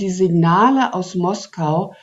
[0.00, 1.94] die Signale aus Moskau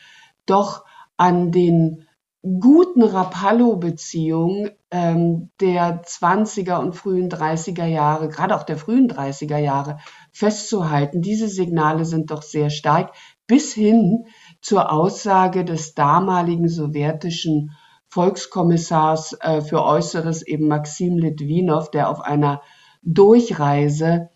[0.46, 0.86] doch
[1.18, 2.08] an den
[2.42, 10.00] guten Rapallo-Beziehungen ähm, der 20er und frühen 30er Jahre, gerade auch der frühen 30er Jahre,
[10.32, 11.22] festzuhalten.
[11.22, 13.14] Diese Signale sind doch sehr stark,
[13.46, 14.26] bis hin
[14.62, 17.72] zur Aussage des damaligen sowjetischen
[18.08, 22.62] Volkskommissars äh, für Äußeres, eben Maxim Litwinow, der auf einer
[23.04, 24.30] Durchreise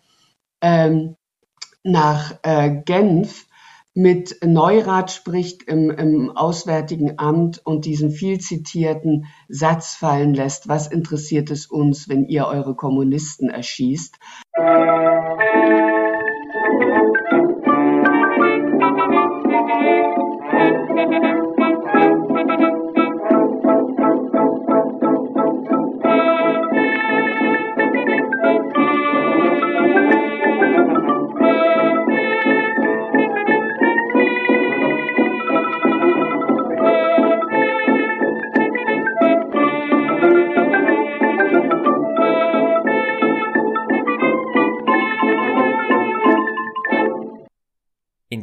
[0.60, 1.16] ähm,
[1.82, 3.45] nach äh, Genf
[3.96, 10.86] mit Neurath spricht im, im Auswärtigen Amt und diesen viel zitierten Satz fallen lässt, was
[10.86, 14.18] interessiert es uns, wenn ihr eure Kommunisten erschießt?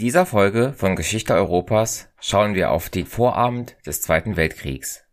[0.04, 5.06] Dieser Folge von Geschichte Europas schauen wir auf den Vorabend des Zweiten Weltkriegs.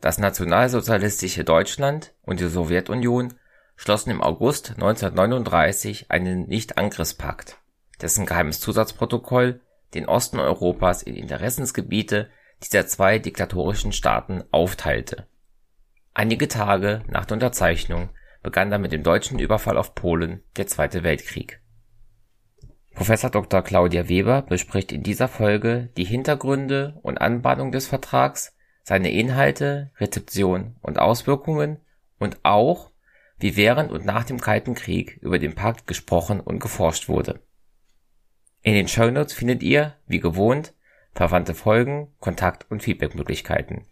[0.00, 3.34] Das nationalsozialistische Deutschland und die Sowjetunion
[3.76, 7.58] schlossen im August 1939 einen Nichtangriffspakt,
[8.00, 9.60] dessen geheimes Zusatzprotokoll
[9.92, 12.30] den Osten Europas in Interessensgebiete
[12.62, 15.26] dieser zwei diktatorischen Staaten aufteilte.
[16.14, 18.08] Einige Tage nach der Unterzeichnung
[18.42, 21.59] begann dann mit dem deutschen Überfall auf Polen der Zweite Weltkrieg
[23.00, 23.62] Professor Dr.
[23.62, 30.76] Claudia Weber bespricht in dieser Folge die Hintergründe und Anbahnung des Vertrags, seine Inhalte, Rezeption
[30.82, 31.78] und Auswirkungen
[32.18, 32.90] und auch,
[33.38, 37.40] wie während und nach dem Kalten Krieg über den Pakt gesprochen und geforscht wurde.
[38.60, 40.74] In den Shownotes findet ihr, wie gewohnt,
[41.14, 43.86] verwandte Folgen, Kontakt- und Feedbackmöglichkeiten.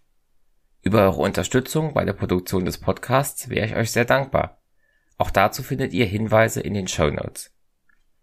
[0.83, 4.61] Über eure Unterstützung bei der Produktion des Podcasts wäre ich euch sehr dankbar.
[5.17, 7.55] Auch dazu findet ihr Hinweise in den Shownotes.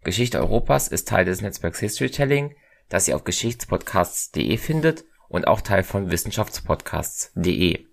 [0.06, 2.54] Geschichte Europas ist Teil des Netzwerks Historytelling,
[2.88, 7.84] das ihr auf geschichtspodcasts.de findet und auch Teil von wissenschaftspodcasts.de.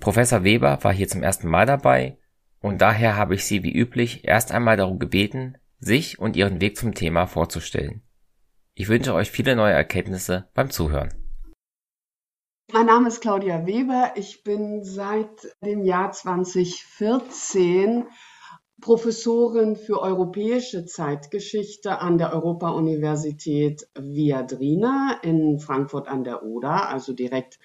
[0.00, 2.18] Professor Weber war hier zum ersten Mal dabei
[2.58, 6.76] und daher habe ich sie wie üblich erst einmal darum gebeten, sich und ihren Weg
[6.76, 8.02] zum Thema vorzustellen.
[8.74, 11.14] Ich wünsche euch viele neue Erkenntnisse beim Zuhören.
[12.72, 14.14] Mein Name ist Claudia Weber.
[14.16, 18.06] Ich bin seit dem Jahr 2014
[18.80, 27.58] Professorin für europäische Zeitgeschichte an der Europa-Universität Viadrina in Frankfurt an der Oder, also direkt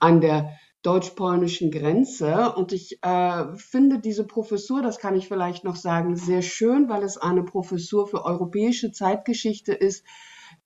[0.00, 0.50] an der
[0.82, 2.52] deutsch-polnischen Grenze.
[2.54, 7.02] Und ich äh, finde diese Professur, das kann ich vielleicht noch sagen, sehr schön, weil
[7.02, 10.04] es eine Professur für europäische Zeitgeschichte ist,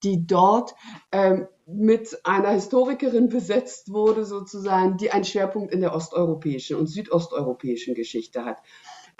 [0.02, 0.74] die dort
[1.12, 7.94] ähm, mit einer Historikerin besetzt wurde, sozusagen, die einen Schwerpunkt in der osteuropäischen und südosteuropäischen
[7.94, 8.58] Geschichte hat.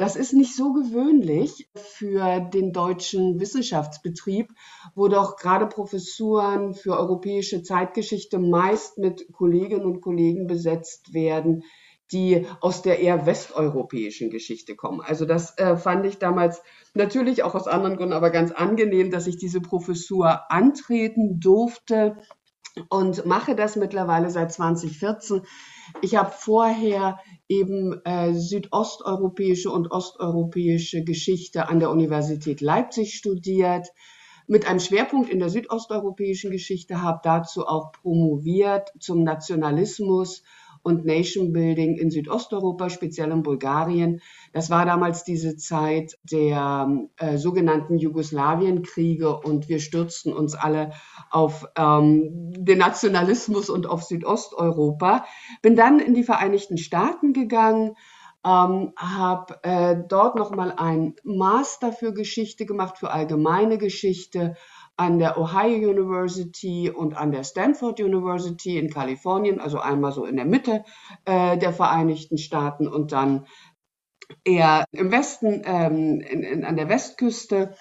[0.03, 4.53] Das ist nicht so gewöhnlich für den deutschen Wissenschaftsbetrieb,
[4.97, 11.63] wo doch gerade Professuren für europäische Zeitgeschichte meist mit Kolleginnen und Kollegen besetzt werden,
[12.11, 15.01] die aus der eher westeuropäischen Geschichte kommen.
[15.01, 16.61] Also das äh, fand ich damals
[16.95, 22.17] natürlich auch aus anderen Gründen, aber ganz angenehm, dass ich diese Professur antreten durfte
[22.89, 25.43] und mache das mittlerweile seit 2014.
[26.01, 33.89] Ich habe vorher eben äh, südosteuropäische und osteuropäische Geschichte an der Universität Leipzig studiert,
[34.47, 40.43] mit einem Schwerpunkt in der südosteuropäischen Geschichte, habe dazu auch promoviert zum Nationalismus
[40.83, 44.21] und Nation Building in Südosteuropa, speziell in Bulgarien.
[44.53, 50.93] Das war damals diese Zeit der äh, sogenannten Jugoslawienkriege und wir stürzten uns alle
[51.31, 55.25] auf ähm, den Nationalismus und auf Südosteuropa.
[55.63, 57.97] Bin dann in die Vereinigten Staaten gegangen,
[58.45, 64.57] ähm, habe äh, dort nochmal ein Master für Geschichte gemacht, für allgemeine Geschichte
[64.97, 70.37] an der Ohio University und an der Stanford University in Kalifornien, also einmal so in
[70.37, 70.85] der Mitte
[71.25, 73.47] äh, der Vereinigten Staaten und dann
[74.45, 77.75] eher im Westen, ähm, in, in, an der Westküste.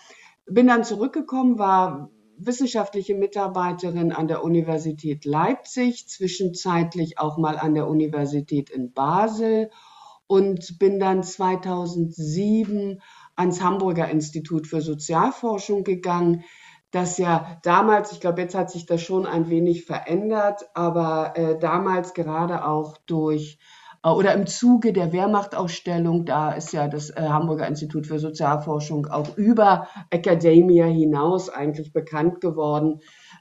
[0.45, 7.87] Bin dann zurückgekommen, war wissenschaftliche Mitarbeiterin an der Universität Leipzig, zwischenzeitlich auch mal an der
[7.87, 9.69] Universität in Basel
[10.27, 13.01] und bin dann 2007
[13.35, 16.43] ans Hamburger Institut für Sozialforschung gegangen
[16.91, 21.57] das ja damals, ich glaube, jetzt hat sich das schon ein wenig verändert, aber äh,
[21.57, 23.59] damals gerade auch durch
[24.03, 29.07] äh, oder im Zuge der Wehrmachtausstellung, da ist ja das äh, Hamburger Institut für Sozialforschung
[29.07, 32.99] auch über Academia hinaus eigentlich bekannt geworden.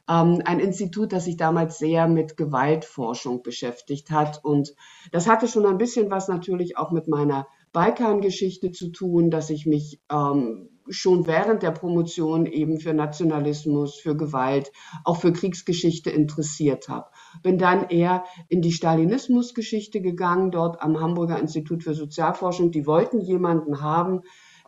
[0.09, 4.45] Ähm, ein Institut, das sich damals sehr mit Gewaltforschung beschäftigt hat.
[4.45, 4.75] Und
[5.13, 9.65] das hatte schon ein bisschen was natürlich auch mit meiner Balkangeschichte zu tun, dass ich
[9.67, 14.71] mich ähm, schon während der Promotion eben für Nationalismus, für Gewalt,
[15.05, 17.07] auch für Kriegsgeschichte interessiert habe.
[17.43, 22.71] Bin dann eher in die Stalinismusgeschichte gegangen, dort am Hamburger Institut für Sozialforschung.
[22.71, 24.23] Die wollten jemanden haben,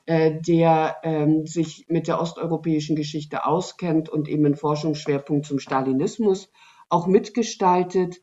[0.06, 6.50] äh, der ähm, sich mit der osteuropäischen Geschichte auskennt und eben einen Forschungsschwerpunkt zum Stalinismus
[6.88, 8.20] auch mitgestaltet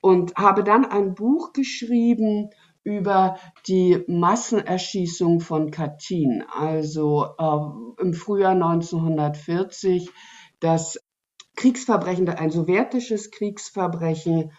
[0.00, 2.50] und habe dann ein Buch geschrieben
[2.84, 10.10] über die Massenerschießung von Katyn, also äh, im Frühjahr 1940,
[10.60, 10.98] das
[11.56, 14.52] Kriegsverbrechen, ein sowjetisches Kriegsverbrechen,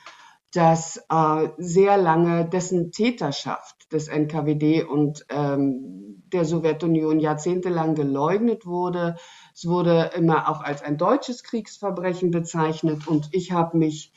[0.52, 9.16] das äh, sehr lange dessen Täterschaft des NKWD und ähm, der Sowjetunion jahrzehntelang geleugnet wurde.
[9.54, 14.14] Es wurde immer auch als ein deutsches Kriegsverbrechen bezeichnet und ich habe mich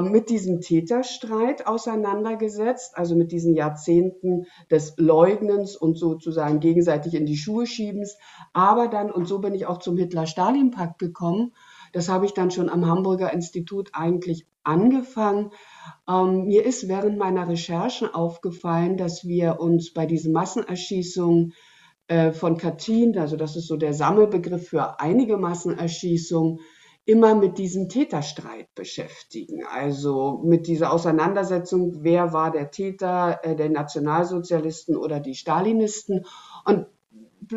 [0.00, 7.36] mit diesem Täterstreit auseinandergesetzt, also mit diesen Jahrzehnten des Leugnens und sozusagen gegenseitig in die
[7.36, 8.16] Schuhe schiebens.
[8.54, 11.52] Aber dann, und so bin ich auch zum Hitler-Stalin-Pakt gekommen,
[11.92, 15.50] das habe ich dann schon am Hamburger Institut eigentlich angefangen.
[16.08, 21.52] Ähm, mir ist während meiner Recherchen aufgefallen, dass wir uns bei diesen Massenerschießungen
[22.08, 26.60] äh, von Katyn, also das ist so der Sammelbegriff für einige Massenerschießungen,
[27.06, 29.64] immer mit diesem Täterstreit beschäftigen.
[29.64, 36.26] Also mit dieser Auseinandersetzung, wer war der Täter, äh, der Nationalsozialisten oder die Stalinisten.
[36.64, 36.86] Und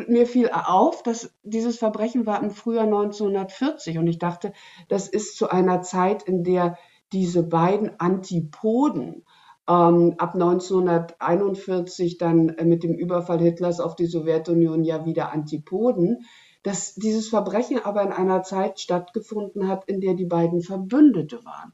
[0.06, 4.52] mir fiel auf, dass dieses Verbrechen war im Frühjahr 1940 und ich dachte,
[4.88, 6.78] das ist zu einer Zeit, in der
[7.12, 9.24] diese beiden Antipoden
[9.68, 16.24] ähm, ab 1941 dann äh, mit dem Überfall Hitlers auf die Sowjetunion ja wieder Antipoden,
[16.62, 21.72] dass dieses Verbrechen aber in einer Zeit stattgefunden hat, in der die beiden Verbündete waren.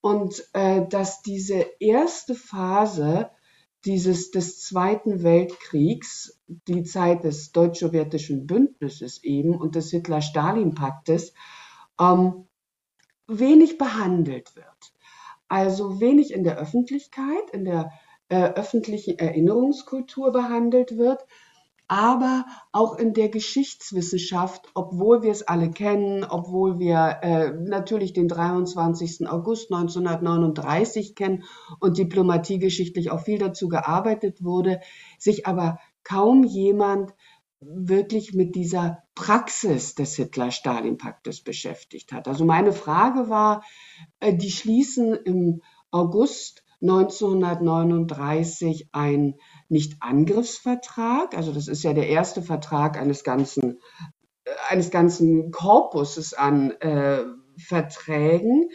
[0.00, 3.30] Und äh, dass diese erste Phase
[3.84, 11.32] dieses, des Zweiten Weltkriegs, die Zeit des deutsch-sowjetischen Bündnisses eben und des Hitler-Stalin-Paktes,
[12.00, 12.46] ähm,
[13.26, 14.66] wenig behandelt wird.
[15.48, 17.90] Also wenig in der Öffentlichkeit, in der
[18.28, 21.24] äh, öffentlichen Erinnerungskultur behandelt wird,
[21.88, 28.28] aber auch in der Geschichtswissenschaft, obwohl wir es alle kennen, obwohl wir äh, natürlich den
[28.28, 29.28] 23.
[29.28, 31.44] August 1939 kennen
[31.80, 34.80] und diplomatiegeschichtlich auch viel dazu gearbeitet wurde,
[35.18, 37.14] sich aber kaum jemand
[37.60, 42.28] wirklich mit dieser Praxis des Hitler-Stalin-Paktes beschäftigt hat.
[42.28, 43.64] Also meine Frage war,
[44.20, 49.34] äh, die schließen im August 1939 ein
[49.68, 51.36] Nicht-Angriffsvertrag.
[51.36, 53.78] Also das ist ja der erste Vertrag eines ganzen,
[54.44, 57.24] äh, eines ganzen Korpuses an äh,
[57.58, 58.70] Verträgen.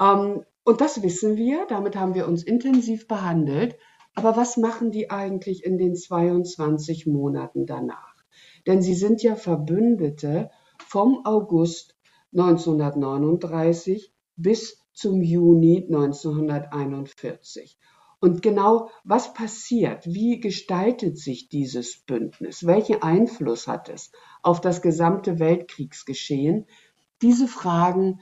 [0.00, 3.76] Ähm, und das wissen wir, damit haben wir uns intensiv behandelt.
[4.14, 8.14] Aber was machen die eigentlich in den 22 Monaten danach?
[8.66, 10.50] Denn sie sind ja Verbündete
[10.86, 11.94] vom August
[12.32, 17.78] 1939 bis zum Juni 1941.
[18.18, 20.06] Und genau was passiert?
[20.06, 22.66] Wie gestaltet sich dieses Bündnis?
[22.66, 24.10] Welchen Einfluss hat es
[24.42, 26.66] auf das gesamte Weltkriegsgeschehen?
[27.20, 28.20] Diese Fragen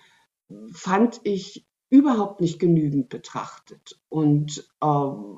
[0.72, 4.00] fand ich überhaupt nicht genügend betrachtet.
[4.08, 4.86] Und äh,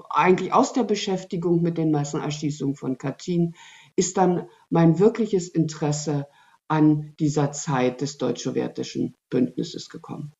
[0.08, 3.54] eigentlich aus der Beschäftigung mit den Massenerschießungen von Katyn
[3.94, 6.26] ist dann mein wirkliches Interesse
[6.66, 10.32] an dieser Zeit des deutsch-sowjetischen Bündnisses gekommen.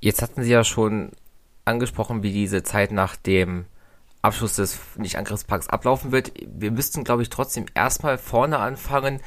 [0.00, 1.12] Jetzt hatten Sie ja schon
[1.64, 3.66] angesprochen, wie diese Zeit nach dem
[4.22, 6.32] Abschluss des Nicht-Angriffspakts ablaufen wird.
[6.46, 9.20] Wir müssten, glaube ich, trotzdem erstmal vorne anfangen,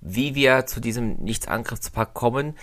[0.00, 2.54] wie wir zu diesem Nicht-Angriffspakt kommen.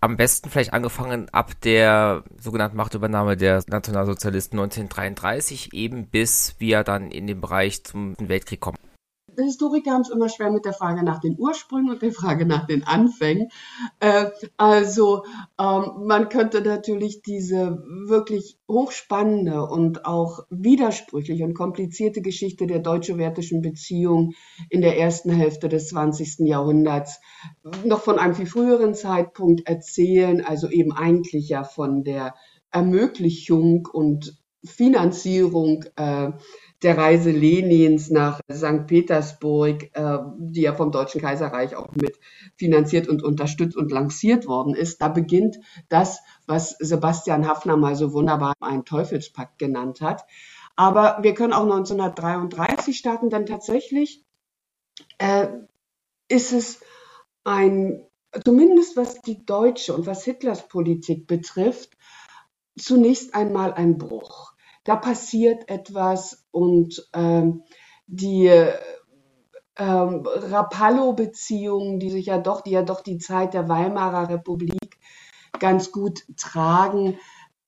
[0.00, 7.10] Am besten vielleicht angefangen ab der sogenannten Machtübernahme der Nationalsozialisten 1933 eben bis wir dann
[7.10, 8.78] in den Bereich zum Weltkrieg kommen.
[9.44, 12.66] Historiker haben es immer schwer mit der Frage nach den Ursprüngen und der Frage nach
[12.66, 13.48] den Anfängen.
[14.00, 14.26] Äh,
[14.56, 15.24] also
[15.60, 23.62] ähm, man könnte natürlich diese wirklich hochspannende und auch widersprüchliche und komplizierte Geschichte der deutsch-sowjetischen
[23.62, 24.32] Beziehung
[24.70, 26.46] in der ersten Hälfte des 20.
[26.46, 27.20] Jahrhunderts
[27.84, 32.34] noch von einem viel früheren Zeitpunkt erzählen, also eben eigentlich ja von der
[32.70, 36.30] Ermöglichung und Finanzierung äh,
[36.82, 38.86] der Reise Lenins nach St.
[38.86, 42.18] Petersburg, äh, die ja vom Deutschen Kaiserreich auch mit
[42.56, 45.58] finanziert und unterstützt und lanciert worden ist, da beginnt
[45.88, 50.24] das, was Sebastian Hafner mal so wunderbar einen Teufelspakt genannt hat.
[50.76, 54.24] Aber wir können auch 1933 starten, denn tatsächlich
[55.18, 55.48] äh,
[56.28, 56.80] ist es
[57.44, 58.04] ein,
[58.44, 61.95] zumindest was die deutsche und was Hitlers Politik betrifft,
[62.76, 64.56] zunächst einmal ein Bruch
[64.86, 67.64] da passiert etwas und ähm,
[68.06, 74.96] die ähm, Rapallo-Beziehungen, die sich ja doch, die ja doch die Zeit der Weimarer Republik
[75.58, 77.18] ganz gut tragen,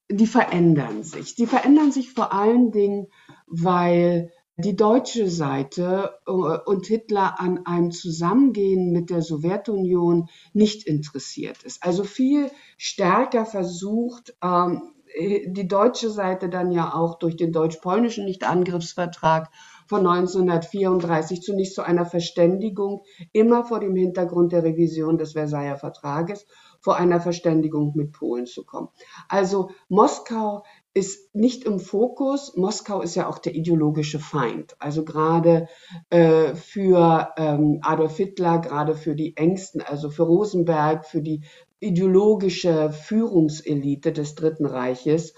[0.09, 1.35] die verändern sich.
[1.35, 3.07] Die verändern sich vor allen Dingen,
[3.47, 11.63] weil die deutsche Seite äh, und Hitler an einem Zusammengehen mit der Sowjetunion nicht interessiert
[11.63, 11.83] ist.
[11.83, 19.49] Also viel stärker versucht, ähm, die deutsche Seite dann ja auch durch den deutsch-polnischen Nichtangriffsvertrag
[19.87, 26.45] von 1934 zunächst zu einer Verständigung, immer vor dem Hintergrund der Revision des Versailler Vertrages,
[26.79, 28.89] vor einer Verständigung mit Polen zu kommen.
[29.27, 32.55] Also Moskau ist nicht im Fokus.
[32.55, 34.75] Moskau ist ja auch der ideologische Feind.
[34.79, 35.67] Also gerade
[36.09, 41.43] äh, für ähm, Adolf Hitler, gerade für die Ängsten, also für Rosenberg, für die
[41.79, 45.33] ideologische Führungselite des Dritten Reiches.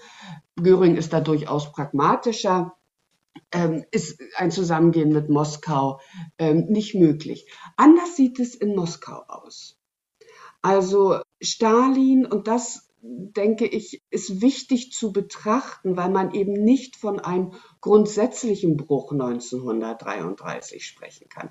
[0.56, 2.76] Göring ist da durchaus pragmatischer.
[3.50, 6.00] Ähm, ist ein Zusammengehen mit Moskau
[6.38, 7.50] ähm, nicht möglich.
[7.76, 9.78] Anders sieht es in Moskau aus.
[10.60, 17.18] Also Stalin, und das denke ich, ist wichtig zu betrachten, weil man eben nicht von
[17.18, 21.50] einem grundsätzlichen Bruch 1933 sprechen kann.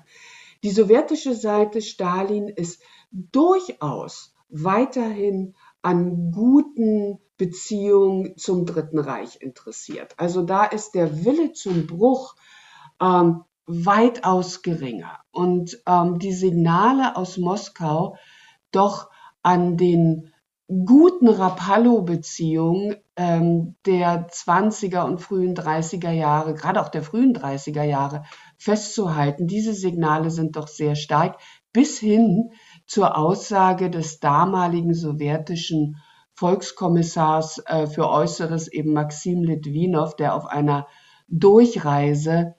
[0.62, 2.80] Die sowjetische Seite Stalin ist
[3.10, 10.14] durchaus weiterhin an guten Beziehungen zum Dritten Reich interessiert.
[10.18, 12.36] Also da ist der Wille zum Bruch
[13.00, 15.18] ähm, weitaus geringer.
[15.32, 18.16] Und ähm, die Signale aus Moskau
[18.70, 19.10] doch
[19.42, 20.32] an den
[20.68, 28.24] guten Rapallo-Beziehungen ähm, der 20er und frühen 30er Jahre, gerade auch der frühen 30er Jahre,
[28.56, 29.46] festzuhalten.
[29.46, 31.38] Diese Signale sind doch sehr stark,
[31.72, 32.52] bis hin
[32.92, 35.96] zur Aussage des damaligen sowjetischen
[36.34, 40.86] Volkskommissars äh, für Äußeres, eben Maxim Litwinow, der auf einer
[41.26, 42.54] Durchreise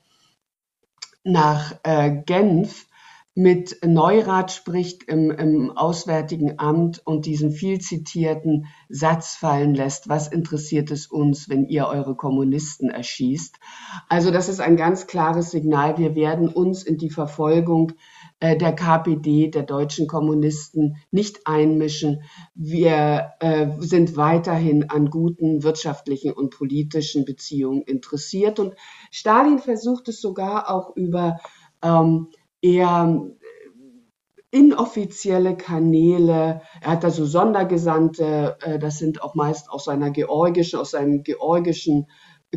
[1.24, 2.88] nach äh, Genf
[3.36, 10.30] mit Neurath spricht im, im Auswärtigen Amt und diesen viel zitierten Satz fallen lässt, was
[10.30, 13.60] interessiert es uns, wenn ihr eure Kommunisten erschießt?
[14.10, 17.92] Also das ist ein ganz klares Signal, wir werden uns in die Verfolgung
[18.44, 22.24] der KPD, der deutschen Kommunisten, nicht einmischen.
[22.54, 28.60] Wir äh, sind weiterhin an guten wirtschaftlichen und politischen Beziehungen interessiert.
[28.60, 28.76] Und
[29.12, 31.40] Stalin versucht es sogar auch über
[31.82, 32.28] ähm,
[32.62, 33.24] eher
[34.52, 36.62] inoffizielle Kanäle.
[36.82, 41.24] Er hat da so Sondergesandte, äh, das sind auch meist aus seiner georgischen, aus seinem
[41.24, 42.08] georgischen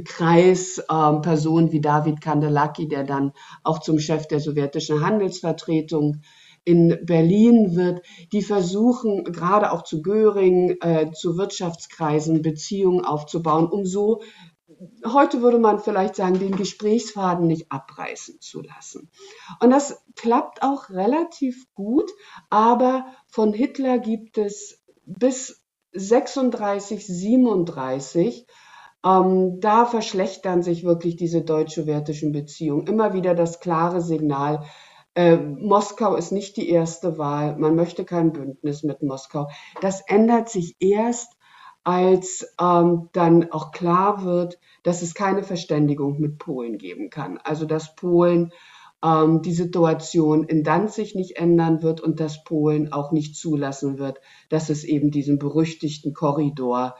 [0.04, 6.22] Kreis äh, Personen wie David Kandelaki, der dann auch zum Chef der sowjetischen Handelsvertretung
[6.64, 13.86] in Berlin wird, die versuchen gerade auch zu Göring, äh, zu Wirtschaftskreisen Beziehungen aufzubauen, um
[13.86, 14.20] so
[15.04, 19.10] heute würde man vielleicht sagen, den Gesprächsfaden nicht abreißen zu lassen.
[19.60, 22.10] Und das klappt auch relativ gut,
[22.50, 25.62] aber von Hitler gibt es bis
[25.92, 28.46] 36, 37
[29.06, 32.86] ähm, da verschlechtern sich wirklich diese deutsch-sowjetischen Beziehungen.
[32.86, 34.64] Immer wieder das klare Signal,
[35.14, 39.48] äh, Moskau ist nicht die erste Wahl, man möchte kein Bündnis mit Moskau.
[39.80, 41.32] Das ändert sich erst,
[41.84, 47.38] als ähm, dann auch klar wird, dass es keine Verständigung mit Polen geben kann.
[47.38, 48.52] Also dass Polen
[49.04, 54.20] ähm, die Situation in Danzig nicht ändern wird und dass Polen auch nicht zulassen wird,
[54.48, 56.96] dass es eben diesen berüchtigten Korridor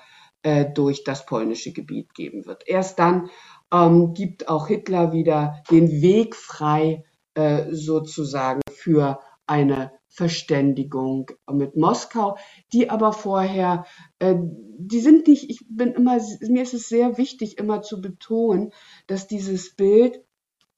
[0.47, 2.69] äh, durch das polnische Gebiet geben wird.
[2.69, 3.31] Erst dann
[3.73, 12.39] ähm, gibt auch Hitler wieder den Weg frei äh, sozusagen für eine Verständigung mit Moskau,
[12.73, 13.87] die aber vorher,
[14.21, 18.73] äh, die sind nicht, ich bin immer, mir ist es sehr wichtig, immer zu betonen,
[19.09, 20.25] dass dieses Bild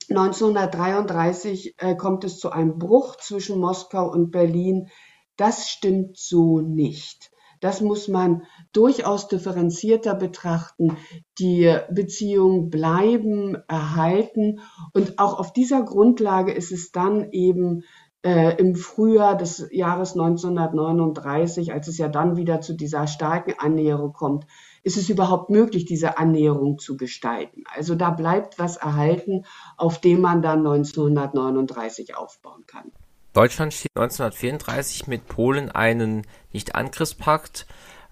[0.09, 4.89] 1933 äh, kommt es zu einem Bruch zwischen Moskau und Berlin.
[5.37, 7.31] Das stimmt so nicht.
[7.61, 10.97] Das muss man durchaus differenzierter betrachten.
[11.39, 14.61] Die Beziehungen bleiben erhalten
[14.93, 17.85] und auch auf dieser Grundlage ist es dann eben
[18.23, 24.13] äh, im Frühjahr des Jahres 1939, als es ja dann wieder zu dieser starken Annäherung
[24.13, 24.47] kommt,
[24.83, 27.65] ist es überhaupt möglich, diese Annäherung zu gestalten.
[27.75, 29.45] Also da bleibt was erhalten,
[29.77, 32.91] auf dem man dann 1939 aufbauen kann.
[33.35, 37.67] Deutschland steht 1934 mit Polen einen Nicht-Angriffspakt,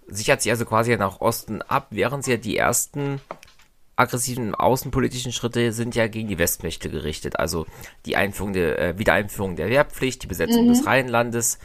[0.07, 3.21] sichert sich also quasi nach Osten ab, während sie ja die ersten
[3.97, 7.39] aggressiven außenpolitischen Schritte sind ja gegen die Westmächte gerichtet.
[7.39, 7.67] Also
[8.05, 10.69] die Einführung der äh, Wiedereinführung der Wehrpflicht, die Besetzung mhm.
[10.69, 11.59] des Rheinlandes,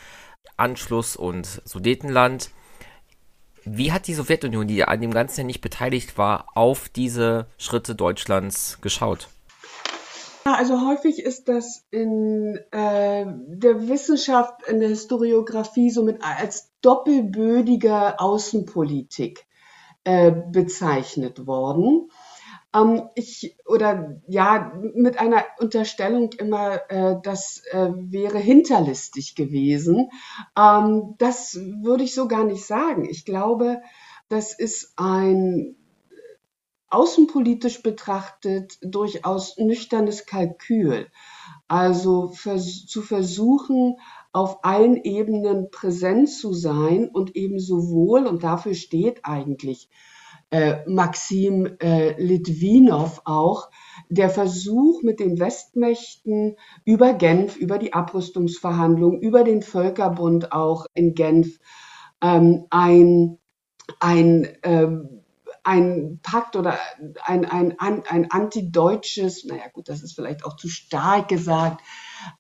[0.58, 2.50] Anschluss und Sudetenland.
[3.64, 7.96] Wie hat die Sowjetunion, die an dem Ganzen ja nicht beteiligt war, auf diese Schritte
[7.96, 9.28] Deutschlands geschaut?
[10.44, 19.46] Also häufig ist das in äh, der Wissenschaft, in der Historiografie somit als doppelbödige Außenpolitik
[20.04, 22.10] äh, bezeichnet worden.
[22.74, 30.10] Ähm, ich oder ja mit einer Unterstellung immer, äh, das äh, wäre hinterlistig gewesen.
[30.58, 33.08] Ähm, das würde ich so gar nicht sagen.
[33.08, 33.82] Ich glaube,
[34.28, 35.76] das ist ein
[36.92, 41.08] außenpolitisch betrachtet durchaus nüchternes Kalkül.
[41.68, 43.98] Also vers zu versuchen,
[44.34, 49.90] auf allen Ebenen präsent zu sein und eben sowohl, und dafür steht eigentlich
[50.52, 53.70] äh, Maxim äh, Litwinow auch,
[54.10, 61.14] der Versuch mit den Westmächten über Genf, über die Abrüstungsverhandlungen, über den Völkerbund auch in
[61.14, 61.60] Genf
[62.22, 63.38] ähm, ein,
[64.00, 65.21] ein ähm,
[65.64, 66.78] ein Pakt oder
[67.24, 71.82] ein, ein, ein, ein antideutsches, naja gut, das ist vielleicht auch zu stark gesagt,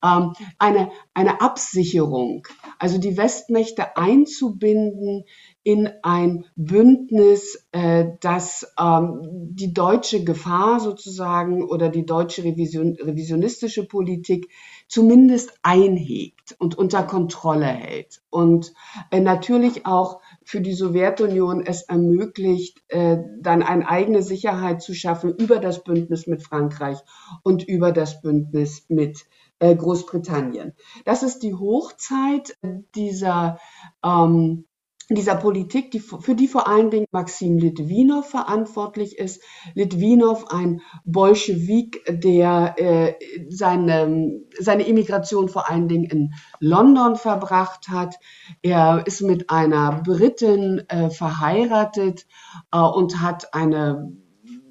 [0.03, 2.47] ähm, eine, eine Absicherung,
[2.79, 5.25] also die Westmächte einzubinden
[5.63, 9.19] in ein Bündnis, äh, das ähm,
[9.51, 14.49] die deutsche Gefahr sozusagen oder die deutsche Revision, revisionistische Politik
[14.91, 18.21] zumindest einhegt und unter Kontrolle hält.
[18.29, 18.73] Und
[19.09, 25.33] äh, natürlich auch für die Sowjetunion es ermöglicht, äh, dann eine eigene Sicherheit zu schaffen
[25.33, 26.97] über das Bündnis mit Frankreich
[27.41, 29.25] und über das Bündnis mit
[29.59, 30.73] äh, Großbritannien.
[31.05, 32.57] Das ist die Hochzeit
[32.93, 33.59] dieser
[34.03, 34.65] ähm,
[35.15, 39.41] dieser Politik, die, für die vor allen Dingen Maxim Litwinow verantwortlich ist.
[39.73, 43.13] Litwinow, ein Bolschewik, der äh,
[43.49, 48.15] seine, seine Immigration vor allen Dingen in London verbracht hat.
[48.61, 52.25] Er ist mit einer Britin äh, verheiratet
[52.71, 54.13] äh, und hat eine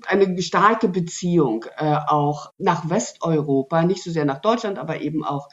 [0.07, 5.49] eine starke Beziehung äh, auch nach Westeuropa, nicht so sehr nach Deutschland, aber eben auch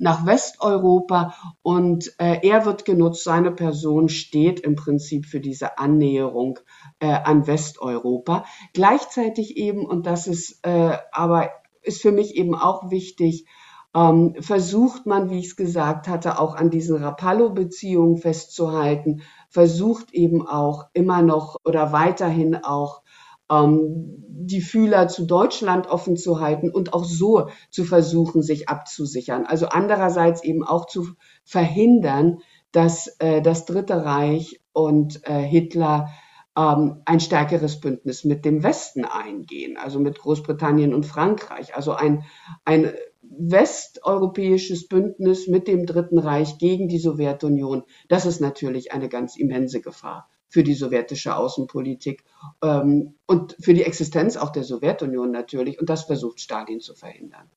[0.00, 6.58] nach Westeuropa und äh, er wird genutzt, seine Person steht im Prinzip für diese Annäherung
[6.98, 8.44] äh, an Westeuropa.
[8.72, 11.50] Gleichzeitig eben, und das ist äh, aber
[11.82, 13.46] ist für mich eben auch wichtig,
[13.94, 20.46] ähm, versucht man, wie ich es gesagt hatte, auch an diesen Rapallo-Beziehungen festzuhalten, versucht eben
[20.46, 23.02] auch immer noch oder weiterhin auch
[23.50, 29.44] ähm, die Fühler zu Deutschland offen zu halten und auch so zu versuchen, sich abzusichern.
[29.46, 31.08] Also andererseits eben auch zu
[31.44, 32.38] verhindern,
[32.72, 36.08] dass äh, das Dritte Reich und äh, Hitler
[36.56, 41.74] ähm, ein stärkeres Bündnis mit dem Westen eingehen, also mit Großbritannien und Frankreich.
[41.74, 42.24] Also ein,
[42.64, 49.36] ein westeuropäisches Bündnis mit dem Dritten Reich gegen die Sowjetunion, das ist natürlich eine ganz
[49.36, 52.24] immense Gefahr für die sowjetische Außenpolitik
[52.62, 55.80] ähm, und für die Existenz auch der Sowjetunion natürlich.
[55.80, 57.48] Und das versucht Stalin zu verhindern.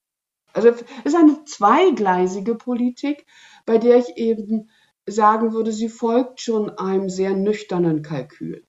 [0.53, 3.25] Also es ist eine zweigleisige Politik,
[3.65, 4.69] bei der ich eben
[5.08, 8.63] sagen würde, sie folgt schon einem sehr nüchternen Kalkül.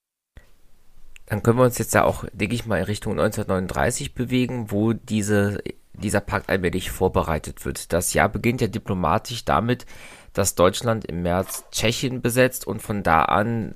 [1.26, 4.94] Dann können wir uns jetzt ja auch, denke ich mal, in Richtung 1939 bewegen, wo
[4.94, 7.92] diese, dieser Pakt allmählich vorbereitet wird.
[7.92, 9.86] Das Jahr beginnt ja diplomatisch damit,
[10.32, 13.74] dass Deutschland im März Tschechien besetzt und von da an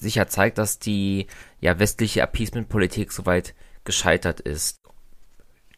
[0.00, 1.26] sicher zeigt, dass die
[1.60, 4.80] ja westliche Appeasement-Politik soweit gescheitert ist.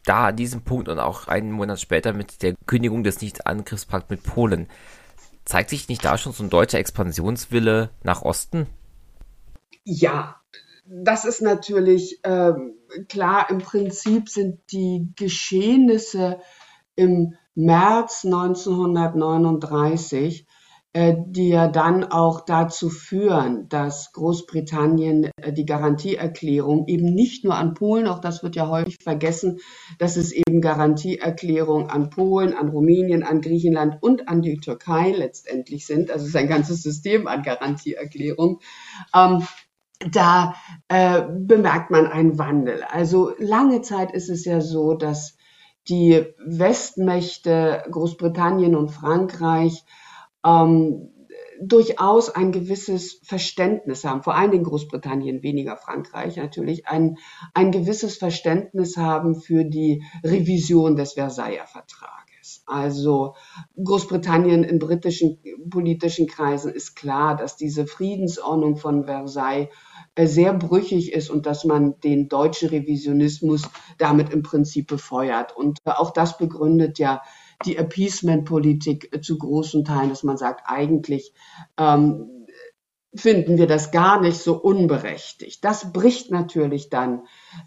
[0.05, 4.23] Da an diesem Punkt und auch einen Monat später mit der Kündigung des Nicht-Angriffspakts mit
[4.23, 4.67] Polen,
[5.45, 8.67] zeigt sich nicht da schon so ein deutscher Expansionswille nach Osten?
[9.83, 10.41] Ja,
[10.85, 12.75] das ist natürlich ähm,
[13.07, 13.49] klar.
[13.49, 16.39] Im Prinzip sind die Geschehnisse
[16.95, 20.45] im März 1939 äh,
[20.95, 27.73] die ja dann auch dazu führen, dass Großbritannien äh, die Garantieerklärung eben nicht nur an
[27.73, 29.59] Polen, auch das wird ja häufig vergessen,
[29.97, 35.87] dass es eben Garantieerklärung an Polen, an Rumänien, an Griechenland und an die Türkei letztendlich
[35.87, 36.11] sind.
[36.11, 38.59] Also es ist ein ganzes System an Garantieerklärung.
[39.15, 39.47] Ähm,
[40.11, 40.53] da
[40.89, 42.83] äh, bemerkt man einen Wandel.
[42.83, 45.37] Also lange Zeit ist es ja so, dass
[45.89, 49.83] die Westmächte Großbritannien und Frankreich
[50.45, 51.09] ähm,
[51.61, 57.17] durchaus ein gewisses Verständnis haben, vor allen Dingen Großbritannien, weniger Frankreich natürlich, ein,
[57.53, 62.63] ein gewisses Verständnis haben für die Revision des Versailler Vertrages.
[62.65, 63.35] Also
[63.81, 69.69] Großbritannien in britischen politischen Kreisen ist klar, dass diese Friedensordnung von Versailles
[70.15, 73.63] äh, sehr brüchig ist und dass man den deutschen Revisionismus
[73.97, 75.55] damit im Prinzip befeuert.
[75.55, 77.21] Und äh, auch das begründet ja
[77.65, 81.33] die Appeasement-Politik äh, zu großen Teilen, dass man sagt, eigentlich
[81.77, 82.45] ähm,
[83.15, 85.63] finden wir das gar nicht so unberechtigt.
[85.63, 87.23] Das bricht natürlich dann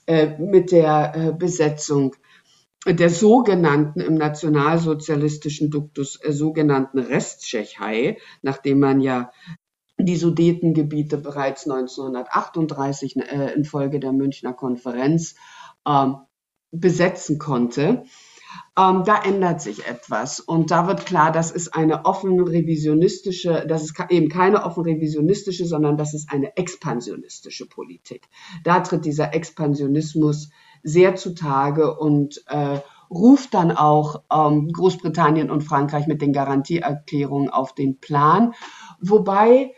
[0.06, 2.16] äh, mit der äh, Besetzung
[2.86, 9.30] der sogenannten im nationalsozialistischen Duktus äh, sogenannten Resttschechei, nachdem man ja
[9.98, 15.34] die Sudetengebiete bereits 1938 äh, infolge der Münchner Konferenz
[15.84, 16.06] äh,
[16.70, 18.04] besetzen konnte.
[18.78, 23.82] Ähm, da ändert sich etwas und da wird klar, das ist eine offen revisionistische, das
[23.82, 28.28] ist eben keine offen revisionistische, sondern das ist eine expansionistische Politik.
[28.64, 30.50] Da tritt dieser Expansionismus
[30.82, 37.74] sehr zutage und äh, ruft dann auch ähm, Großbritannien und Frankreich mit den Garantieerklärungen auf
[37.74, 38.52] den Plan,
[39.00, 39.72] wobei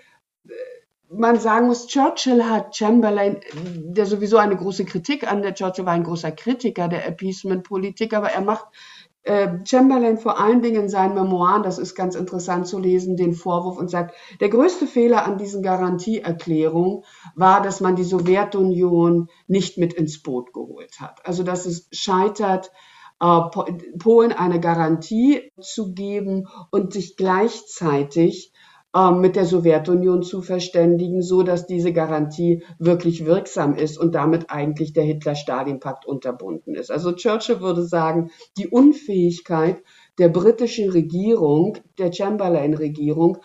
[1.10, 5.94] man sagen muss, Churchill hat Chamberlain, der sowieso eine große Kritik an der Churchill war
[5.94, 8.66] ein großer Kritiker der Appeasement-Politik, aber er macht
[9.22, 13.34] äh, Chamberlain vor allen Dingen in seinen Memoiren, das ist ganz interessant zu lesen, den
[13.34, 19.78] Vorwurf und sagt, der größte Fehler an diesen Garantieerklärungen war, dass man die Sowjetunion nicht
[19.78, 21.26] mit ins Boot geholt hat.
[21.26, 22.70] Also dass es scheitert,
[23.20, 23.40] äh,
[23.98, 28.52] Polen eine Garantie zu geben und sich gleichzeitig
[28.94, 34.94] mit der Sowjetunion zu verständigen, so dass diese Garantie wirklich wirksam ist und damit eigentlich
[34.94, 36.90] der Hitler-Stalin-Pakt unterbunden ist.
[36.90, 39.82] Also Churchill würde sagen, die Unfähigkeit
[40.18, 43.38] der britischen Regierung, der Chamberlain-Regierung,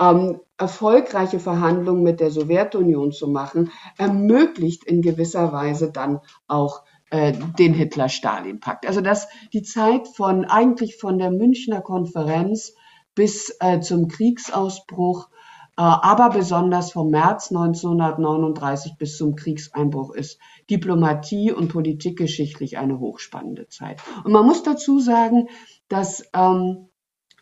[0.00, 7.34] ähm, erfolgreiche Verhandlungen mit der Sowjetunion zu machen, ermöglicht in gewisser Weise dann auch äh,
[7.58, 8.86] den Hitler-Stalin-Pakt.
[8.86, 12.74] Also dass die Zeit von eigentlich von der Münchner Konferenz
[13.16, 15.28] bis äh, zum Kriegsausbruch,
[15.76, 20.38] äh, aber besonders vom März 1939 bis zum Kriegseinbruch ist
[20.70, 24.00] Diplomatie und politikgeschichtlich eine hochspannende Zeit.
[24.22, 25.48] Und man muss dazu sagen,
[25.88, 26.88] dass ähm,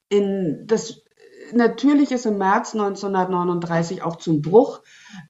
[0.08, 1.02] in das
[1.52, 4.80] natürlich ist im März 1939 auch zum Bruch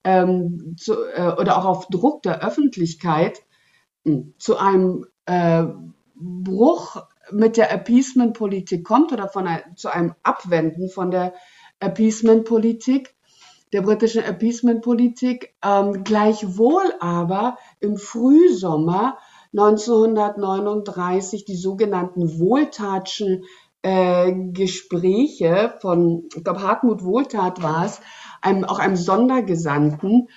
[0.05, 3.43] ähm, zu, äh, oder auch auf Druck der Öffentlichkeit
[4.05, 5.65] mh, hm, zu einem äh,
[6.15, 7.03] Bruch
[7.35, 11.35] mit der Appeasement-Politik kommt oder von ein, zu einem Abwenden von der
[11.81, 13.15] Appeasement-Politik,
[13.73, 19.19] der britischen Appeasement-Politik, ähm, gleichwohl aber im Frühsommer
[19.53, 23.45] 1939 die sogenannten Wohltatschen
[23.83, 28.01] äh, Gespräche von, ich glaube, Hartmut Wohltat war es,
[28.43, 30.29] einem, auch einem Sondergesandten,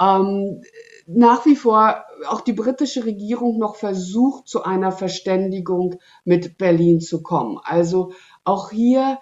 [0.00, 0.62] ähm,
[1.06, 7.22] nach wie vor auch die britische Regierung noch versucht, zu einer Verständigung mit Berlin zu
[7.22, 7.58] kommen.
[7.62, 8.12] Also
[8.44, 9.18] auch hier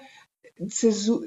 [0.69, 1.23] Zäsur,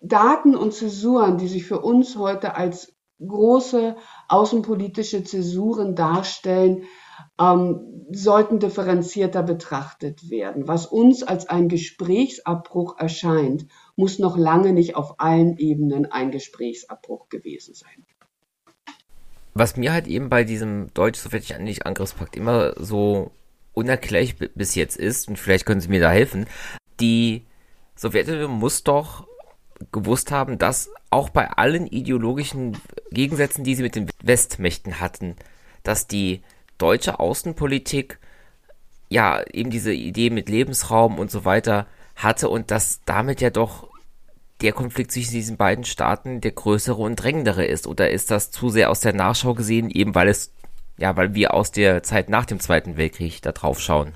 [0.00, 2.92] Daten und Zäsuren, die sich für uns heute als
[3.24, 3.96] große
[4.28, 6.84] außenpolitische Zäsuren darstellen,
[7.38, 10.66] ähm, sollten differenzierter betrachtet werden.
[10.66, 17.28] Was uns als ein Gesprächsabbruch erscheint, muss noch lange nicht auf allen Ebenen ein Gesprächsabbruch
[17.28, 18.04] gewesen sein
[19.54, 23.32] was mir halt eben bei diesem deutsch-sowjetischen Angriffspakt immer so
[23.74, 26.46] unerklärlich bis jetzt ist, und vielleicht können Sie mir da helfen,
[27.00, 27.44] die
[27.96, 29.26] Sowjetunion muss doch
[29.90, 32.76] gewusst haben, dass auch bei allen ideologischen
[33.10, 35.36] Gegensätzen, die sie mit den Westmächten hatten,
[35.82, 36.42] dass die
[36.78, 38.18] deutsche Außenpolitik
[39.08, 41.86] ja eben diese Idee mit Lebensraum und so weiter
[42.16, 43.88] hatte und dass damit ja doch
[44.62, 47.86] der Konflikt zwischen diesen beiden Staaten der größere und drängendere ist?
[47.86, 50.52] Oder ist das zu sehr aus der Nachschau gesehen, eben weil es,
[50.98, 54.14] ja, weil wir aus der Zeit nach dem Zweiten Weltkrieg da drauf schauen?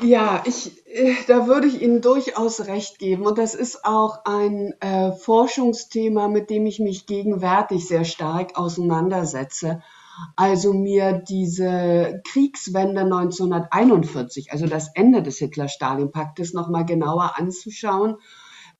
[0.00, 3.26] Ja, ich, äh, da würde ich Ihnen durchaus recht geben.
[3.26, 9.82] Und das ist auch ein äh, Forschungsthema, mit dem ich mich gegenwärtig sehr stark auseinandersetze.
[10.36, 18.16] Also mir diese Kriegswende 1941, also das Ende des Hitler-Stalin-Paktes nochmal genauer anzuschauen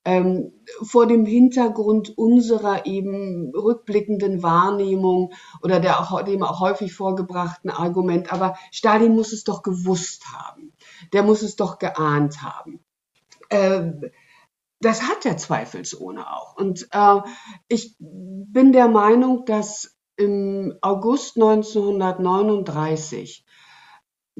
[0.05, 7.71] ähm, vor dem Hintergrund unserer eben rückblickenden Wahrnehmung oder der auch, dem auch häufig vorgebrachten
[7.71, 10.73] Argument, aber Stalin muss es doch gewusst haben,
[11.13, 12.81] der muss es doch geahnt haben.
[13.51, 14.11] Ähm,
[14.81, 16.57] das hat er zweifelsohne auch.
[16.57, 17.21] Und äh,
[17.69, 23.45] ich bin der Meinung, dass im August 1939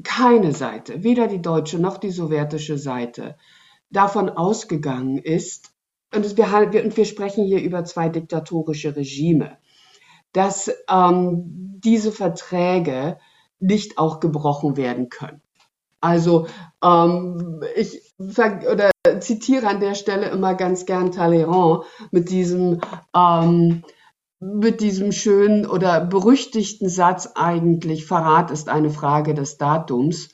[0.03, 3.37] keine Seite, weder die deutsche noch die sowjetische Seite,
[3.93, 5.71] davon ausgegangen ist,
[6.13, 9.57] und wir, und wir sprechen hier über zwei diktatorische Regime,
[10.31, 13.17] dass ähm, diese Verträge
[13.59, 15.41] nicht auch gebrochen werden können.
[16.01, 16.47] Also
[16.83, 22.81] ähm, ich oder zitiere an der Stelle immer ganz gern Talleyrand mit diesem
[23.15, 23.83] ähm,
[24.39, 30.32] mit diesem schönen oder berüchtigten Satz eigentlich Verrat ist eine Frage des Datums.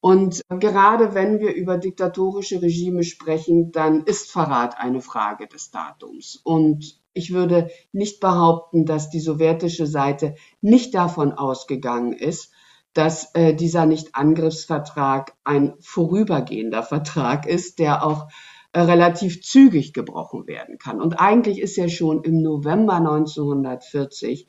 [0.00, 6.40] Und gerade wenn wir über diktatorische Regime sprechen, dann ist Verrat eine Frage des Datums.
[6.44, 12.52] Und ich würde nicht behaupten, dass die sowjetische Seite nicht davon ausgegangen ist,
[12.92, 18.28] dass äh, dieser Nichtangriffsvertrag ein vorübergehender Vertrag ist, der auch
[18.72, 21.00] äh, relativ zügig gebrochen werden kann.
[21.00, 24.46] Und eigentlich ist ja schon im November 1940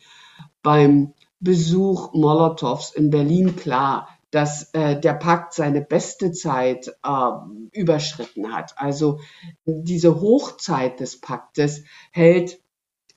[0.61, 7.29] beim Besuch Molotows in Berlin klar, dass äh, der Pakt seine beste Zeit äh,
[7.71, 8.73] überschritten hat.
[8.77, 9.19] Also
[9.65, 12.59] diese Hochzeit des Paktes hält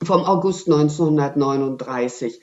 [0.01, 2.41] vom August 1939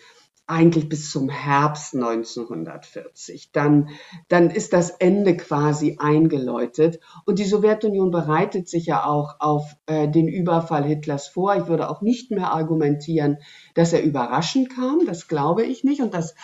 [0.50, 3.52] eigentlich bis zum Herbst 1940.
[3.52, 3.90] Dann,
[4.28, 7.00] dann ist das Ende quasi eingeläutet.
[7.24, 11.54] Und die Sowjetunion bereitet sich ja auch auf äh, den Überfall Hitlers vor.
[11.56, 13.38] Ich würde auch nicht mehr argumentieren,
[13.74, 15.06] dass er überraschend kam.
[15.06, 16.00] Das glaube ich nicht.
[16.00, 16.34] Und dass,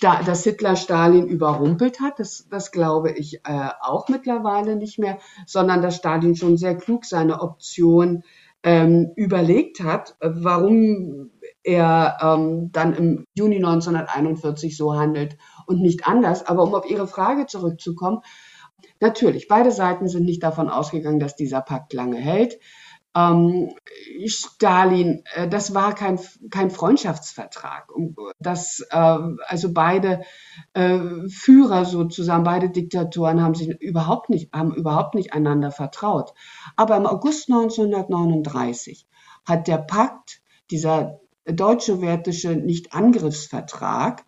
[0.00, 5.82] dass Hitler Stalin überrumpelt hat, das, das glaube ich äh, auch mittlerweile nicht mehr, sondern
[5.82, 8.24] dass Stalin schon sehr klug seine Option
[8.62, 11.30] ähm, überlegt hat, warum
[11.64, 16.46] er ähm, dann im Juni 1941 so handelt und nicht anders.
[16.46, 18.20] Aber um auf Ihre Frage zurückzukommen,
[19.00, 22.58] natürlich, beide Seiten sind nicht davon ausgegangen, dass dieser Pakt lange hält.
[23.14, 23.70] Ähm,
[24.24, 26.18] Stalin, äh, das war kein,
[26.50, 27.88] kein Freundschaftsvertrag.
[28.38, 30.22] Das, äh, also beide
[30.72, 36.32] äh, Führer sozusagen, beide Diktatoren haben sich überhaupt nicht, haben überhaupt nicht einander vertraut.
[36.76, 39.06] Aber im August 1939
[39.44, 44.24] hat der Pakt, dieser deutsch-sowjetische Nichtangriffsvertrag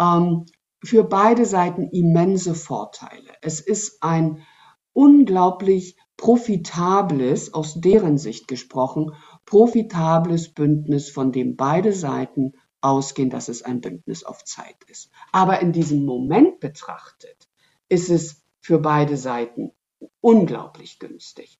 [0.00, 0.46] ähm,
[0.84, 3.32] für beide Seiten immense Vorteile.
[3.42, 4.46] Es ist ein
[4.92, 9.12] unglaublich profitables, aus deren Sicht gesprochen,
[9.46, 15.10] profitables Bündnis, von dem beide Seiten ausgehen, dass es ein Bündnis auf Zeit ist.
[15.32, 17.48] Aber in diesem Moment betrachtet
[17.88, 19.72] ist es für beide Seiten
[20.20, 21.58] unglaublich günstig.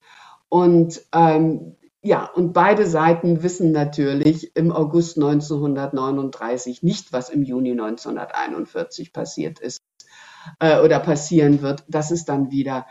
[0.49, 1.77] Und ähm,
[2.09, 9.61] ja, und beide Seiten wissen natürlich im August 1939 nicht, was im Juni 1941 passiert
[9.61, 9.83] ist
[10.59, 11.85] äh, oder passieren wird.
[11.87, 12.87] Das ist dann wieder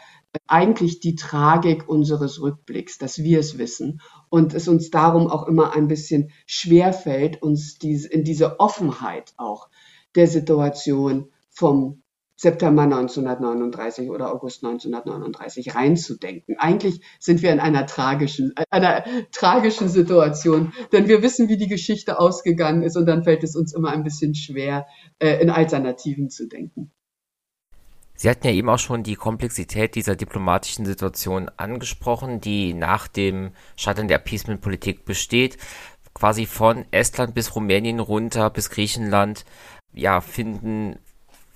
[0.46, 5.76] eigentlich die Tragik unseres Rückblicks, dass wir es wissen und es uns darum auch immer
[5.76, 9.68] ein bisschen schwerfällt, uns diese, in diese Offenheit auch
[10.14, 12.04] der Situation vom
[12.38, 16.56] September 1939 oder August 1939 reinzudenken.
[16.60, 22.20] Eigentlich sind wir in einer tragischen, einer tragischen Situation, denn wir wissen, wie die Geschichte
[22.20, 24.86] ausgegangen ist und dann fällt es uns immer ein bisschen schwer,
[25.18, 26.92] äh, in Alternativen zu denken.
[28.14, 33.52] Sie hatten ja eben auch schon die Komplexität dieser diplomatischen Situation angesprochen, die nach dem
[33.76, 35.58] Scheitern der Appeasement-Politik besteht.
[36.14, 39.46] Quasi von Estland bis Rumänien runter bis Griechenland,
[39.94, 40.98] ja, finden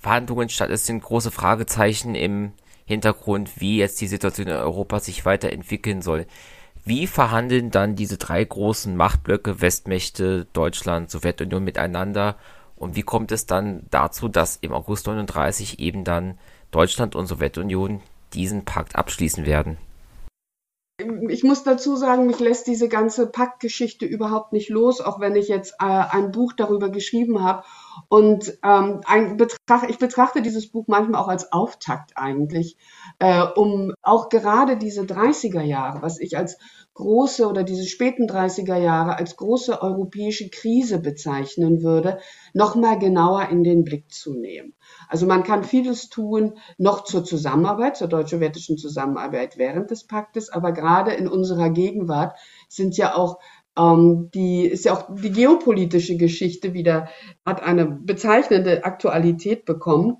[0.02, 0.70] Verhandlungen statt.
[0.70, 2.52] Es sind große Fragezeichen im
[2.84, 6.26] Hintergrund, wie jetzt die Situation in Europa sich weiterentwickeln soll.
[6.84, 12.36] Wie verhandeln dann diese drei großen Machtblöcke, Westmächte, Deutschland, Sowjetunion miteinander?
[12.74, 16.36] Und wie kommt es dann dazu, dass im August 39 eben dann
[16.72, 18.00] Deutschland und Sowjetunion
[18.34, 19.78] diesen Pakt abschließen werden?
[21.28, 25.48] ich muss dazu sagen, mich lässt diese ganze Paktgeschichte überhaupt nicht los, auch wenn ich
[25.48, 27.64] jetzt äh, ein Buch darüber geschrieben habe.
[28.08, 32.76] Und ähm, ein Betracht, ich betrachte dieses Buch manchmal auch als Auftakt eigentlich,
[33.18, 36.58] äh, um auch gerade diese 30er Jahre, was ich als
[36.94, 42.18] große oder diese späten 30er Jahre als große europäische Krise bezeichnen würde,
[42.52, 44.74] noch mal genauer in den Blick zu nehmen.
[45.08, 50.72] Also man kann vieles tun noch zur Zusammenarbeit, zur deutsch-sowjetischen Zusammenarbeit während des Paktes, aber
[50.72, 52.36] gerade in unserer Gegenwart
[52.68, 53.38] sind ja auch
[53.78, 57.08] ähm, die ist ja auch die geopolitische Geschichte wieder
[57.46, 60.18] hat eine bezeichnende Aktualität bekommen.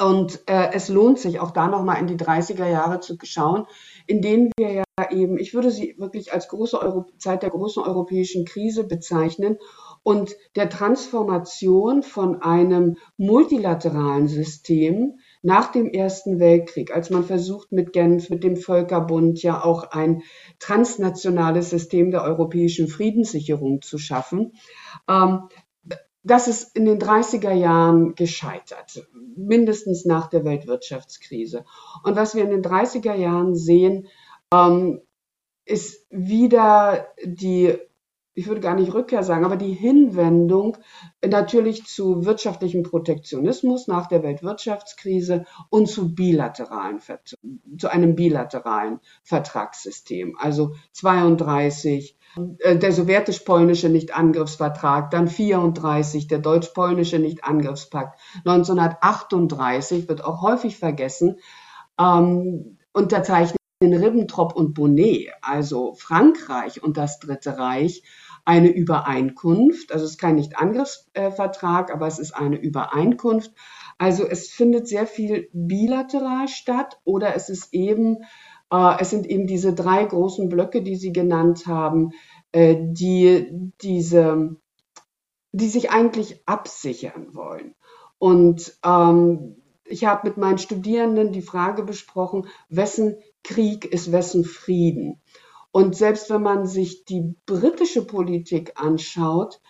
[0.00, 3.66] Und äh, es lohnt sich auch da nochmal in die 30er Jahre zu schauen,
[4.06, 7.82] in denen wir ja eben, ich würde sie wirklich als große Euro Zeit der großen
[7.82, 9.58] europäischen Krise bezeichnen
[10.04, 17.94] und der Transformation von einem multilateralen System nach dem Ersten Weltkrieg, als man versucht mit
[17.94, 20.22] Genf, mit dem Völkerbund ja auch ein
[20.58, 24.52] transnationales System der europäischen Friedenssicherung zu schaffen,
[25.08, 25.48] ähm,
[26.22, 31.64] das ist in den 30er Jahren gescheitert, mindestens nach der Weltwirtschaftskrise.
[32.04, 34.08] Und was wir in den 30er Jahren sehen,
[34.52, 35.00] ähm,
[35.64, 37.78] ist wieder die
[38.38, 40.76] ich würde gar nicht Rückkehr sagen, aber die Hinwendung
[41.26, 47.00] natürlich zu wirtschaftlichem Protektionismus nach der Weltwirtschaftskrise und zu bilateralen,
[47.76, 50.36] zu einem bilateralen Vertragssystem.
[50.38, 52.16] Also 32
[52.60, 61.40] äh, der sowjetisch-polnische Nichtangriffsvertrag, dann 34 der deutsch-polnische Nichtangriffspakt, 1938 wird auch häufig vergessen,
[61.98, 68.02] ähm, unterzeichnet Ribbentrop und Bonnet, also Frankreich und das Dritte Reich,
[68.48, 69.92] eine Übereinkunft.
[69.92, 73.52] Also es ist kein Nichtangriffsvertrag, aber es ist eine Übereinkunft.
[73.98, 78.22] Also es findet sehr viel bilateral statt oder es ist eben,
[78.72, 82.12] äh, es sind eben diese drei großen Blöcke, die Sie genannt haben,
[82.52, 83.48] äh, die
[83.82, 84.56] diese,
[85.52, 87.74] die sich eigentlich absichern wollen.
[88.16, 95.20] Und ähm, ich habe mit meinen Studierenden die Frage besprochen, wessen Krieg ist wessen Frieden.
[95.70, 99.60] Und selbst wenn man sich die britische Politik anschaut,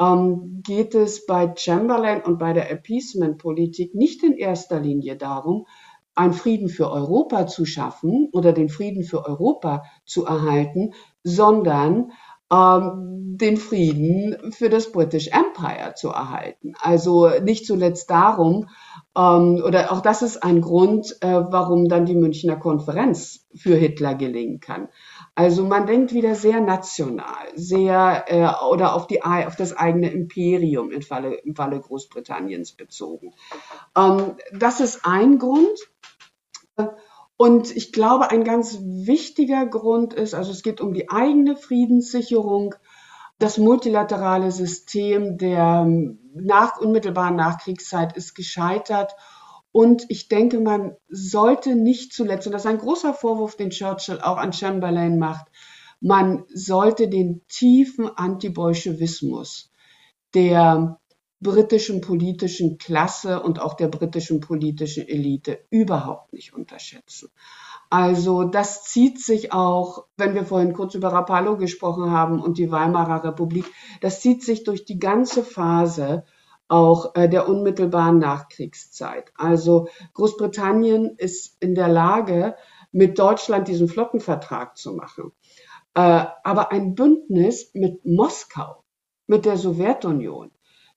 [0.00, 5.66] ähm, geht es bei Chamberlain und bei der Appeasement-Politik nicht in erster Linie darum,
[6.14, 12.12] einen Frieden für Europa zu schaffen oder den Frieden für Europa zu erhalten, sondern
[12.52, 16.74] ähm, den Frieden für das British Empire zu erhalten.
[16.80, 18.68] Also nicht zuletzt darum,
[19.16, 24.14] ähm, oder auch das ist ein Grund, äh, warum dann die Münchner Konferenz für Hitler
[24.14, 24.88] gelingen kann.
[25.34, 30.90] Also man denkt wieder sehr national, sehr äh, oder auf, die, auf das eigene Imperium
[30.90, 33.32] im Falle, im Falle Großbritanniens bezogen.
[33.96, 35.78] Ähm, das ist ein Grund.
[37.38, 42.74] Und ich glaube, ein ganz wichtiger Grund ist, also es geht um die eigene Friedenssicherung,
[43.38, 45.86] das multilaterale System der
[46.34, 49.16] nach, unmittelbaren Nachkriegszeit ist gescheitert.
[49.72, 54.20] Und ich denke, man sollte nicht zuletzt, und das ist ein großer Vorwurf, den Churchill
[54.20, 55.46] auch an Chamberlain macht,
[56.00, 59.70] man sollte den tiefen Antibolschewismus
[60.34, 60.98] der
[61.40, 67.30] britischen politischen Klasse und auch der britischen politischen Elite überhaupt nicht unterschätzen.
[67.90, 72.70] Also das zieht sich auch, wenn wir vorhin kurz über Rapallo gesprochen haben und die
[72.70, 73.66] Weimarer Republik,
[74.00, 76.24] das zieht sich durch die ganze Phase
[76.72, 79.30] auch äh, der unmittelbaren Nachkriegszeit.
[79.36, 82.56] Also Großbritannien ist in der Lage,
[82.92, 85.32] mit Deutschland diesen Flottenvertrag zu machen.
[85.94, 88.84] Äh, aber ein Bündnis mit Moskau,
[89.26, 90.50] mit der Sowjetunion,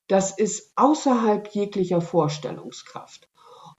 [0.08, 3.28] das ist außerhalb jeglicher Vorstellungskraft.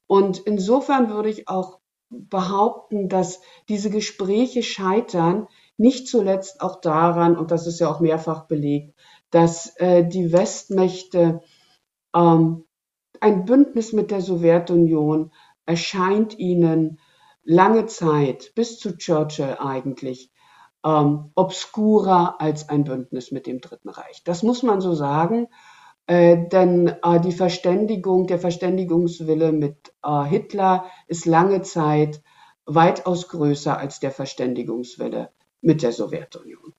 [0.06, 1.78] Und insofern würde ich auch
[2.10, 8.44] behaupten, dass diese Gespräche scheitern, nicht zuletzt auch daran, und das ist ja auch mehrfach
[8.44, 8.94] belegt,
[9.30, 11.40] dass äh, die Westmächte
[12.16, 15.32] ein Bündnis mit der Sowjetunion
[15.66, 16.98] erscheint ihnen
[17.44, 20.30] lange Zeit, bis zu Churchill eigentlich,
[20.84, 24.22] ähm, obskurer als ein Bündnis mit dem Dritten Reich.
[24.24, 25.48] Das muss man so sagen.
[26.06, 32.22] Äh, denn äh, die Verständigung, der Verständigungswille mit äh, Hitler ist lange Zeit
[32.64, 35.30] weitaus größer als der Verständigungswille
[35.62, 36.74] mit der Sowjetunion.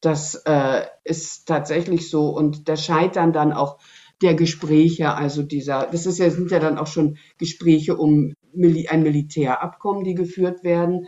[0.00, 3.78] Das äh, ist tatsächlich so und das Scheitern dann auch
[4.22, 9.02] der Gespräche, also dieser, das ist ja, sind ja dann auch schon Gespräche um ein
[9.02, 11.06] Militärabkommen, die geführt werden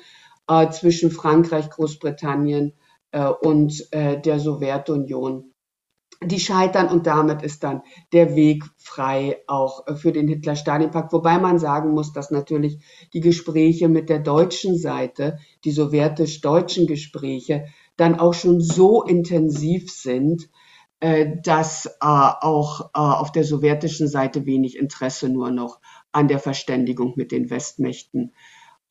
[0.49, 2.73] äh, zwischen Frankreich, Großbritannien
[3.11, 5.53] äh, und äh, der Sowjetunion
[6.25, 11.13] die scheitern und damit ist dann der Weg frei auch für den Hitler-Stalin-Pakt.
[11.13, 12.79] Wobei man sagen muss, dass natürlich
[13.13, 17.65] die Gespräche mit der deutschen Seite, die sowjetisch-deutschen Gespräche,
[17.97, 20.62] dann auch schon so intensiv sind, äh,
[21.43, 25.81] dass äh, auch äh, auf der sowjetischen Seite wenig Interesse nur noch
[26.13, 28.33] an der Verständigung mit den Westmächten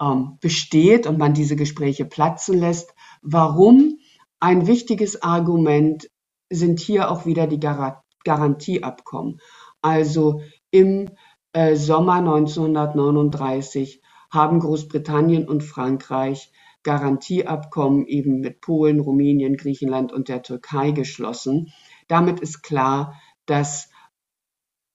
[0.01, 2.93] ähm, besteht und man diese Gespräche platzen lässt.
[3.21, 3.99] Warum?
[4.41, 6.09] Ein wichtiges Argument
[6.49, 9.39] sind hier auch wieder die Gar Garantieabkommen.
[9.81, 11.09] Also im
[11.53, 16.51] äh, Sommer 1939 haben Großbritannien und Frankreich
[16.83, 21.71] Garantieabkommen eben mit Polen, Rumänien, Griechenland und der Türkei geschlossen.
[22.11, 23.89] Damit ist klar, dass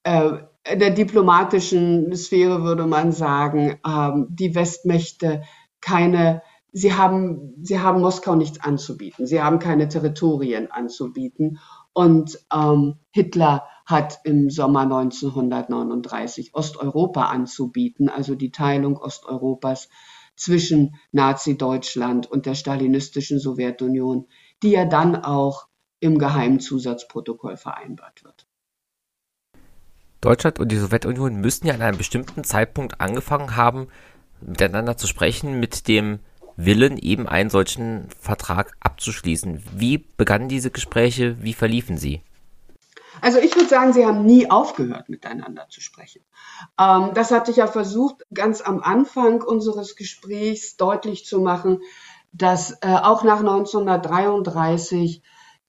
[0.03, 0.33] äh,
[0.71, 5.43] der diplomatischen Sphäre würde man sagen, ähm, die Westmächte
[5.81, 6.43] keine
[6.77, 9.27] sie haben, sie haben Moskau nichts anzubieten.
[9.27, 11.59] Sie haben keine Territorien anzubieten.
[11.95, 19.89] Und ähm, Hitler hat im Sommer 1939 Osteuropa anzubieten, also die Teilung Osteuropas
[20.37, 24.27] zwischen Nazi-Deutschland und der stalinistischen Sowjetunion,
[24.63, 25.69] die ja dann auch
[26.01, 28.47] im Geheimzusatzprotokoll vereinbart wird.
[30.21, 33.89] Deutschland und die Sowjetunion müssten ja an einem bestimmten Zeitpunkt angefangen haben,
[34.41, 36.21] miteinander zu sprechen, mit dem
[36.57, 39.63] Willen, eben einen solchen Vertrag abzuschließen.
[39.75, 41.37] Wie begannen diese Gespräche?
[41.43, 42.23] Wie verliefen sie?
[43.21, 46.23] Also ich würde sagen, sie haben nie aufgehört, miteinander zu sprechen.
[46.79, 51.81] Ähm, das hatte ich ja versucht, ganz am Anfang unseres Gesprächs deutlich zu machen,
[52.33, 55.23] dass äh, auch nach 1933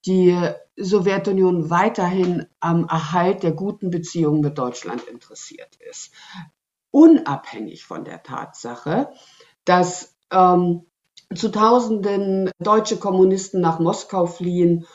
[0.07, 0.35] die
[0.77, 6.11] Sowjetunion weiterhin am Erhalt der guten Beziehungen mit Deutschland interessiert ist.
[6.91, 9.09] Unabhängig von der Tatsache,
[9.65, 10.85] dass ähm,
[11.35, 14.85] zu Tausenden deutsche Kommunisten nach Moskau fliehen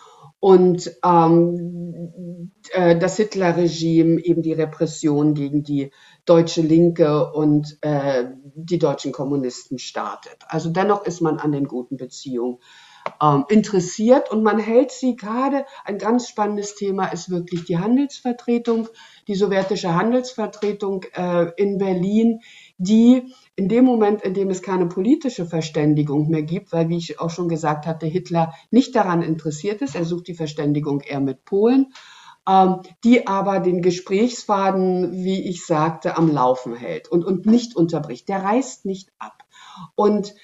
[0.41, 5.93] und ähm, äh, das Hitlerregime eben die Repression gegen die
[6.25, 10.39] deutsche Linke und äh, die deutschen Kommunisten startet.
[10.49, 12.59] Also dennoch ist man an den guten Beziehungen
[13.23, 18.89] ähm, interessiert und man hält sie gerade, ein ganz spannendes Thema ist wirklich die Handelsvertretung,
[19.29, 22.41] die sowjetische Handelsvertretung äh, in Berlin,
[22.79, 27.21] die in dem Moment, in dem es keine politische Verständigung mehr gibt, weil, wie ich
[27.21, 31.45] auch schon gesagt hatte, Hitler nicht daran interessiert ist, er sucht die Verständigung eher mit
[31.45, 31.93] Polen,
[32.49, 38.29] ähm, die aber den Gesprächsfaden, wie ich sagte, am Laufen hält und, und nicht unterbricht.
[38.29, 39.45] Der reißt nicht ab.
[39.95, 40.35] Und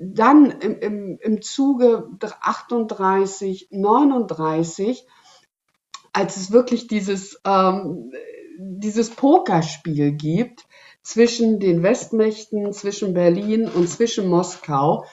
[0.00, 2.08] dann im, im, im Zuge
[2.40, 5.06] 38, 39,
[6.12, 8.10] als es wirklich dieses, ähm,
[8.58, 10.66] dieses Pokerspiel gibt
[11.02, 15.04] zwischen den Westmächten, zwischen Berlin und zwischen Moskau,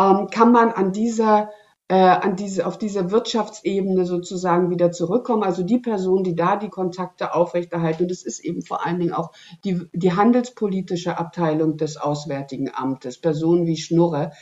[0.00, 1.50] ähm, kann man an dieser
[1.94, 5.42] an diese, auf diese Wirtschaftsebene sozusagen wieder zurückkommen.
[5.42, 8.04] Also die Person, die da die Kontakte aufrechterhalten.
[8.04, 9.32] Und es ist eben vor allen Dingen auch
[9.64, 14.32] die, die handelspolitische Abteilung des Auswärtigen Amtes, Personen wie Schnurre,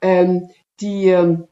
[0.00, 0.48] ähm,
[0.80, 1.48] die, ähm,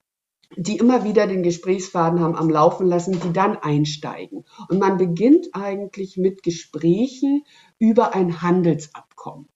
[0.56, 4.44] die immer wieder den Gesprächsfaden haben am Laufen lassen, die dann einsteigen.
[4.68, 7.44] Und man beginnt eigentlich mit Gesprächen
[7.78, 9.48] über ein Handelsabkommen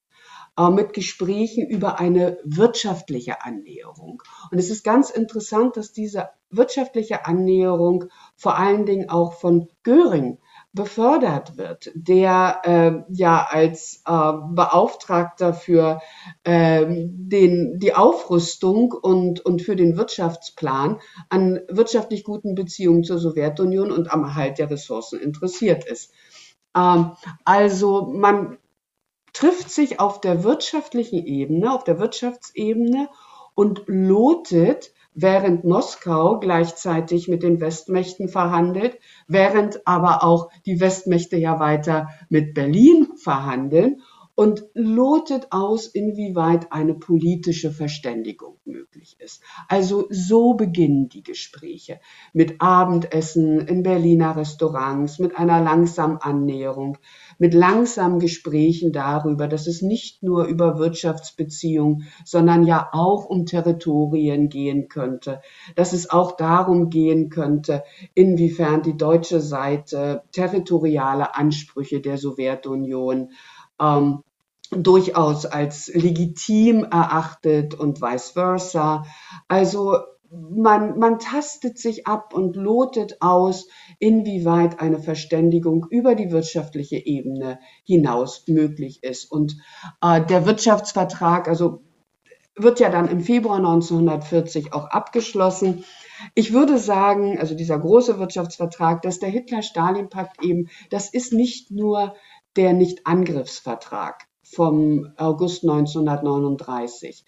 [0.57, 4.23] mit Gesprächen über eine wirtschaftliche Annäherung.
[4.51, 8.05] Und es ist ganz interessant, dass diese wirtschaftliche Annäherung
[8.37, 10.39] vor allen Dingen auch von Göring
[10.73, 16.01] befördert wird, der äh, ja als äh, Beauftragter für
[16.43, 23.93] äh, den, die Aufrüstung und, und für den Wirtschaftsplan an wirtschaftlich guten Beziehungen zur Sowjetunion
[23.93, 26.13] und am Erhalt der Ressourcen interessiert ist.
[26.77, 27.13] Ähm,
[27.45, 28.59] also man
[29.35, 33.11] trifft sich auf der wirtschaftlichen Ebene, auf der Wirtschaftsebene
[33.55, 41.61] und lotet, während Moskau gleichzeitig mit den Westmächten verhandelt, während aber auch die Westmächte ja
[41.61, 44.01] weiter mit Berlin verhandeln
[44.37, 49.43] und lotet aus, inwieweit eine politische Verständigung möglich ist.
[49.68, 52.01] Also so beginnen die Gespräche
[52.32, 56.99] mit Abendessen in Berliner Restaurants, mit einer langsamen Annäherung,
[57.39, 64.49] mit langsamen Gesprächen darüber, dass es nicht nur über Wirtschaftsbeziehungen, sondern ja auch um Territorien
[64.49, 65.43] gehen könnte,
[65.76, 73.30] dass es auch darum gehen könnte, inwiefern die deutsche Seite territoriale Ansprüche der Sowjetunion
[73.81, 74.22] ähm,
[74.70, 79.05] durchaus als legitim erachtet und vice versa.
[79.49, 79.99] Also
[80.31, 83.68] man, man tastet sich ab und lotet aus,
[83.99, 89.31] inwieweit eine Verständigung über die wirtschaftliche Ebene hinaus möglich ist.
[89.31, 89.57] Und
[90.03, 91.83] äh, der Wirtschaftsvertrag, also
[92.57, 95.85] wird ja dann im Februar 1940 auch abgeschlossen.
[96.35, 102.14] Ich würde sagen, also dieser große Wirtschaftsvertrag, dass der Hitler-Stalin-Pakt eben, das ist nicht nur
[102.57, 107.25] der Nicht-Angriffsvertrag vom August 1939.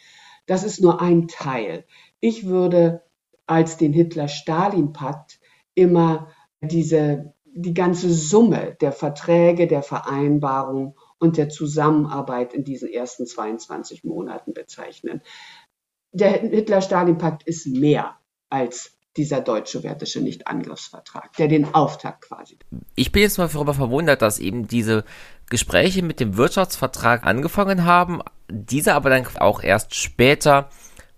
[0.47, 1.85] Das ist nur ein Teil.
[2.21, 3.03] Ich würde
[3.47, 5.41] als den Hitler-Stalin-Pakt
[5.75, 6.29] immer
[6.61, 14.05] diese, die ganze Summe der Verträge, der Vereinbarungen und der Zusammenarbeit in diesen ersten 22
[14.05, 15.23] Monaten bezeichnen.
[16.13, 18.19] Der Hitler-Stalin-Pakt ist mehr
[18.49, 22.59] als dieser deutsch-sowjetische Nichtangriffsvertrag, der den Auftakt quasi.
[22.95, 25.05] Ich bin jetzt mal darüber verwundert, dass eben diese
[25.49, 30.69] Gespräche mit dem Wirtschaftsvertrag angefangen haben, dieser aber dann auch erst später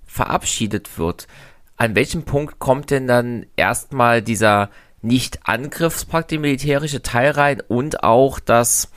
[0.07, 1.27] verabschiedet wird.
[1.77, 4.71] An welchem Punkt kommt denn dann erstmal dieser
[5.01, 8.91] Nicht-Angriffspakt, der militärische Teil rein und auch das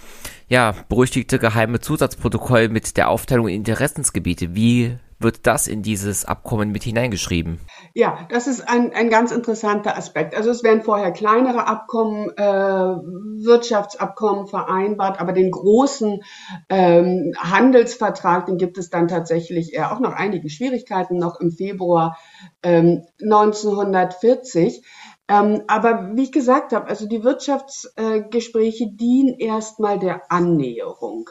[0.47, 4.55] ja, berüchtigte geheime Zusatzprotokoll mit der Aufteilung in Interessensgebiete?
[4.55, 7.59] Wie wird das in dieses Abkommen mit hineingeschrieben?
[7.93, 10.35] Ja, das ist ein, ein ganz interessanter Aspekt.
[10.35, 16.21] Also es werden vorher kleinere Abkommen, äh, Wirtschaftsabkommen vereinbart, aber den großen
[16.69, 22.17] ähm, Handelsvertrag, den gibt es dann tatsächlich eher auch noch einige Schwierigkeiten noch im Februar
[22.63, 24.83] ähm, 1940.
[25.27, 31.29] Ähm, aber wie ich gesagt habe, also die Wirtschaftsgespräche dienen erstmal der Annäherung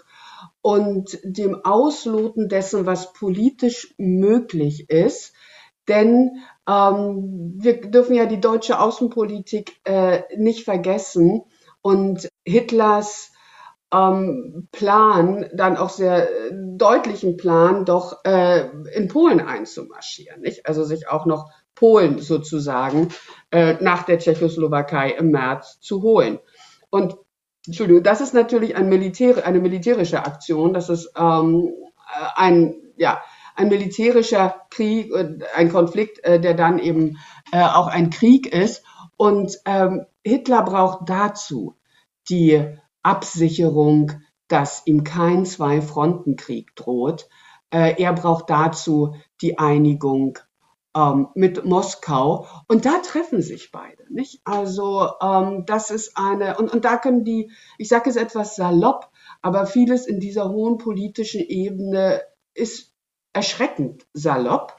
[0.62, 5.32] und dem Ausloten dessen, was politisch möglich ist.
[5.88, 11.42] Denn ähm, wir dürfen ja die deutsche Außenpolitik äh, nicht vergessen
[11.82, 13.32] und Hitlers
[13.92, 20.66] ähm, Plan, dann auch sehr deutlichen Plan, doch äh, in Polen einzumarschieren, nicht?
[20.66, 23.08] Also sich auch noch Polen sozusagen
[23.50, 26.38] äh, nach der Tschechoslowakei im März zu holen.
[26.90, 27.16] Und
[27.66, 30.72] Entschuldigung, das ist natürlich ein Militär, eine militärische Aktion.
[30.72, 31.70] Das ist ähm,
[32.34, 33.20] ein, ja,
[33.54, 35.12] ein militärischer Krieg,
[35.54, 37.18] ein Konflikt, äh, der dann eben
[37.52, 38.82] äh, auch ein Krieg ist.
[39.16, 41.76] Und ähm, Hitler braucht dazu
[42.28, 44.12] die Absicherung,
[44.48, 47.28] dass ihm kein Zwei-Fronten-Krieg droht.
[47.70, 50.38] Äh, er braucht dazu die Einigung
[50.96, 52.46] ähm, mit Moskau.
[52.68, 54.40] Und da treffen sich beide, nicht?
[54.44, 59.10] Also ähm, das ist eine, und, und da können die, ich sage es etwas salopp,
[59.42, 62.22] aber vieles in dieser hohen politischen Ebene
[62.54, 62.92] ist
[63.32, 64.76] erschreckend salopp.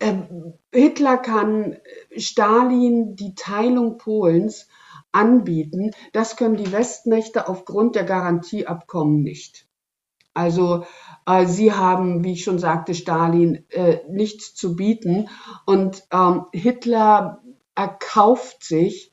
[0.00, 1.76] Ähm, Hitler kann
[2.16, 4.68] Stalin die Teilung Polens
[5.12, 5.92] anbieten.
[6.12, 9.68] Das können die Westmächte aufgrund der Garantieabkommen nicht.
[10.32, 10.84] Also
[11.46, 15.28] sie haben, wie ich schon sagte, Stalin äh, nichts zu bieten
[15.66, 17.42] und ähm, Hitler
[17.74, 19.12] erkauft sich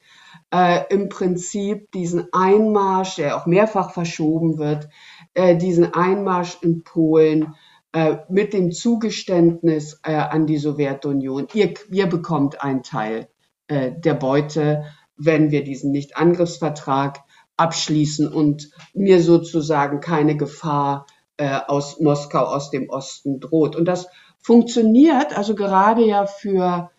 [0.54, 4.90] äh, im Prinzip diesen Einmarsch, der auch mehrfach verschoben wird,
[5.34, 7.56] äh, diesen Einmarsch in Polen
[7.94, 11.48] äh, mit dem Zugeständnis äh, an die Sowjetunion.
[11.54, 13.30] Ihr, ihr bekommt einen Teil
[13.68, 14.84] äh, der Beute
[15.24, 17.20] wenn wir diesen Nichtangriffsvertrag
[17.58, 21.06] abschließen und mir sozusagen keine Gefahr
[21.42, 23.76] äh, aus Moskau, aus dem Osten droht.
[23.76, 24.08] Und das
[24.40, 26.92] funktioniert also gerade ja für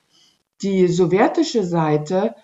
[0.62, 2.34] die sowjetische Seite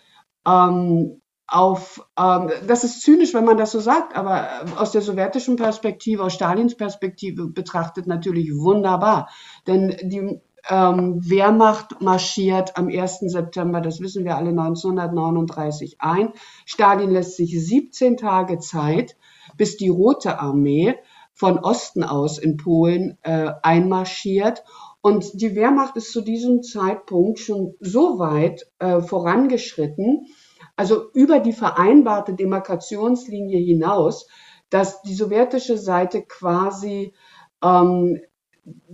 [0.46, 5.56] ähm, auf, ähm, das ist zynisch, wenn man das so sagt, aber aus der sowjetischen
[5.56, 9.28] Perspektive, aus Stalins Perspektive betrachtet natürlich wunderbar.
[9.66, 13.20] Denn die ähm, Wehrmacht marschiert am 1.
[13.22, 16.32] September, das wissen wir alle, 1939 ein.
[16.64, 19.16] Stalin lässt sich 17 Tage Zeit,
[19.56, 20.94] bis die Rote Armee
[21.38, 24.64] von Osten aus in Polen äh, einmarschiert.
[25.00, 30.26] Und die Wehrmacht ist zu diesem Zeitpunkt schon so weit äh, vorangeschritten,
[30.74, 34.26] also über die vereinbarte Demarkationslinie hinaus,
[34.68, 37.14] dass die sowjetische Seite quasi
[37.62, 38.20] ähm,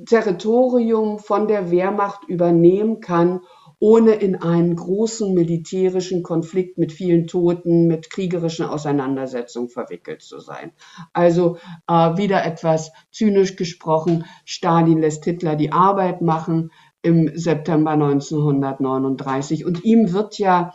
[0.07, 3.40] Territorium von der Wehrmacht übernehmen kann,
[3.85, 10.72] ohne in einen großen militärischen Konflikt mit vielen Toten, mit kriegerischen Auseinandersetzungen verwickelt zu sein.
[11.12, 16.72] Also äh, wieder etwas zynisch gesprochen, Stalin lässt Hitler die Arbeit machen
[17.03, 20.72] im September 1939 und ihm wird ja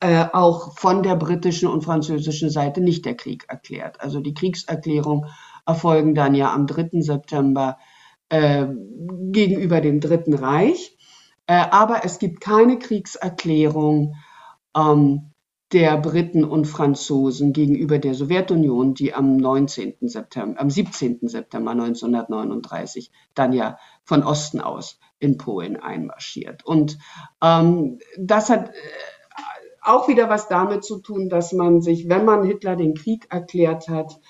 [0.00, 4.00] äh, auch von der britischen und französischen Seite nicht der Krieg erklärt.
[4.00, 5.26] Also die Kriegserklärung
[5.66, 7.00] erfolgen dann ja am 3.
[7.00, 7.78] September
[8.28, 8.66] äh,
[9.30, 10.93] gegenüber dem Dritten Reich.
[11.46, 14.14] Äh, aber es gibt keine Kriegserklärung
[14.76, 15.30] ähm,
[15.72, 19.96] der Briten und Franzosen gegenüber der Sowjetunion, die am 19.
[20.02, 21.20] September, am 17.
[21.22, 26.64] September 1939 dann ja von Osten aus in Polen einmarschiert.
[26.64, 26.98] Und
[27.42, 28.72] ähm, das hat äh,
[29.82, 33.88] auch wieder was damit zu tun, dass man sich, wenn man Hitler den Krieg erklärt
[33.88, 34.20] hat,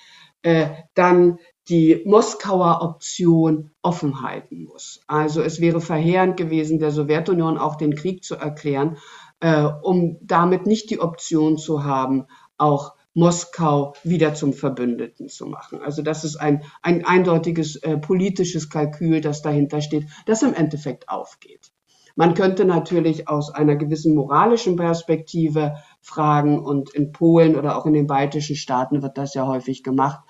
[0.41, 1.37] äh, dann
[1.67, 5.01] die Moskauer Option offen halten muss.
[5.07, 8.97] Also es wäre verheerend gewesen, der Sowjetunion auch den Krieg zu erklären,
[9.39, 12.25] äh, um damit nicht die Option zu haben,
[12.57, 15.79] auch Moskau wieder zum Verbündeten zu machen.
[15.81, 21.09] Also das ist ein, ein eindeutiges äh, politisches Kalkül, das dahinter steht, das im Endeffekt
[21.09, 21.71] aufgeht.
[22.17, 27.93] Man könnte natürlich aus einer gewissen moralischen Perspektive fragen, und in Polen oder auch in
[27.93, 30.21] den baltischen Staaten wird das ja häufig gemacht,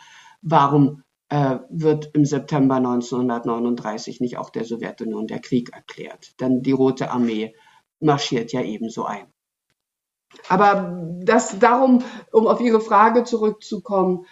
[0.42, 1.04] warum
[1.70, 6.40] wird im September 1939 nicht auch der Sowjetunion der Krieg erklärt.
[6.40, 7.56] Denn die Rote Armee
[8.00, 9.28] marschiert ja ebenso ein.
[10.50, 14.26] Aber das darum, um auf Ihre Frage zurückzukommen,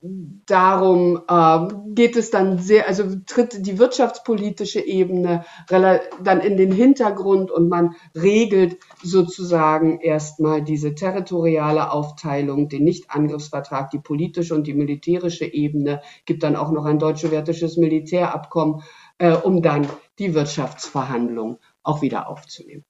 [0.00, 7.50] darum äh, geht es dann sehr, also tritt die wirtschaftspolitische Ebene dann in den Hintergrund
[7.50, 15.46] und man regelt sozusagen erstmal diese territoriale Aufteilung, den Nichtangriffsvertrag, die politische und die militärische
[15.46, 18.82] Ebene, gibt dann auch noch ein deutsch-sowjetisches Militärabkommen,
[19.18, 19.88] äh, um dann
[20.18, 22.84] die Wirtschaftsverhandlungen auch wieder aufzunehmen.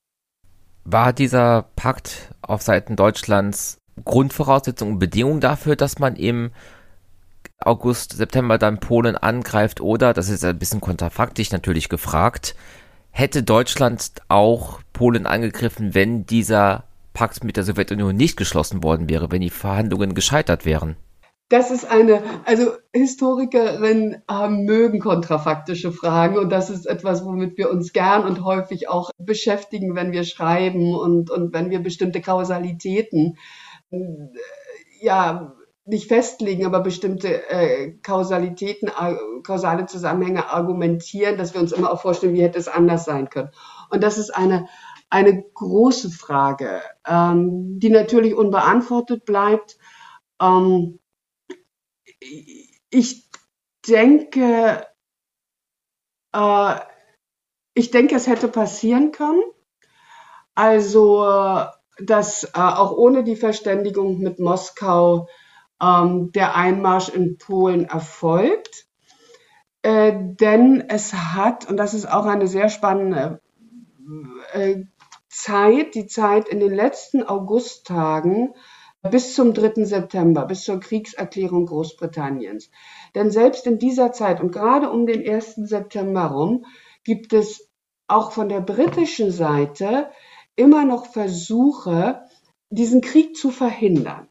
[0.84, 6.52] War dieser Pakt auf Seiten Deutschlands Grundvoraussetzung und Bedingung dafür, dass man eben
[7.60, 12.54] August, September dann Polen angreift oder, das ist ein bisschen kontrafaktisch natürlich gefragt,
[13.18, 16.84] Hätte Deutschland auch Polen angegriffen, wenn dieser
[17.14, 20.96] Pakt mit der Sowjetunion nicht geschlossen worden wäre, wenn die Verhandlungen gescheitert wären?
[21.48, 27.70] Das ist eine, also Historikerinnen äh, mögen kontrafaktische Fragen und das ist etwas, womit wir
[27.70, 33.36] uns gern und häufig auch beschäftigen, wenn wir schreiben und, und wenn wir bestimmte Kausalitäten
[33.90, 33.98] äh,
[35.00, 35.54] ja
[35.88, 42.02] nicht festlegen, aber bestimmte äh, Kausalitäten, äh, kausale Zusammenhänge argumentieren, dass wir uns immer auch
[42.02, 43.50] vorstellen, wie hätte es anders sein können.
[43.90, 44.68] Und das ist eine,
[45.08, 49.78] eine große Frage, ähm, die natürlich unbeantwortet bleibt.
[50.40, 50.98] Ähm,
[52.90, 53.30] ich
[53.88, 54.86] denke,
[56.34, 56.74] äh,
[57.72, 59.42] ich denke, es hätte passieren können.
[60.54, 61.24] Also,
[61.98, 65.28] dass äh, auch ohne die Verständigung mit Moskau
[65.82, 68.86] ähm, der Einmarsch in Polen erfolgt.
[69.82, 73.40] Äh, denn es hat, und das ist auch eine sehr spannende
[74.52, 74.84] äh,
[75.28, 78.54] Zeit, die Zeit in den letzten Augusttagen
[79.02, 79.84] bis zum 3.
[79.84, 82.70] September, bis zur Kriegserklärung Großbritanniens.
[83.14, 85.54] Denn selbst in dieser Zeit und gerade um den 1.
[85.56, 86.66] September rum
[87.04, 87.70] gibt es
[88.08, 90.10] auch von der britischen Seite
[90.56, 92.22] immer noch Versuche,
[92.70, 94.27] diesen Krieg zu verhindern.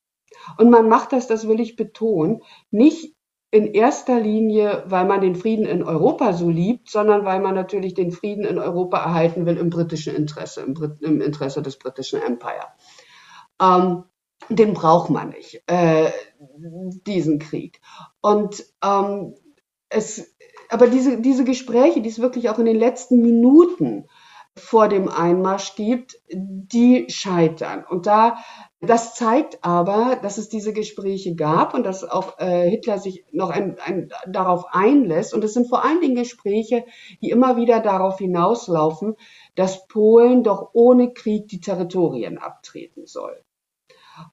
[0.58, 2.42] Und man macht das, das will ich betonen,
[2.72, 3.16] nicht
[3.50, 7.94] in erster Linie, weil man den Frieden in Europa so liebt, sondern weil man natürlich
[7.94, 12.22] den Frieden in Europa erhalten will im britischen Interesse, im, Brit im Interesse des britischen
[12.22, 12.68] Empire.
[13.62, 14.04] Ähm,
[14.50, 16.12] den braucht man nicht, äh,
[17.06, 17.80] diesen Krieg.
[18.22, 19.36] Und ähm,
[19.90, 20.36] es,
[20.70, 24.06] aber diese, diese Gespräche, die es wirklich auch in den letzten Minuten
[24.60, 27.86] vor dem Einmarsch gibt, die scheitern.
[27.88, 28.38] Und da,
[28.80, 33.50] das zeigt aber, dass es diese Gespräche gab und dass auch äh, Hitler sich noch
[33.50, 35.34] ein, ein, darauf einlässt.
[35.34, 36.86] Und es sind vor allen Dingen Gespräche,
[37.22, 39.16] die immer wieder darauf hinauslaufen,
[39.56, 43.44] dass Polen doch ohne Krieg die Territorien abtreten soll.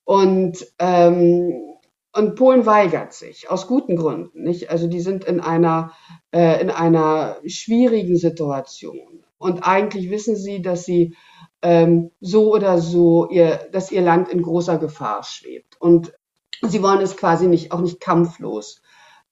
[0.05, 1.75] Und, ähm,
[2.13, 4.43] und Polen weigert sich aus guten Gründen.
[4.43, 4.71] Nicht?
[4.71, 5.93] Also die sind in einer,
[6.33, 9.24] äh, in einer schwierigen Situation.
[9.39, 11.17] Und eigentlich wissen sie, dass sie
[11.63, 15.81] ähm, so oder so ihr, dass ihr Land in großer Gefahr schwebt.
[15.81, 16.13] Und
[16.63, 18.83] sie wollen es quasi nicht, auch nicht kampflos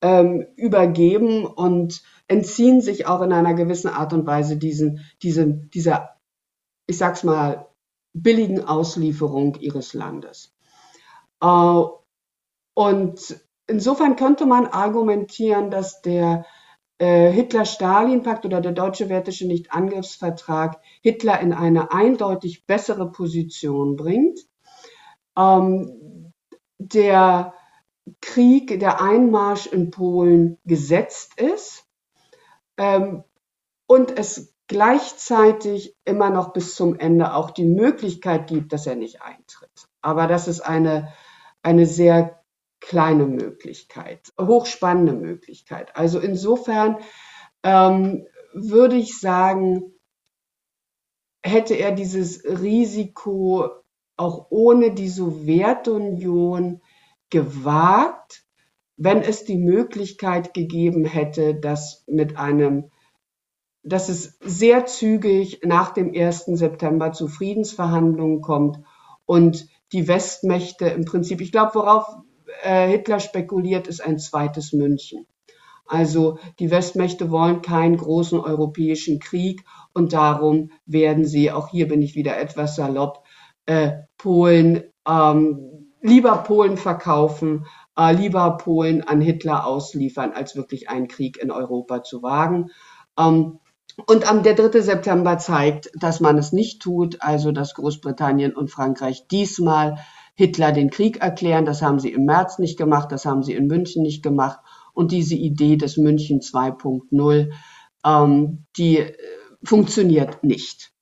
[0.00, 6.16] ähm, übergeben und entziehen sich auch in einer gewissen Art und Weise diesen, diesen, dieser,
[6.86, 7.68] ich sag's mal,
[8.12, 10.54] billigen Auslieferung ihres Landes.
[11.40, 11.82] Äh,
[12.74, 13.36] und
[13.66, 16.46] insofern könnte man argumentieren, dass der
[17.04, 24.38] Hitler-Stalin-Pakt oder der deutsche-wertische Nichtangriffsvertrag Hitler in eine eindeutig bessere Position bringt.
[25.36, 26.32] Ähm,
[26.78, 27.54] der
[28.20, 31.86] Krieg, der Einmarsch in Polen gesetzt ist
[32.76, 33.24] ähm,
[33.86, 39.22] und es gleichzeitig immer noch bis zum Ende auch die Möglichkeit gibt, dass er nicht
[39.22, 39.88] eintritt.
[40.00, 41.12] Aber das ist eine,
[41.62, 42.41] eine sehr
[42.82, 45.96] kleine Möglichkeit, hochspannende Möglichkeit.
[45.96, 46.98] Also insofern
[47.62, 49.94] ähm, würde ich sagen,
[51.42, 53.70] hätte er dieses Risiko
[54.16, 56.82] auch ohne die Sowjetunion
[57.30, 58.44] gewagt,
[58.96, 62.90] wenn es die Möglichkeit gegeben hätte, dass mit einem
[63.84, 66.44] dass es sehr zügig nach dem 1.
[66.46, 68.78] September zu Friedensverhandlungen kommt
[69.26, 72.06] und die Westmächte im Prinzip, ich glaube, worauf
[72.62, 75.26] äh, Hitler spekuliert, ist ein zweites München.
[75.86, 82.02] Also die Westmächte wollen keinen großen europäischen Krieg und darum werden sie, auch hier bin
[82.02, 83.24] ich wieder etwas salopp,
[83.66, 91.08] äh, Polen, ähm, lieber Polen verkaufen, äh, lieber Polen an Hitler ausliefern, als wirklich einen
[91.08, 92.70] Krieg in Europa zu wagen.
[93.18, 93.58] Ähm,
[94.06, 94.80] und am der 3.
[94.80, 99.98] September zeigt, dass man es nicht tut, also dass Großbritannien und Frankreich diesmal
[100.34, 101.64] Hitler den Krieg erklären.
[101.64, 104.60] Das haben sie im März nicht gemacht, das haben sie in München nicht gemacht.
[104.94, 107.50] Und diese Idee des München 2.0,
[108.04, 109.14] ähm, die äh,
[109.64, 110.92] funktioniert nicht.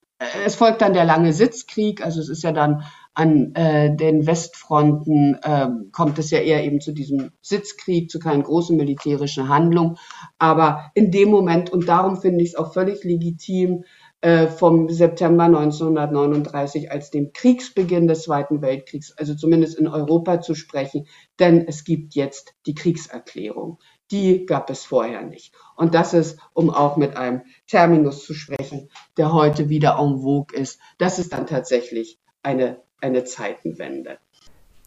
[0.45, 5.39] Es folgt dann der lange Sitzkrieg, also es ist ja dann an äh, den Westfronten
[5.43, 9.97] äh, kommt es ja eher eben zu diesem Sitzkrieg, zu keinen großen militärischen Handlungen.
[10.39, 15.45] Aber in dem Moment, und darum finde ich es auch völlig legitim, äh, vom September
[15.45, 21.07] 1939 als dem Kriegsbeginn des Zweiten Weltkriegs, also zumindest in Europa zu sprechen,
[21.39, 23.79] denn es gibt jetzt die Kriegserklärung.
[24.11, 25.55] Die gab es vorher nicht.
[25.75, 30.55] Und das ist, um auch mit einem Terminus zu sprechen, der heute wieder en vogue
[30.55, 34.19] ist, das ist dann tatsächlich eine eine Zeitenwende.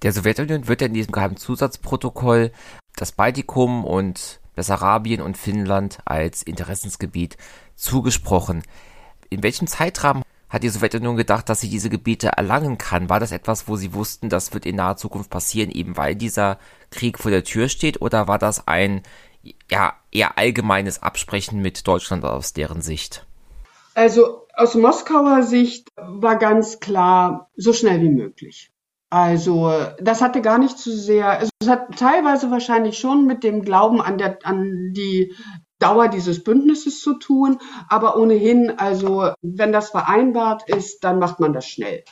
[0.02, 2.52] Der Sowjetunion wird in diesem geheimen Zusatzprotokoll
[2.96, 7.38] das Baltikum und Bessarabien und Finnland als Interessensgebiet
[7.76, 8.64] zugesprochen.
[9.34, 13.10] In welchem Zeitrahmen hat die Sowjetunion gedacht, dass sie diese Gebiete erlangen kann?
[13.10, 16.60] War das etwas, wo sie wussten, das wird in naher Zukunft passieren, eben weil dieser
[16.92, 18.02] Krieg vor der Tür steht?
[18.02, 19.02] Oder war das ein
[19.70, 23.26] ja, eher allgemeines Absprechen mit Deutschland aus deren Sicht?
[23.96, 28.72] Also aus Moskauer Sicht war ganz klar, so schnell wie möglich.
[29.10, 33.62] Also das hatte gar nicht zu sehr, also es hat teilweise wahrscheinlich schon mit dem
[33.62, 35.36] Glauben an, der, an die
[35.84, 37.58] Dauer dieses Bündnisses zu tun,
[37.90, 42.04] aber ohnehin, also wenn das vereinbart ist, dann macht man das schnell.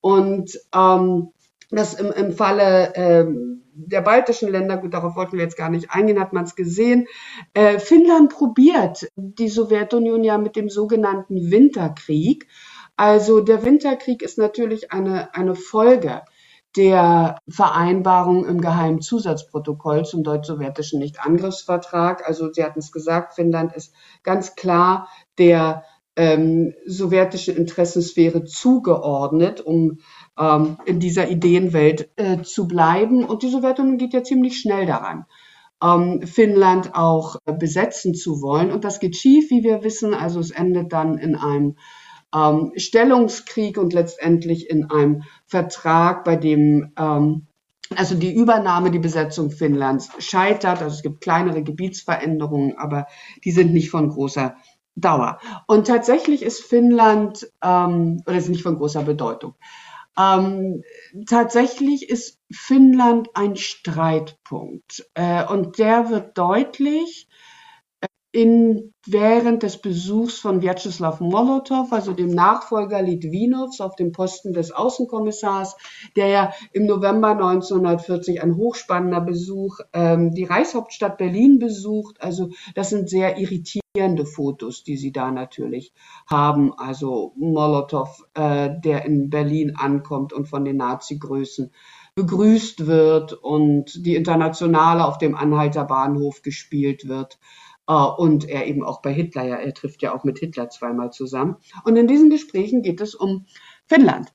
[0.00, 1.28] Und ähm,
[1.70, 5.90] das im, im Falle ähm, der baltischen Länder, gut, darauf wollten wir jetzt gar nicht
[5.90, 7.06] eingehen, hat man es gesehen.
[7.54, 12.48] Äh, Finnland probiert die Sowjetunion ja mit dem sogenannten Winterkrieg.
[12.96, 16.22] Also der Winterkrieg ist natürlich eine, eine Folge
[16.76, 22.26] der Vereinbarung im geheimen Zusatzprotokoll zum deutsch-sowjetischen Nichtangriffsvertrag.
[22.26, 25.08] Also Sie hatten es gesagt, Finnland ist ganz klar
[25.38, 25.84] der
[26.16, 29.98] ähm, sowjetischen Interessensphäre zugeordnet, um
[30.38, 33.24] ähm, in dieser Ideenwelt äh, zu bleiben.
[33.24, 35.24] Und die Sowjetunion geht ja ziemlich schnell daran,
[35.82, 38.70] ähm, Finnland auch äh, besetzen zu wollen.
[38.70, 40.14] Und das geht schief, wie wir wissen.
[40.14, 41.76] Also es endet dann in einem
[42.34, 47.46] ähm, Stellungskrieg und letztendlich in einem Vertrag, bei dem ähm,
[47.96, 50.82] also die Übernahme, die Besetzung Finnlands scheitert.
[50.82, 53.06] Also es gibt kleinere Gebietsveränderungen, aber
[53.44, 54.56] die sind nicht von großer
[54.94, 55.38] Dauer.
[55.66, 59.54] Und tatsächlich ist Finnland, ähm, oder ist nicht von großer Bedeutung.
[60.18, 60.82] Ähm,
[61.26, 67.28] tatsächlich ist Finnland ein Streitpunkt äh, und der wird deutlich,
[68.32, 74.72] in, während des Besuchs von Vyacheslav Molotow, also dem Nachfolger Litwinows auf dem Posten des
[74.72, 75.76] Außenkommissars,
[76.16, 82.22] der ja im November 1940 ein hochspannender Besuch ähm, die Reichshauptstadt Berlin besucht.
[82.22, 85.92] Also das sind sehr irritierende Fotos, die sie da natürlich
[86.26, 86.72] haben.
[86.72, 91.70] Also Molotow, äh, der in Berlin ankommt und von den Nazi-Größen
[92.14, 97.38] begrüßt wird und die Internationale auf dem Anhalter Bahnhof gespielt wird.
[97.90, 101.10] Uh, und er eben auch bei Hitler, ja, er trifft ja auch mit Hitler zweimal
[101.10, 101.56] zusammen.
[101.84, 103.46] Und in diesen Gesprächen geht es um
[103.86, 104.32] Finnland.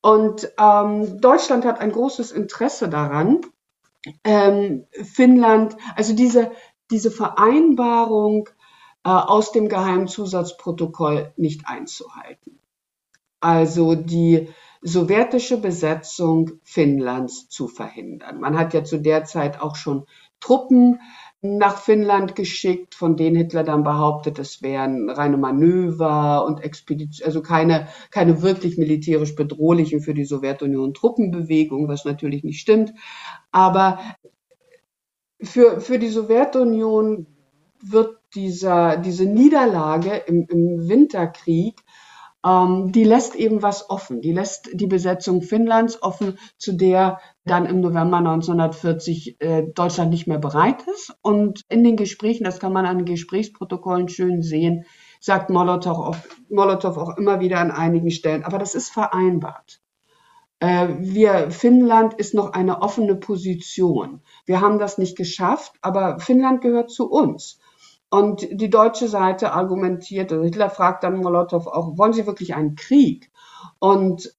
[0.00, 3.40] Und ähm, Deutschland hat ein großes Interesse daran,
[4.22, 6.52] ähm, Finnland, also diese,
[6.92, 8.48] diese Vereinbarung
[9.04, 12.60] äh, aus dem Geheimzusatzprotokoll nicht einzuhalten.
[13.40, 14.48] Also die
[14.80, 18.38] sowjetische Besetzung Finnlands zu verhindern.
[18.38, 20.06] Man hat ja zu der Zeit auch schon
[20.38, 21.00] Truppen
[21.42, 27.42] nach Finnland geschickt, von denen Hitler dann behauptet, es wären reine Manöver und Expeditionen, also
[27.42, 32.92] keine, keine wirklich militärisch bedrohlichen für die Sowjetunion Truppenbewegung, was natürlich nicht stimmt.
[33.52, 33.98] Aber
[35.40, 37.26] für, für die Sowjetunion
[37.82, 41.82] wird dieser, diese Niederlage im, im Winterkrieg
[42.46, 44.20] ähm, die lässt eben was offen.
[44.20, 50.26] Die lässt die Besetzung Finnlands offen, zu der dann im November 1940 äh, Deutschland nicht
[50.26, 51.16] mehr bereit ist.
[51.22, 54.84] Und in den Gesprächen, das kann man an den Gesprächsprotokollen schön sehen,
[55.20, 56.16] sagt Molotow auch,
[56.50, 59.80] Molotow auch immer wieder an einigen Stellen, aber das ist vereinbart.
[60.58, 64.22] Äh, wir, Finnland ist noch eine offene Position.
[64.44, 67.60] Wir haben das nicht geschafft, aber Finnland gehört zu uns.
[68.10, 72.74] Und die deutsche Seite argumentiert, also Hitler fragt dann Molotow auch, wollen Sie wirklich einen
[72.74, 73.30] Krieg?
[73.78, 74.35] Und,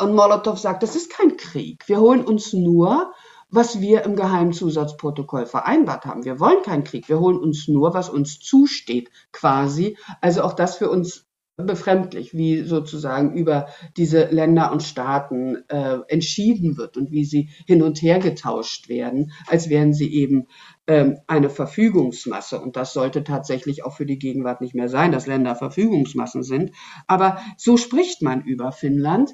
[0.00, 1.88] und Molotow sagt, das ist kein Krieg.
[1.88, 3.12] Wir holen uns nur,
[3.50, 6.24] was wir im Geheimzusatzprotokoll vereinbart haben.
[6.24, 7.08] Wir wollen keinen Krieg.
[7.08, 9.96] Wir holen uns nur, was uns zusteht, quasi.
[10.20, 11.26] Also auch das für uns
[11.66, 17.82] befremdlich, wie sozusagen über diese Länder und Staaten äh, entschieden wird und wie sie hin
[17.82, 20.46] und her getauscht werden, als wären sie eben
[20.86, 22.60] ähm, eine Verfügungsmasse.
[22.60, 26.72] Und das sollte tatsächlich auch für die Gegenwart nicht mehr sein, dass Länder Verfügungsmassen sind.
[27.06, 29.32] Aber so spricht man über Finnland.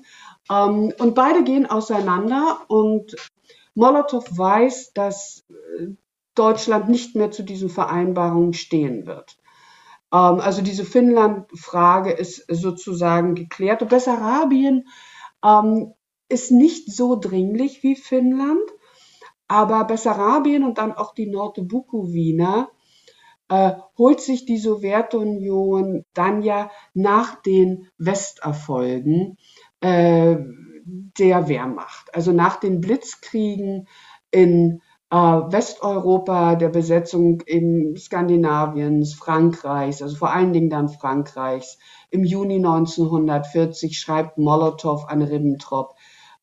[0.51, 3.17] Ähm, und beide gehen auseinander und
[3.75, 5.89] Molotow weiß, dass äh,
[6.35, 9.37] Deutschland nicht mehr zu diesen Vereinbarungen stehen wird.
[10.13, 13.83] Ähm, also diese Finnland-Frage ist sozusagen geklärt.
[13.83, 14.89] Und Bessarabien
[15.45, 15.95] ähm,
[16.29, 18.71] ist nicht so dringlich wie Finnland,
[19.49, 22.69] aber Bessarabien und dann auch die Nordbukowina
[23.49, 29.39] äh, holt sich die Sowjetunion dann ja nach den Westerfolgen
[29.81, 30.37] äh,
[31.19, 33.89] der Wehrmacht, also nach den Blitzkriegen
[34.31, 41.79] in äh, Westeuropa, der Besetzung in Skandinaviens, Frankreichs, also vor allen Dingen dann Frankreichs.
[42.11, 45.95] Im Juni 1940 schreibt Molotow an Ribbentrop,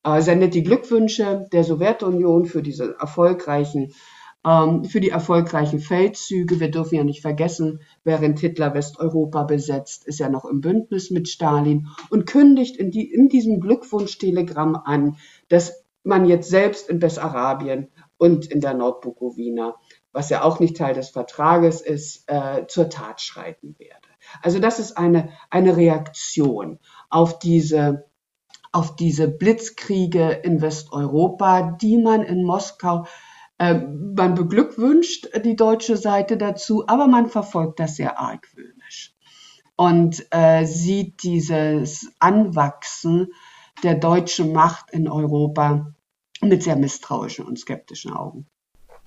[0.04, 3.94] äh, sendet die Glückwünsche der Sowjetunion für diese erfolgreichen
[4.44, 6.60] für die erfolgreichen Feldzüge.
[6.60, 11.30] Wir dürfen ja nicht vergessen, während Hitler Westeuropa besetzt, ist er noch im Bündnis mit
[11.30, 15.16] Stalin und kündigt in, die, in diesem Glückwunschtelegramm an,
[15.48, 17.88] dass man jetzt selbst in Bessarabien
[18.18, 19.76] und in der Nordbukowina,
[20.12, 24.08] was ja auch nicht Teil des Vertrages ist, äh, zur Tat schreiten werde.
[24.42, 26.80] Also das ist eine, eine Reaktion
[27.10, 28.06] auf diese
[28.74, 33.06] auf diese Blitzkriege in Westeuropa, die man in Moskau
[33.72, 39.14] man beglückwünscht die deutsche Seite dazu, aber man verfolgt das sehr argwöhnisch
[39.76, 43.34] und äh, sieht dieses Anwachsen
[43.84, 45.94] der deutschen Macht in Europa
[46.42, 48.48] mit sehr misstrauischen und skeptischen Augen.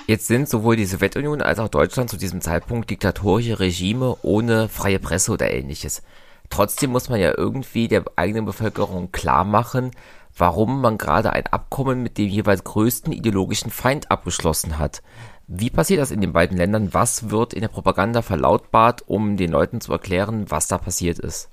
[0.07, 4.99] Jetzt sind sowohl die Sowjetunion als auch Deutschland zu diesem Zeitpunkt diktatorische Regime ohne freie
[4.99, 6.03] Presse oder ähnliches.
[6.51, 9.91] Trotzdem muss man ja irgendwie der eigenen Bevölkerung klar machen,
[10.37, 15.03] warum man gerade ein Abkommen mit dem jeweils größten ideologischen Feind abgeschlossen hat.
[15.47, 16.93] Wie passiert das in den beiden Ländern?
[16.93, 21.51] Was wird in der Propaganda verlautbart, um den Leuten zu erklären, was da passiert ist?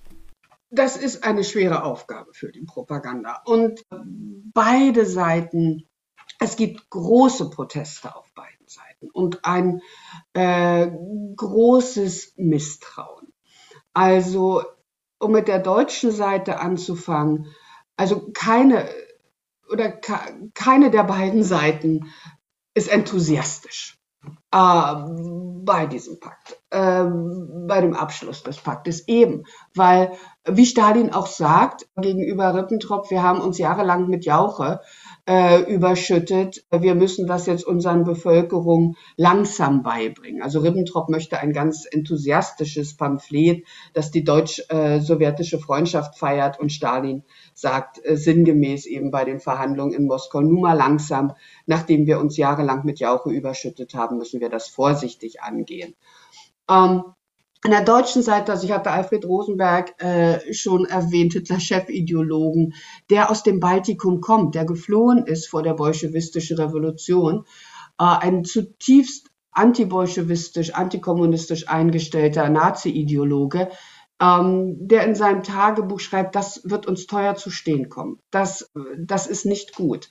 [0.71, 3.41] Das ist eine schwere Aufgabe für die Propaganda.
[3.45, 3.85] Und
[4.53, 5.87] beide Seiten,
[6.39, 9.81] es gibt große Proteste auf beiden Seiten und ein
[10.33, 10.89] äh,
[11.35, 13.31] großes Misstrauen.
[13.93, 14.63] Also
[15.23, 17.47] um mit der deutschen Seite anzufangen,
[17.95, 18.87] also keine
[19.71, 19.91] oder
[20.53, 22.11] keine der beiden Seiten
[22.75, 23.97] ist enthusiastisch
[24.51, 24.93] äh,
[25.65, 27.05] bei diesem Pakt, äh,
[27.67, 29.43] bei dem Abschluss des Paktes eben,
[29.73, 30.11] weil,
[30.45, 36.65] wie Stalin auch sagt gegenüber Ribbentrop, wir haben uns jahrelang mit Jauche äh, überschüttet.
[36.69, 40.41] Wir müssen das jetzt unseren Bevölkerung langsam beibringen.
[40.41, 48.03] Also Ribbentrop möchte ein ganz enthusiastisches Pamphlet, das die deutsch-sowjetische Freundschaft feiert und Stalin sagt
[48.03, 51.33] äh, sinngemäß eben bei den Verhandlungen in Moskau, nun mal langsam,
[51.65, 55.95] nachdem wir uns jahrelang mit Jauche überschüttet haben, müssen wir das vorsichtig angehen.
[56.69, 57.03] Ähm,
[57.63, 62.73] an der deutschen Seite, also ich hatte Alfred Rosenberg äh, schon erwähnt, Hitler Chefideologen,
[63.09, 67.45] der aus dem Baltikum kommt, der geflohen ist vor der bolschewistischen Revolution,
[67.99, 73.69] äh, ein zutiefst antibolschewistisch, antikommunistisch eingestellter Nazi-Ideologe,
[74.23, 78.19] ähm, der in seinem Tagebuch schreibt, das wird uns teuer zu stehen kommen.
[78.31, 80.09] Das, das ist nicht gut.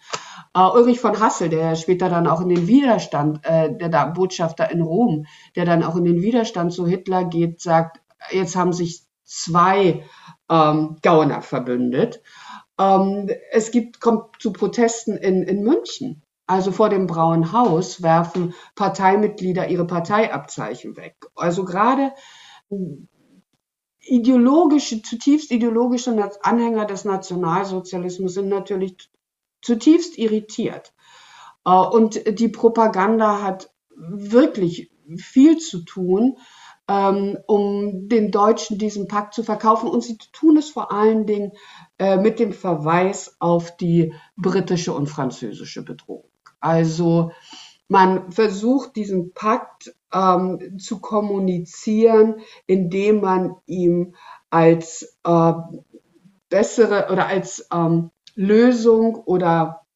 [0.54, 4.70] Äh, Ulrich von Hassel, der später dann auch in den Widerstand, äh, der da Botschafter
[4.70, 5.24] in Rom,
[5.56, 8.00] der dann auch in den Widerstand zu Hitler geht, sagt,
[8.30, 10.04] jetzt haben sich zwei
[10.50, 12.20] ähm, Gauner verbündet.
[12.78, 16.22] Ähm, es gibt, kommt zu Protesten in, in München.
[16.46, 21.16] Also vor dem Braunen Haus werfen Parteimitglieder ihre Parteiabzeichen weg.
[21.34, 22.12] Also gerade
[24.02, 29.10] ideologische, zutiefst ideologische Anhänger des Nationalsozialismus sind natürlich
[29.60, 30.92] zutiefst irritiert.
[31.64, 36.38] Äh, und die Propaganda hat wirklich viel zu tun,
[36.88, 39.88] ähm, um den Deutschen diesen Pakt zu verkaufen.
[39.88, 41.52] Und sie tun es vor allen Dingen
[41.98, 46.28] äh, mit dem Verweis auf die britische und französische Bedrohung.
[46.60, 47.32] Also
[47.88, 52.36] man versucht diesen Pakt ähm, zu kommunizieren,
[52.66, 54.14] indem man ihm
[54.50, 55.52] als äh,
[56.48, 59.86] bessere oder als ähm, Lösung oder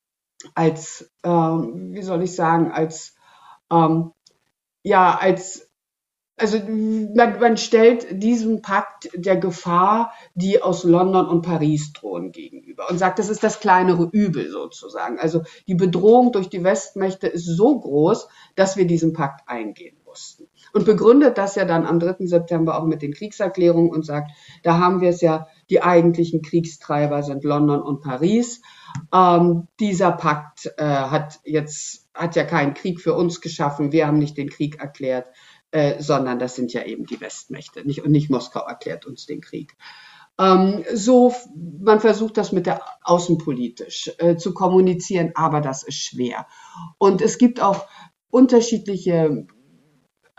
[0.54, 3.14] als, ähm, wie soll ich sagen, als,
[3.70, 4.12] ähm,
[4.82, 5.66] ja, als
[6.38, 12.90] also man, man stellt diesem Pakt der Gefahr, die aus London und Paris drohen, gegenüber
[12.90, 15.18] und sagt, das ist das kleinere Übel sozusagen.
[15.18, 20.48] Also die Bedrohung durch die Westmächte ist so groß, dass wir diesen Pakt eingehen mussten.
[20.72, 22.26] Und begründet das ja dann am 3.
[22.26, 24.30] September auch mit den Kriegserklärungen und sagt,
[24.62, 28.62] da haben wir es ja, die eigentlichen Kriegstreiber sind London und Paris.
[29.12, 33.92] Ähm, dieser Pakt äh, hat jetzt hat ja keinen Krieg für uns geschaffen.
[33.92, 35.28] Wir haben nicht den Krieg erklärt
[35.70, 37.86] äh, sondern das sind ja eben die Westmächte.
[37.86, 39.76] Nicht, und nicht Moskau erklärt uns den Krieg.
[40.38, 41.34] Ähm, so,
[41.80, 46.46] man versucht das mit der außenpolitisch äh, zu kommunizieren, aber das ist schwer.
[46.98, 47.86] Und es gibt auch
[48.30, 49.46] unterschiedliche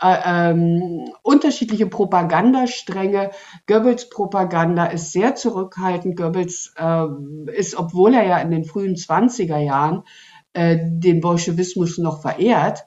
[0.00, 3.30] äh, ähm, unterschiedliche Propagandastränge.
[3.66, 6.16] Goebbels Propaganda ist sehr zurückhaltend.
[6.16, 7.06] Goebbels äh,
[7.52, 10.04] ist, obwohl er ja in den frühen 20er Jahren
[10.52, 12.86] äh, den Bolschewismus noch verehrt,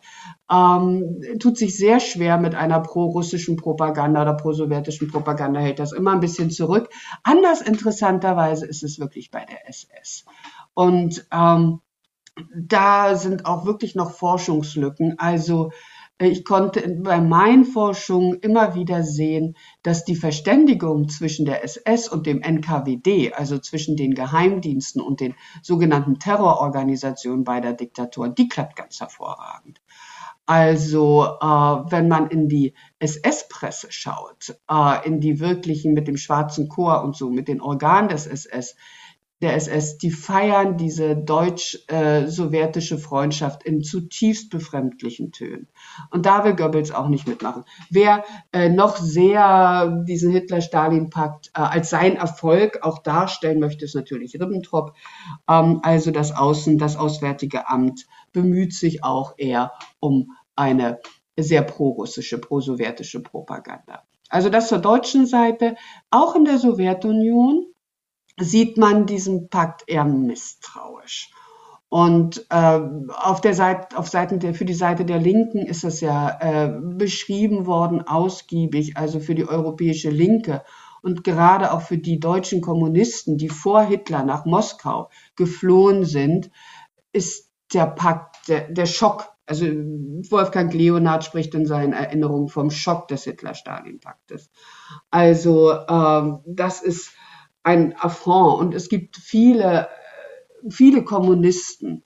[0.52, 6.12] ähm, tut sich sehr schwer mit einer pro-russischen Propaganda oder pro-sowjetischen Propaganda, hält das immer
[6.12, 6.90] ein bisschen zurück.
[7.24, 10.26] Anders interessanterweise ist es wirklich bei der SS.
[10.74, 11.82] Und ähm,
[12.56, 15.20] da sind auch wirklich noch Forschungslücken.
[15.20, 15.72] Also
[16.22, 22.28] ich konnte bei meinen Forschungen immer wieder sehen, dass die Verständigung zwischen der SS und
[22.28, 29.00] dem NKWD, also zwischen den Geheimdiensten und den sogenannten Terrororganisationen beider Diktatoren, die klappt ganz
[29.00, 29.82] hervorragend.
[30.46, 36.68] Also äh, wenn man in die SS-Presse schaut, äh, in die wirklichen mit dem schwarzen
[36.68, 38.76] Chor und so, mit den Organen des SS,
[39.42, 45.68] der SS, die feiern diese deutsch-sowjetische Freundschaft in zutiefst befremdlichen Tönen.
[46.12, 47.64] Und da will Goebbels auch nicht mitmachen.
[47.90, 54.36] Wer äh, noch sehr diesen Hitler-Stalin-Pakt äh, als sein Erfolg auch darstellen möchte, ist natürlich
[54.36, 54.94] Ribbentrop.
[55.50, 61.00] Ähm, also das Außen, das Auswärtige Amt bemüht sich auch eher um eine
[61.36, 64.04] sehr pro-russische, pro-sowjetische Propaganda.
[64.30, 65.76] Also das zur deutschen Seite.
[66.10, 67.71] Auch in der Sowjetunion
[68.42, 71.32] sieht man diesen Pakt eher misstrauisch.
[71.90, 72.80] Und äh,
[73.10, 76.80] auf der Seite, auf Seiten der, für die Seite der Linken ist es ja äh,
[76.82, 80.64] beschrieben worden, ausgiebig, also für die europäische Linke
[81.02, 86.52] und gerade auch für die deutschen Kommunisten, die vor Hitler nach Moskau geflohen sind,
[87.12, 93.08] ist der Pakt, der, der Schock, also Wolfgang Leonhard spricht in seinen Erinnerungen vom Schock
[93.08, 94.50] des Hitler-Stalin-Paktes.
[95.10, 97.12] Also ähm, das ist
[97.64, 98.60] ein Affront.
[98.60, 99.88] Und es gibt viele,
[100.70, 102.04] viele Kommunisten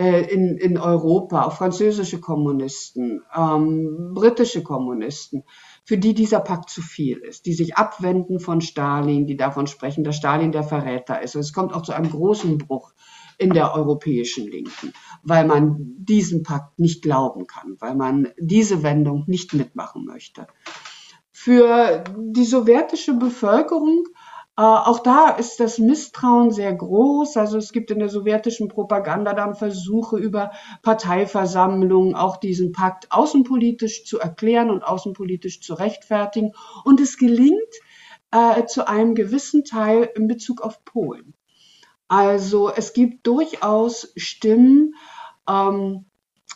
[0.00, 5.44] äh, in, in Europa, französische Kommunisten, ähm, britische Kommunisten,
[5.84, 10.02] für die dieser Pakt zu viel ist, die sich abwenden von Stalin, die davon sprechen,
[10.02, 11.34] dass Stalin der Verräter ist.
[11.34, 12.94] Und es kommt auch zu einem großen Bruch
[13.36, 19.24] in der europäischen Linken, weil man diesem Pakt nicht glauben kann, weil man diese Wendung
[19.26, 20.46] nicht mitmachen möchte.
[21.30, 24.04] Für die sowjetische Bevölkerung
[24.60, 27.36] auch da ist das Misstrauen sehr groß.
[27.36, 30.50] Also es gibt in der sowjetischen Propaganda dann Versuche über
[30.82, 36.52] Parteiversammlungen auch diesen Pakt außenpolitisch zu erklären und außenpolitisch zu rechtfertigen.
[36.84, 37.74] Und es gelingt
[38.32, 41.34] äh, zu einem gewissen Teil in Bezug auf Polen.
[42.08, 44.94] Also es gibt durchaus Stimmen,
[45.48, 46.04] ähm,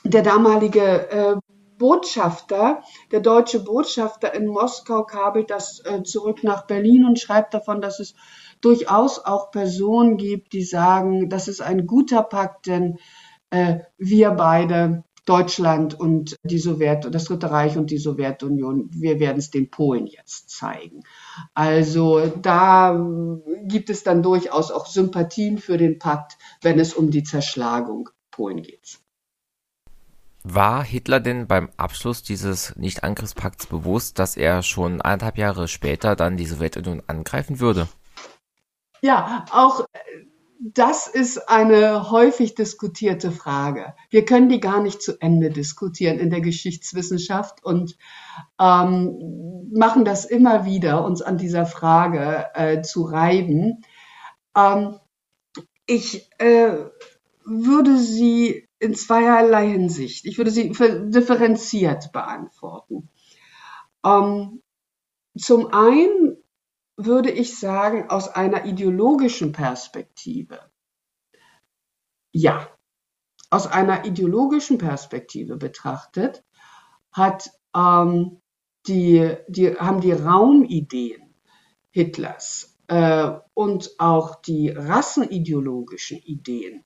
[0.05, 1.37] der damalige äh,
[1.79, 7.81] Botschafter, der deutsche Botschafter in Moskau kabelt das äh, zurück nach Berlin und schreibt davon,
[7.81, 8.15] dass es
[8.61, 12.99] durchaus auch Personen gibt, die sagen, das ist ein guter Pakt, denn
[13.51, 19.39] äh, wir beide, Deutschland und die Sowjet, das Dritte Reich und die Sowjetunion, wir werden
[19.39, 21.03] es den Polen jetzt zeigen.
[21.55, 23.03] Also da
[23.63, 28.63] gibt es dann durchaus auch Sympathien für den Pakt, wenn es um die Zerschlagung Polen
[28.63, 28.99] geht.
[30.47, 36.37] War Hitler denn beim Abschluss dieses Nicht-Angriffspakts bewusst, dass er schon anderthalb Jahre später dann
[36.37, 37.89] die Sowjetunion angreifen würde?
[39.01, 39.99] Ja, auch äh,
[40.61, 43.95] das ist eine häufig diskutierte Frage.
[44.11, 47.97] Wir können die gar nicht zu Ende diskutieren in der Geschichtswissenschaft und
[48.61, 53.83] ähm, machen das immer wieder, uns an dieser Frage äh, zu reiben.
[54.57, 54.99] Ähm,
[55.87, 56.85] ich äh,
[57.45, 60.27] würde sie in zweierlei Hinsicht.
[60.27, 63.09] Ich würde sie differenziert beantworten.
[64.05, 64.63] Ähm,
[65.37, 66.37] zum einen
[66.97, 70.61] würde ich sagen, aus einer ideologischen Perspektive.
[72.31, 72.69] Ja,
[73.51, 76.45] aus einer ideologischen Perspektive betrachtet
[77.11, 78.41] hat ähm,
[78.87, 81.35] die, die, haben die Raumideen
[81.91, 86.85] Hitlers äh, und auch die rassenideologischen Ideen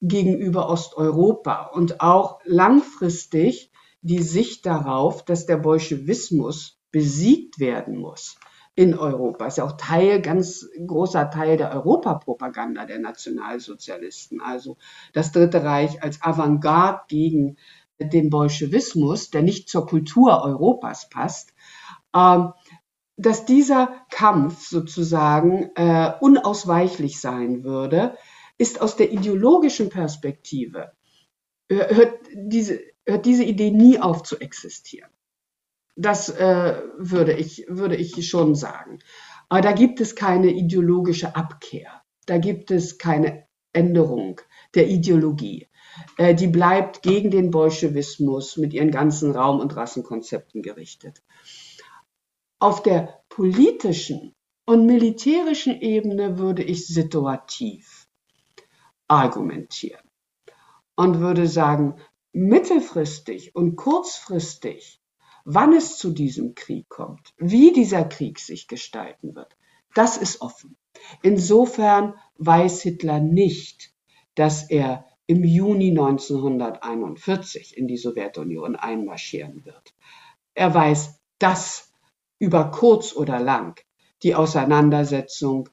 [0.00, 3.70] gegenüber Osteuropa und auch langfristig
[4.02, 8.36] die Sicht darauf, dass der Bolschewismus besiegt werden muss
[8.74, 9.46] in Europa.
[9.46, 14.40] Ist ja auch Teil, ganz großer Teil der Europapropaganda der Nationalsozialisten.
[14.40, 14.76] Also
[15.12, 17.56] das Dritte Reich als Avantgarde gegen
[17.98, 21.54] den Bolschewismus, der nicht zur Kultur Europas passt.
[22.14, 22.52] Ähm,
[23.16, 28.14] dass dieser Kampf sozusagen äh, unausweichlich sein würde,
[28.58, 30.92] ist aus der ideologischen Perspektive,
[31.68, 35.10] äh, hört diese, hört diese Idee nie auf zu existieren.
[35.96, 38.98] Das äh, würde, ich, würde ich schon sagen.
[39.48, 42.02] Aber da gibt es keine ideologische Abkehr.
[42.26, 44.40] Da gibt es keine Änderung
[44.74, 45.68] der Ideologie.
[46.18, 51.22] Äh, die bleibt gegen den Bolschewismus mit ihren ganzen Raum- und Rassenkonzepten gerichtet.
[52.58, 54.34] Auf der politischen
[54.66, 58.05] und militärischen Ebene würde ich situativ
[59.08, 60.02] argumentieren
[60.96, 61.96] und würde sagen,
[62.32, 65.00] mittelfristig und kurzfristig,
[65.44, 69.56] wann es zu diesem Krieg kommt, wie dieser Krieg sich gestalten wird,
[69.94, 70.76] das ist offen.
[71.22, 73.94] Insofern weiß Hitler nicht,
[74.34, 79.94] dass er im Juni 1941 in die Sowjetunion einmarschieren wird.
[80.54, 81.92] Er weiß, dass
[82.38, 83.80] über kurz oder lang
[84.22, 85.68] die Auseinandersetzung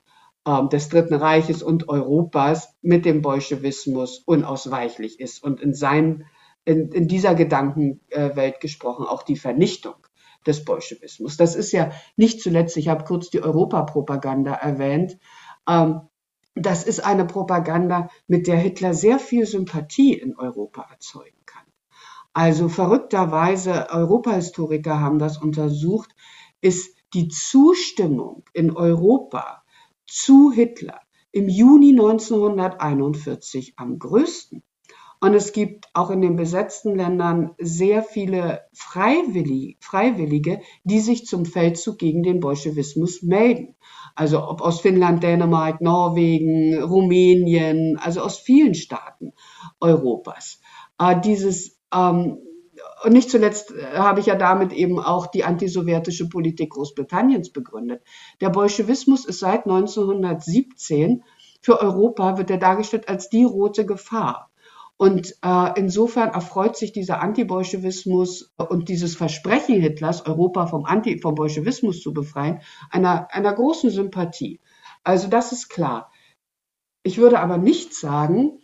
[0.46, 6.26] des Dritten Reiches und Europas mit dem Bolschewismus unausweichlich ist und in seinem
[6.66, 9.96] in, in dieser Gedankenwelt gesprochen, auch die Vernichtung
[10.46, 11.38] des Bolschewismus.
[11.38, 15.18] Das ist ja nicht zuletzt, ich habe kurz die Europapropaganda erwähnt,
[15.68, 16.02] ähm,
[16.56, 21.64] das ist eine Propaganda, mit der Hitler sehr viel Sympathie in Europa erzeugen kann.
[22.32, 26.16] Also verrückterweise, Europahistoriker haben das untersucht,
[26.62, 29.63] ist die Zustimmung in Europa
[30.08, 31.00] zu Hitler
[31.32, 34.64] im Juni 1941 am größten.
[35.20, 41.98] Und es gibt auch in den besetzten Ländern sehr viele Freiwillige, die sich zum Feldzug
[41.98, 43.76] gegen den Bolschewismus melden.
[44.16, 49.32] Also ob aus Finnland, Dänemark, Norwegen, Rumänien, also aus vielen Staaten
[49.80, 50.60] Europas.
[51.00, 52.40] Äh, dieses ähm,
[53.04, 58.02] und nicht zuletzt äh, habe ich ja damit eben auch die antisowjetische Politik Großbritanniens begründet.
[58.42, 61.24] Der Bolschewismus ist seit 1917
[61.64, 64.52] für Europa wird er dargestellt als die rote Gefahr.
[64.98, 71.36] Und äh, insofern erfreut sich dieser Antibolschewismus und dieses Versprechen Hitlers, Europa vom, Anti vom
[71.36, 72.60] Bolschewismus zu befreien,
[72.92, 74.60] einer, einer großen Sympathie.
[75.04, 76.12] Also das ist klar.
[77.02, 78.60] Ich würde aber nicht sagen,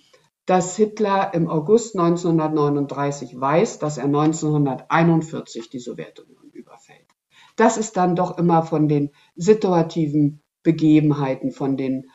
[0.50, 7.06] dass Hitler im August 1939 weiß, dass er 1941 die Sowjetunion überfällt.
[7.56, 12.10] Das ist dann doch immer von den situativen Begebenheiten, von den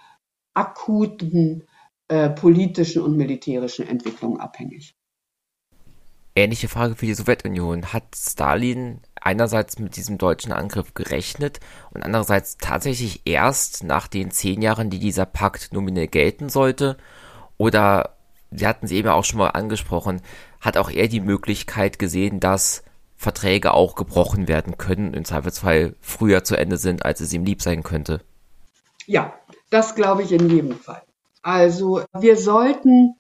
[0.53, 1.69] akuten
[2.09, 4.97] äh, politischen und militärischen Entwicklungen abhängig.
[6.35, 7.93] Ähnliche Frage für die Sowjetunion.
[7.93, 11.61] Hat Stalin einerseits mit diesem deutschen Angriff gerechnet
[11.93, 16.97] und andererseits tatsächlich erst nach den zehn Jahren, die dieser Pakt nominell gelten sollte?
[17.59, 18.17] Oder,
[18.57, 20.21] Sie hatten es eben auch schon mal angesprochen,
[20.61, 22.83] hat auch er die Möglichkeit gesehen, dass
[23.17, 27.63] Verträge auch gebrochen werden können, im Zweifelsfall früher zu Ende sind, als es ihm lieb
[27.63, 28.21] sein könnte?
[29.07, 29.35] Ja,
[29.71, 31.03] das glaube ich in jedem Fall.
[31.43, 33.17] Also wir sollten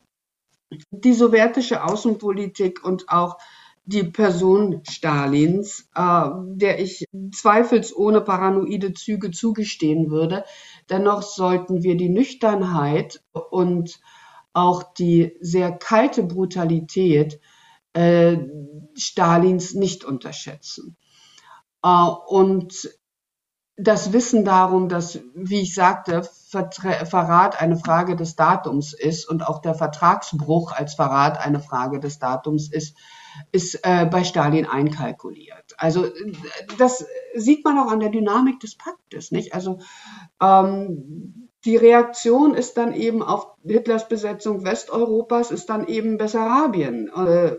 [0.91, 3.39] die sowjetische Außenpolitik und auch
[3.87, 10.45] die Person Stalins, äh, der ich zweifelsohne paranoide Züge zugestehen würde,
[10.89, 14.01] dennoch sollten wir die Nüchternheit und
[14.55, 17.41] auch die sehr kalte Brutalität
[17.93, 18.39] äh,
[18.97, 20.97] Stalins nicht unterschätzen.
[21.83, 22.89] Äh, und
[23.77, 29.61] das Wissen darum, dass, wie ich sagte, Verrat eine Frage des Datums ist und auch
[29.61, 32.97] der Vertragsbruch als Verrat eine Frage des Datums ist,
[33.51, 35.75] ist äh, bei Stalin einkalkuliert.
[35.77, 36.07] Also
[36.79, 39.55] das sieht man auch an der Dynamik des Paktes, nicht?
[39.55, 39.81] Also
[40.41, 47.57] ähm, die Reaktion ist dann eben auf Hitlers Besetzung Westeuropas, ist dann eben Bessarabien äh,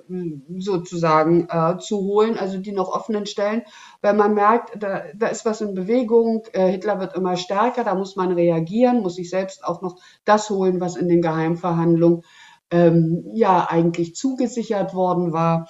[0.60, 3.64] sozusagen äh, zu holen, also die noch offenen Stellen,
[4.02, 7.96] weil man merkt, da, da ist was in Bewegung, äh, Hitler wird immer stärker, da
[7.96, 12.22] muss man reagieren, muss sich selbst auch noch das holen, was in den Geheimverhandlungen
[12.70, 15.68] ähm, ja eigentlich zugesichert worden war.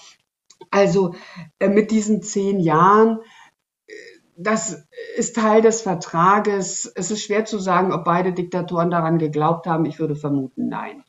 [0.72, 1.16] Also
[1.60, 3.20] äh, mit diesen zehn Jahren
[4.38, 6.92] das ist Teil des Vertrages.
[6.96, 9.86] Es ist schwer zu sagen, ob beide Diktatoren daran geglaubt haben.
[9.86, 11.04] Ich würde vermuten, nein.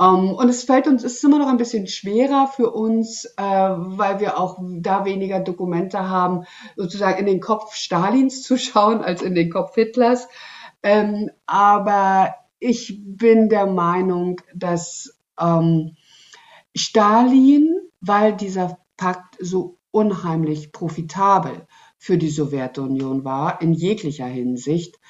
[0.00, 3.42] Ähm, und es fällt uns, es ist immer noch ein bisschen schwerer für uns, äh,
[3.42, 6.44] weil wir auch da weniger Dokumente haben,
[6.76, 10.28] sozusagen in den Kopf Stalins zu schauen, als in den Kopf Hitlers.
[10.82, 15.96] Ähm, aber ich bin der Meinung, dass ähm,
[16.74, 21.66] Stalin, weil dieser Pakt so unheimlich profitabel
[22.06, 25.00] für die Sowjetunion war, in jeglicher Hinsicht,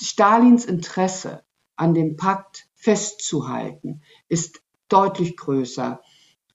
[0.00, 1.42] Stalins Interesse
[1.74, 6.00] an dem Pakt festzuhalten, ist deutlich größer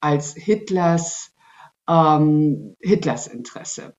[0.00, 1.34] als Hitlers,
[1.86, 3.94] ähm, Hitlers Interesse.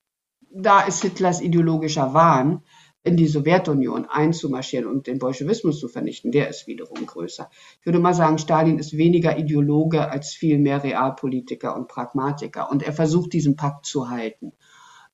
[0.49, 2.63] Da ist Hitlers ideologischer Wahn,
[3.03, 7.51] in die Sowjetunion einzumarschieren und den Bolschewismus zu vernichten, der ist wiederum größer.
[7.79, 12.93] Ich würde mal sagen, Stalin ist weniger Ideologe als vielmehr Realpolitiker und Pragmatiker und er
[12.93, 14.53] versucht diesen Pakt zu halten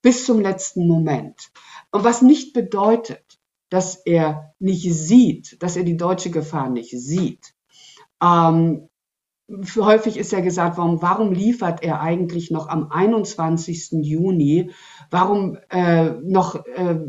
[0.07, 1.51] bis zum letzten Moment.
[1.91, 7.53] Und was nicht bedeutet, dass er nicht sieht, dass er die deutsche Gefahr nicht sieht.
[8.23, 8.87] Ähm,
[9.75, 14.01] häufig ist ja gesagt, warum, warum liefert er eigentlich noch am 21.
[14.01, 14.71] Juni,
[15.11, 17.01] warum äh, noch äh,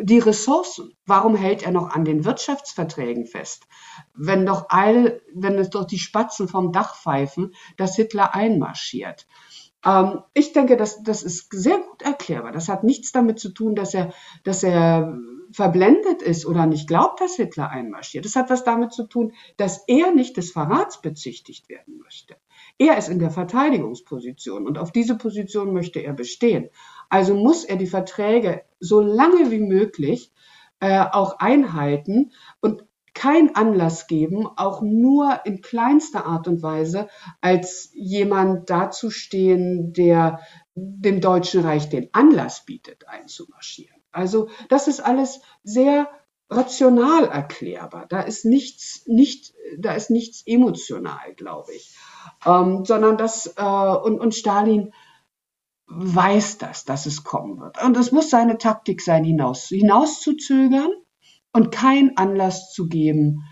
[0.00, 3.66] die Ressourcen, warum hält er noch an den Wirtschaftsverträgen fest,
[4.14, 9.26] wenn doch all, wenn es doch die Spatzen vom Dach pfeifen, dass Hitler einmarschiert.
[9.84, 12.52] Ähm, ich denke, das, das ist sehr gut erklärbar.
[12.52, 14.12] Das hat nichts damit zu tun, dass er,
[14.44, 15.18] dass er
[15.52, 18.24] verblendet ist oder nicht glaubt, dass Hitler einmarschiert.
[18.24, 22.36] Das hat was damit zu tun, dass er nicht des Verrats bezichtigt werden möchte.
[22.78, 26.68] Er ist in der Verteidigungsposition und auf diese Position möchte er bestehen.
[27.08, 30.32] Also muss er die Verträge so lange wie möglich
[30.80, 32.84] äh, auch einhalten und
[33.16, 37.08] kein Anlass geben, auch nur in kleinster Art und Weise
[37.40, 40.40] als jemand dazustehen, der
[40.74, 44.02] dem Deutschen Reich den Anlass bietet, einzumarschieren.
[44.12, 46.10] Also das ist alles sehr
[46.50, 48.04] rational erklärbar.
[48.06, 51.96] Da ist nichts, nicht, da ist nichts emotional, glaube ich,
[52.44, 54.92] ähm, sondern das äh, und, und Stalin
[55.86, 57.82] weiß das, dass es kommen wird.
[57.82, 60.90] Und es muss seine Taktik sein, hinaus, hinauszuzögern
[61.56, 63.44] und keinen Anlass zu geben,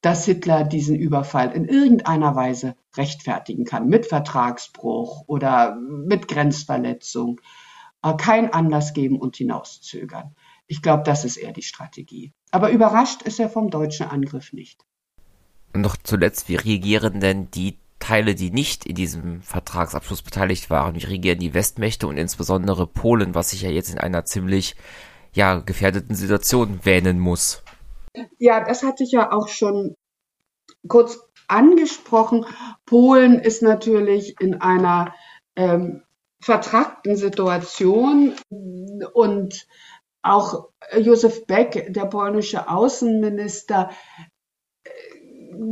[0.00, 7.40] dass Hitler diesen Überfall in irgendeiner Weise rechtfertigen kann, mit Vertragsbruch oder mit Grenzverletzung.
[8.04, 10.36] Äh, keinen Anlass geben und hinauszögern.
[10.68, 12.32] Ich glaube, das ist eher die Strategie.
[12.52, 14.84] Aber überrascht ist er vom deutschen Angriff nicht.
[15.72, 20.94] Und noch zuletzt, wie reagieren denn die Teile, die nicht in diesem Vertragsabschluss beteiligt waren?
[20.94, 24.76] Wie reagieren die Westmächte und insbesondere Polen, was sich ja jetzt in einer ziemlich
[25.34, 27.62] ja, gefährdeten Situation wähnen muss?
[28.38, 29.94] Ja, das hatte ich ja auch schon
[30.88, 32.46] kurz angesprochen.
[32.86, 35.14] Polen ist natürlich in einer
[35.56, 36.02] ähm,
[36.40, 38.34] vertrackten Situation
[39.12, 39.66] und
[40.22, 43.90] auch Josef Beck, der polnische Außenminister,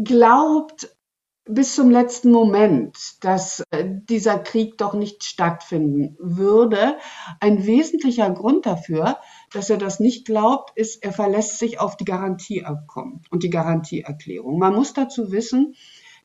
[0.04, 0.94] glaubt
[1.44, 6.98] bis zum letzten Moment, dass dieser Krieg doch nicht stattfinden würde.
[7.40, 9.18] Ein wesentlicher Grund dafür,
[9.52, 14.58] dass er das nicht glaubt, ist, er verlässt sich auf die Garantieabkommen und die Garantieerklärung.
[14.58, 15.74] Man muss dazu wissen,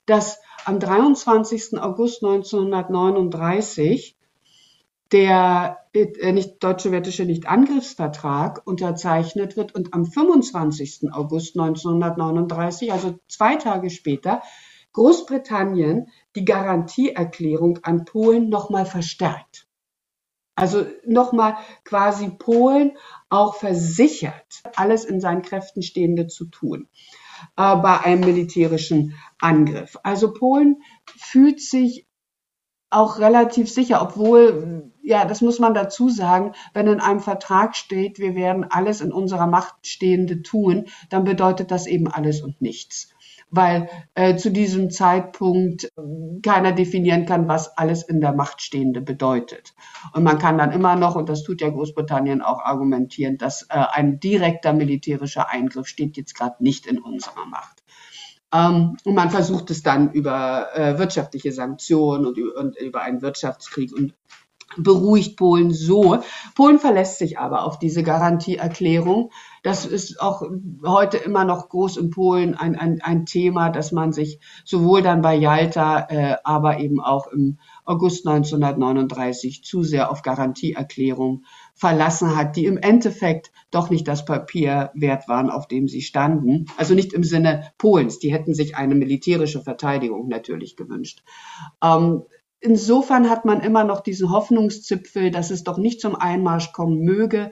[0.06, 1.80] dass am 23.
[1.80, 4.18] August 1939
[5.12, 11.14] der äh, nicht, deutsche-sowjetische Nichtangriffsvertrag unterzeichnet wird und am 25.
[11.14, 14.42] August 1939, also zwei Tage später,
[14.98, 19.68] Großbritannien die Garantieerklärung an Polen nochmal verstärkt.
[20.56, 22.98] Also nochmal quasi Polen
[23.30, 26.88] auch versichert, alles in seinen Kräften Stehende zu tun
[27.58, 29.98] äh, bei einem militärischen Angriff.
[30.02, 32.08] Also Polen fühlt sich
[32.90, 38.18] auch relativ sicher, obwohl, ja, das muss man dazu sagen, wenn in einem Vertrag steht,
[38.18, 43.10] wir werden alles in unserer Macht Stehende tun, dann bedeutet das eben alles und nichts.
[43.50, 45.90] Weil äh, zu diesem Zeitpunkt äh,
[46.44, 49.74] keiner definieren kann, was alles in der Macht Stehende bedeutet.
[50.14, 53.86] Und man kann dann immer noch, und das tut ja Großbritannien auch argumentieren, dass äh,
[53.92, 57.84] ein direkter militärischer Eingriff steht jetzt gerade nicht in unserer Macht.
[58.54, 63.94] Ähm, und man versucht es dann über äh, wirtschaftliche Sanktionen und und über einen Wirtschaftskrieg
[63.94, 64.14] und
[64.76, 66.20] beruhigt Polen so.
[66.56, 69.32] Polen verlässt sich aber auf diese Garantieerklärung.
[69.64, 70.44] Das ist auch
[70.86, 75.22] heute immer noch groß in Polen ein, ein, ein Thema, dass man sich sowohl dann
[75.22, 82.56] bei Jalta, äh, aber eben auch im August 1939 zu sehr auf Garantieerklärung verlassen hat,
[82.56, 86.66] die im Endeffekt doch nicht das Papier wert waren, auf dem sie standen.
[86.78, 91.24] Also nicht im Sinne Polens, die hätten sich eine militärische Verteidigung natürlich gewünscht.
[91.84, 92.24] Ähm,
[92.60, 97.52] insofern hat man immer noch diesen Hoffnungszipfel, dass es doch nicht zum Einmarsch kommen möge.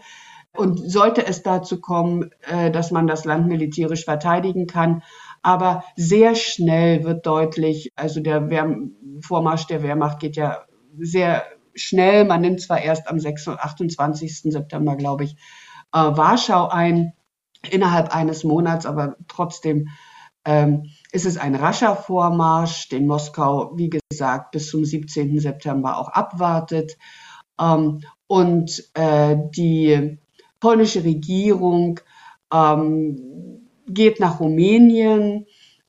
[0.55, 5.03] Und sollte es dazu kommen, äh, dass man das Land militärisch verteidigen kann,
[5.41, 8.77] aber sehr schnell wird deutlich, also der Wehr
[9.19, 10.63] Vormarsch der Wehrmacht geht ja
[10.97, 11.43] sehr
[11.75, 12.25] schnell.
[12.25, 14.51] Man nimmt zwar erst am 28.
[14.51, 15.35] September, glaube ich,
[15.93, 17.13] äh, Warschau ein,
[17.69, 19.89] innerhalb eines Monats, aber trotzdem
[20.45, 25.39] ähm, ist es ein rascher Vormarsch, den Moskau, wie gesagt, bis zum 17.
[25.39, 26.97] September auch abwartet.
[27.59, 30.19] Ähm, und äh, die
[30.59, 32.01] polnische Regierung
[32.53, 35.45] ähm, geht nach Rumänien,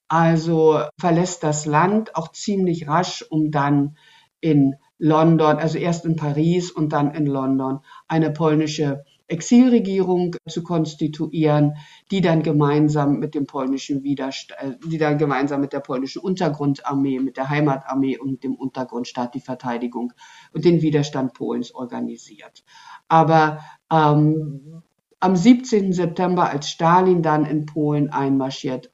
[0.07, 3.97] also verlässt das Land auch ziemlich rasch, um dann
[4.41, 11.75] in London, also erst in Paris und dann in London, eine polnische Exilregierung zu konstituieren,
[12.11, 17.19] die dann gemeinsam mit dem polnischen Widerstand, äh, die dann gemeinsam mit der polnischen Untergrundarmee,
[17.19, 20.13] mit der Heimatarmee und dem Untergrundstaat die Verteidigung
[20.53, 22.65] und den Widerstand Polens organisiert.
[23.09, 24.83] Aber ähm,
[25.19, 25.93] am 17.
[25.93, 28.93] September, als Stalin dann in Polen einmarschiert,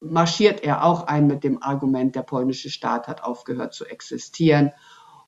[0.00, 4.72] marschiert er auch ein mit dem Argument, der polnische Staat hat aufgehört zu existieren.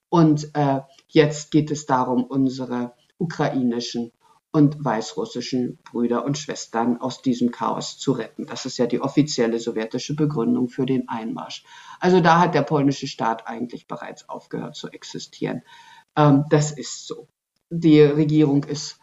[0.08, 4.12] Und äh, jetzt geht es darum, unsere ukrainischen
[4.56, 8.46] und weißrussischen Brüder und Schwestern aus diesem Chaos zu retten.
[8.46, 11.64] Das ist ja die offizielle sowjetische Begründung für den Einmarsch.
[12.00, 15.62] Also da hat der polnische Staat eigentlich bereits aufgehört zu existieren.
[16.16, 17.28] Ähm, das ist so.
[17.68, 18.98] Die Regierung ist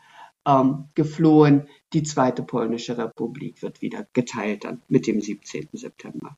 [0.47, 1.67] ähm, geflohen.
[1.93, 5.69] Die zweite polnische Republik wird wieder geteilt dann mit dem 17.
[5.73, 6.37] September.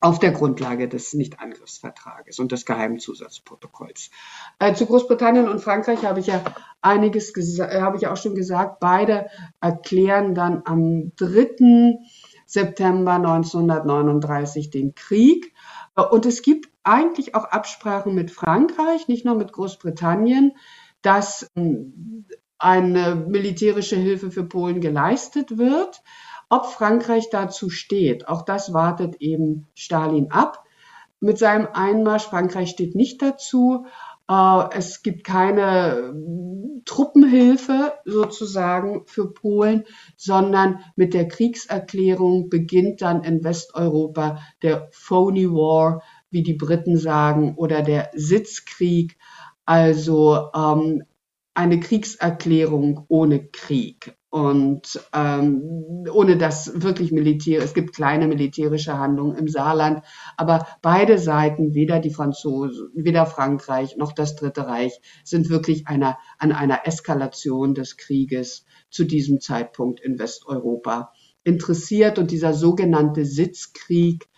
[0.00, 4.10] Auf der Grundlage des Nichtangriffsvertrages und des Geheimzusatzprotokolls.
[4.58, 6.42] Äh, zu Großbritannien und Frankreich habe ich ja
[6.80, 8.78] einiges äh, habe ich auch schon gesagt.
[8.78, 9.28] Beide
[9.60, 11.98] erklären dann am 3.
[12.46, 15.52] September 1939 den Krieg.
[15.96, 20.52] Äh, und es gibt eigentlich auch Absprachen mit Frankreich, nicht nur mit Großbritannien,
[21.02, 22.24] dass ähm,
[22.58, 26.02] eine militärische Hilfe für Polen geleistet wird.
[26.50, 30.64] Ob Frankreich dazu steht, auch das wartet eben Stalin ab.
[31.20, 33.86] Mit seinem Einmarsch, Frankreich steht nicht dazu.
[34.30, 36.14] Äh, es gibt keine
[36.84, 39.84] Truppenhilfe sozusagen für Polen,
[40.16, 47.56] sondern mit der Kriegserklärung beginnt dann in Westeuropa der Phony War, wie die Briten sagen,
[47.56, 49.18] oder der Sitzkrieg,
[49.64, 51.04] also ähm,
[51.54, 57.62] eine Kriegserklärung ohne Krieg und ähm, ohne das wirklich Militär.
[57.62, 60.04] Es gibt kleine militärische Handlungen im Saarland,
[60.36, 66.18] aber beide Seiten, weder die Franzosen, weder Frankreich noch das Dritte Reich, sind wirklich einer,
[66.38, 71.12] an einer Eskalation des Krieges zu diesem Zeitpunkt in Westeuropa
[71.44, 72.18] interessiert.
[72.18, 74.28] Und dieser sogenannte Sitzkrieg,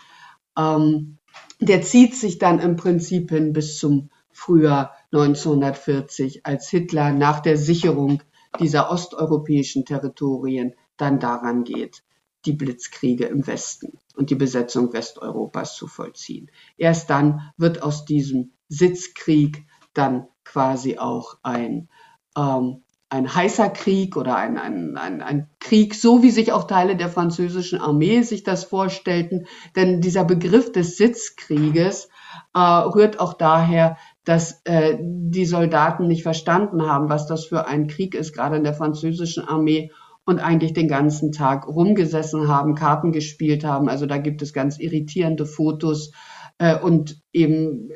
[0.56, 1.18] ähm,
[1.60, 7.56] der zieht sich dann im Prinzip hin bis zum Frühjahr 1940, als Hitler nach der
[7.56, 8.22] Sicherung
[8.58, 12.02] dieser osteuropäischen Territorien dann daran geht,
[12.46, 16.50] die Blitzkriege im Westen und die Besetzung Westeuropas zu vollziehen.
[16.76, 21.88] Erst dann wird aus diesem Sitzkrieg dann quasi auch ein,
[22.36, 26.96] ähm, ein heißer Krieg oder ein, ein, ein, ein Krieg, so wie sich auch Teile
[26.96, 29.46] der französischen Armee sich das vorstellten.
[29.76, 32.08] Denn dieser Begriff des Sitzkrieges
[32.54, 33.96] äh, rührt auch daher,
[34.30, 38.62] dass äh, die Soldaten nicht verstanden haben, was das für ein Krieg ist, gerade in
[38.62, 39.90] der französischen Armee
[40.24, 43.88] und eigentlich den ganzen Tag rumgesessen haben, Karten gespielt haben.
[43.88, 46.12] Also da gibt es ganz irritierende Fotos
[46.58, 47.90] äh, und eben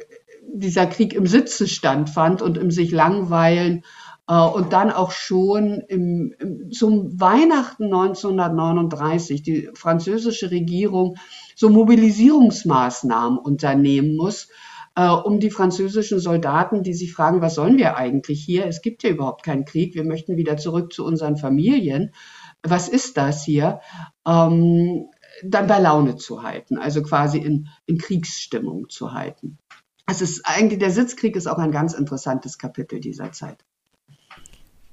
[0.52, 3.84] dieser Krieg im Sitzen stattfand und im sich langweilen
[4.26, 6.34] äh, und dann auch schon im,
[6.72, 11.14] zum Weihnachten 1939 die französische Regierung
[11.54, 14.48] so Mobilisierungsmaßnahmen unternehmen muss,
[14.96, 18.66] äh, um die französischen Soldaten, die sich fragen, was sollen wir eigentlich hier?
[18.66, 22.14] Es gibt ja überhaupt keinen Krieg, wir möchten wieder zurück zu unseren Familien.
[22.62, 23.80] Was ist das hier?
[24.26, 25.06] Ähm,
[25.42, 29.58] dann bei Laune zu halten, also quasi in, in Kriegsstimmung zu halten.
[30.06, 33.64] Es ist eigentlich, der Sitzkrieg ist auch ein ganz interessantes Kapitel dieser Zeit.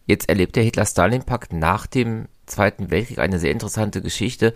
[0.05, 4.53] Jetzt erlebt der Hitler-Stalin-Pakt nach dem Zweiten Weltkrieg eine sehr interessante Geschiche,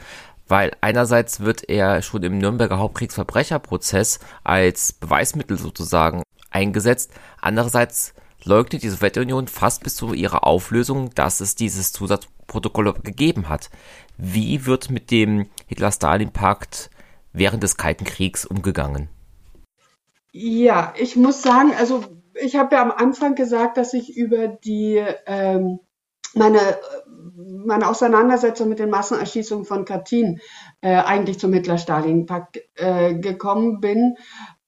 [0.48, 7.12] weil einerseits wird er schon im Nürnberger Hauptkriegsverbrecherprozess als Beweismittel sozusagen eingesetzt,
[7.42, 8.14] andererseits
[8.44, 13.70] leugnet die Sowjetunion fast bis zu ihrer Auflösung, dass es dieses Zusatzprotokoll gegeben hat.
[14.18, 16.90] Wie wird mit dem Hitler-Stalin-Pakt
[17.34, 19.10] während des Kalten Kriegs umgegangen?
[20.32, 22.04] Ja, ich muss sagen, also
[22.34, 25.80] ich habe ja am Anfang gesagt, dass ich über die ähm,
[26.36, 26.60] meine
[27.66, 30.40] meine Auseinandersetzung mit den Massenerschießungen von Katyn
[30.82, 34.16] äh, eigentlich zum Hitler-Stalin-Pakt äh, gekommen bin.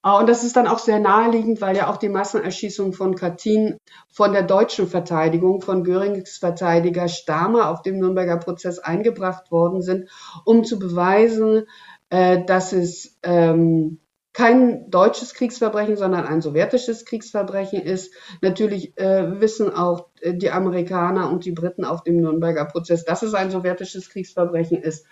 [0.04, 3.78] Äh, und das ist dann auch sehr naheliegend, weil ja auch die Massenerschießung von Katyn
[4.10, 10.08] von der deutschen Verteidigung, von Görings Verteidiger Stamer auf dem Nürnberger Prozess eingebracht worden sind,
[10.44, 11.64] um zu beweisen,
[12.10, 14.00] äh, dass es ähm,
[14.38, 18.14] kein deutsches Kriegsverbrechen, sondern ein sowjetisches Kriegsverbrechen ist.
[18.40, 23.24] Natürlich äh, wissen auch äh, die Amerikaner und die Briten auf dem Nürnberger Prozess, dass
[23.24, 25.06] es ein sowjetisches Kriegsverbrechen ist.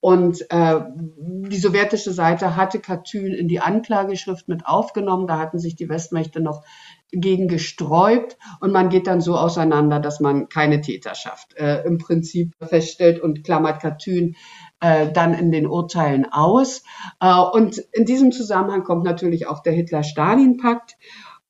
[0.00, 5.28] Und äh, die sowjetische Seite hatte Katyn in die Anklageschrift mit aufgenommen.
[5.28, 6.64] Da hatten sich die Westmächte noch
[7.12, 8.36] gegen gesträubt.
[8.58, 13.44] Und man geht dann so auseinander, dass man keine Täterschaft äh, im Prinzip feststellt und
[13.44, 14.34] klammert Katyn
[14.82, 16.82] äh, dann in den Urteilen aus.
[17.20, 20.96] Äh, und in diesem Zusammenhang kommt natürlich auch der Hitler-Stalin-Pakt.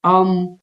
[0.04, 0.60] Ähm,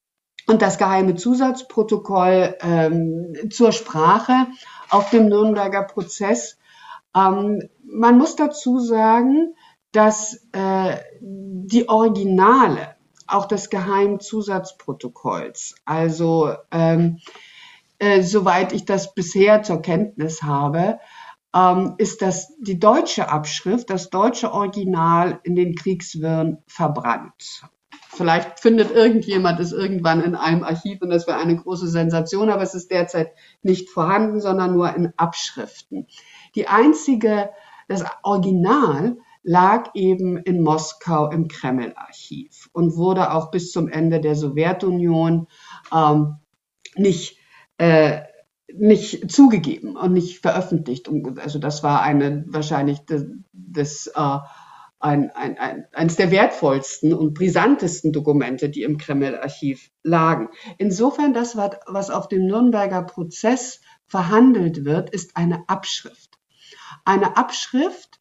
[0.47, 4.47] und das geheime Zusatzprotokoll ähm, zur Sprache
[4.89, 6.57] auf dem Nürnberger Prozess.
[7.15, 9.55] Ähm, man muss dazu sagen,
[9.91, 12.95] dass äh, die Originale
[13.27, 17.19] auch des Geheimzusatzprotokolls, also ähm,
[17.99, 20.99] äh, soweit ich das bisher zur Kenntnis habe,
[21.55, 27.63] ähm, ist das die deutsche Abschrift, das deutsche Original in den Kriegswirren verbrannt.
[28.11, 32.63] Vielleicht findet irgendjemand es irgendwann in einem Archiv und das wäre eine große Sensation, aber
[32.63, 33.31] es ist derzeit
[33.61, 36.07] nicht vorhanden, sondern nur in Abschriften.
[36.55, 37.49] Die einzige,
[37.87, 44.35] das Original lag eben in Moskau im Kreml-Archiv und wurde auch bis zum Ende der
[44.35, 45.47] Sowjetunion
[45.93, 46.35] ähm,
[46.95, 47.37] nicht
[47.77, 48.21] äh,
[48.77, 51.09] nicht zugegeben und nicht veröffentlicht.
[51.37, 54.37] Also das war eine wahrscheinlich des, des äh,
[54.99, 60.49] ein, ein, ein, eines der wertvollsten und brisantesten Dokumente, die im Kreml-Archiv lagen.
[60.77, 66.37] Insofern, das, was auf dem Nürnberger Prozess verhandelt wird, ist eine Abschrift.
[67.05, 68.18] Eine Abschrift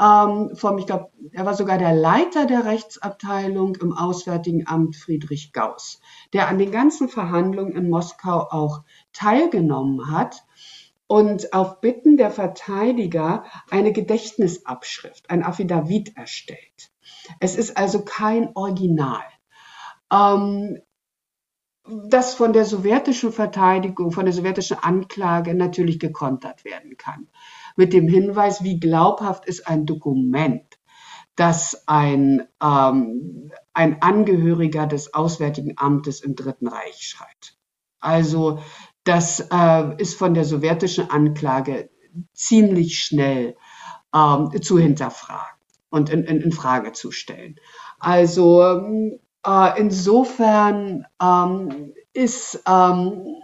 [0.00, 5.52] ähm, vom, ich glaube, er war sogar der Leiter der Rechtsabteilung im Auswärtigen Amt Friedrich
[5.52, 6.00] Gauss,
[6.32, 10.44] der an den ganzen Verhandlungen in Moskau auch teilgenommen hat
[11.08, 16.92] und auf Bitten der Verteidiger eine Gedächtnisabschrift, ein Affidavit erstellt.
[17.40, 19.24] Es ist also kein Original.
[20.12, 20.78] Ähm,
[21.84, 27.28] das von der sowjetischen Verteidigung, von der sowjetischen Anklage natürlich gekontert werden kann.
[27.78, 30.64] Mit dem Hinweis, wie glaubhaft ist ein Dokument,
[31.36, 37.56] das ein, ähm, ein Angehöriger des Auswärtigen Amtes im Dritten Reich schreibt.
[38.00, 38.58] Also
[39.04, 41.88] das äh, ist von der sowjetischen Anklage
[42.32, 43.56] ziemlich schnell
[44.12, 47.60] ähm, zu hinterfragen und in, in, in Frage zu stellen.
[48.00, 48.60] Also
[49.46, 53.36] äh, insofern ähm, ist, ähm,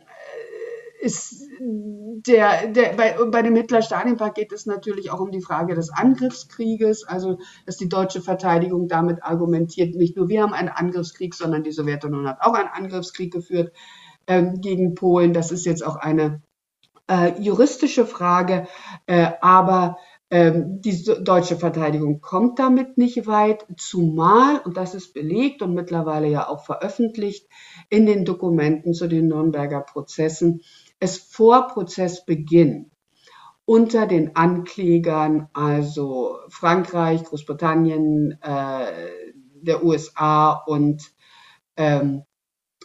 [1.05, 5.91] ist der, der, bei, bei dem Hitler-Stalin-Pakt geht es natürlich auch um die Frage des
[5.91, 11.63] Angriffskrieges, also dass die deutsche Verteidigung damit argumentiert, nicht nur wir haben einen Angriffskrieg, sondern
[11.63, 13.73] die Sowjetunion hat auch einen Angriffskrieg geführt
[14.27, 15.35] ähm, gegen Polen.
[15.35, 16.43] Das ist jetzt auch eine
[17.11, 18.67] äh, juristische Frage,
[19.07, 19.99] äh, aber
[20.31, 26.29] ähm, die deutsche Verteidigung kommt damit nicht weit, zumal, und das ist belegt und mittlerweile
[26.29, 27.47] ja auch veröffentlicht
[27.91, 30.63] in den Dokumenten zu den Nürnberger Prozessen,
[31.05, 32.91] es vor Prozessbeginn
[33.67, 39.23] unter den Anklägern, also Frankreich, Großbritannien, äh,
[39.63, 41.13] der USA und
[41.77, 42.25] ähm,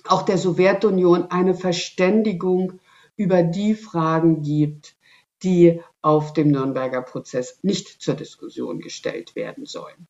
[0.06, 2.80] auch der Sowjetunion eine Verständigung
[3.18, 4.96] über die Fragen gibt,
[5.44, 10.08] die auf dem Nürnberger Prozess nicht zur Diskussion gestellt werden sollen.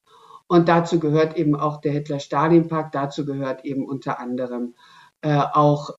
[0.48, 4.76] Und dazu gehört eben auch der Hitler-Stalin-Pakt, dazu gehört eben unter anderem
[5.28, 5.92] auch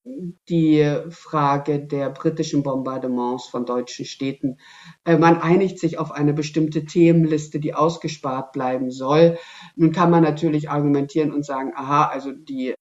[0.49, 4.59] die Frage der britischen Bombardements von deutschen Städten.
[5.05, 9.39] Äh, man einigt sich auf eine bestimmte Themenliste, die ausgespart bleiben soll.
[9.77, 12.75] Nun kann man natürlich argumentieren und sagen, aha, also die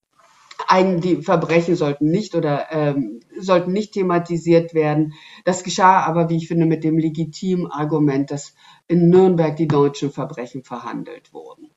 [0.71, 5.13] die Verbrechen sollten nicht oder ähm, sollten nicht thematisiert werden.
[5.45, 8.53] Das geschah aber, wie ich finde, mit dem legitimen Argument, dass
[8.87, 11.71] in Nürnberg die deutschen Verbrechen verhandelt wurden.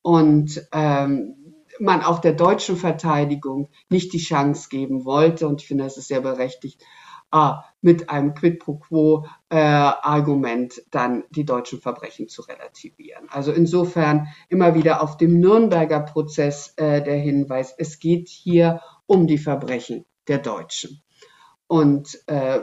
[0.00, 1.41] Und ähm,
[1.80, 6.08] man auch der deutschen Verteidigung nicht die Chance geben wollte, und ich finde, das ist
[6.08, 6.82] sehr berechtigt,
[7.32, 13.26] äh, mit einem Quid pro quo äh, Argument dann die deutschen Verbrechen zu relativieren.
[13.30, 19.26] Also insofern immer wieder auf dem Nürnberger Prozess äh, der Hinweis, es geht hier um
[19.26, 21.02] die Verbrechen der Deutschen.
[21.66, 22.60] Und äh,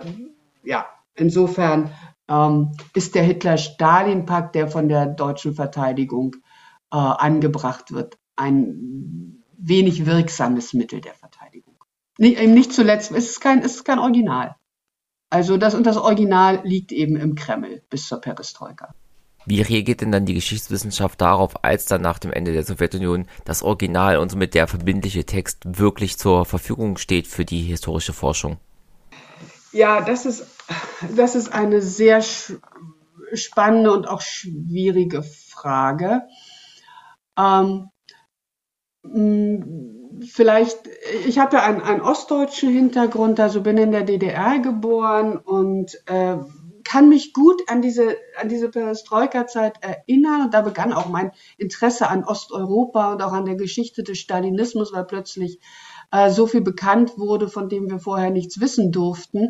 [0.64, 1.92] ja, insofern
[2.30, 6.36] ähm, ist der Hitler-Stalin-Pakt, der von der deutschen Verteidigung
[6.92, 11.76] äh, angebracht wird, ein wenig wirksames Mittel der Verteidigung.
[12.18, 14.56] Nicht, eben nicht zuletzt, es ist kein, es ist kein Original.
[15.30, 18.94] Also das und das Original liegt eben im Kreml bis zur Perestroika.
[19.46, 23.64] Wie reagiert denn dann die Geschichtswissenschaft darauf, als dann nach dem Ende der Sowjetunion das
[23.64, 28.58] Original und somit der verbindliche Text wirklich zur Verfügung steht für die historische Forschung?
[29.72, 30.46] Ja, das ist,
[31.16, 32.24] das ist eine sehr
[33.34, 36.24] spannende und auch schwierige Frage.
[37.38, 37.90] Ähm,
[39.04, 40.80] vielleicht,
[41.26, 46.38] ich habe ja einen, einen ostdeutschen Hintergrund, also bin in der DDR geboren und äh,
[46.84, 50.46] kann mich gut an diese, an diese Perestroika-Zeit erinnern.
[50.46, 54.92] Und da begann auch mein Interesse an Osteuropa und auch an der Geschichte des Stalinismus,
[54.92, 55.60] weil plötzlich
[56.12, 59.50] äh, so viel bekannt wurde, von dem wir vorher nichts wissen durften.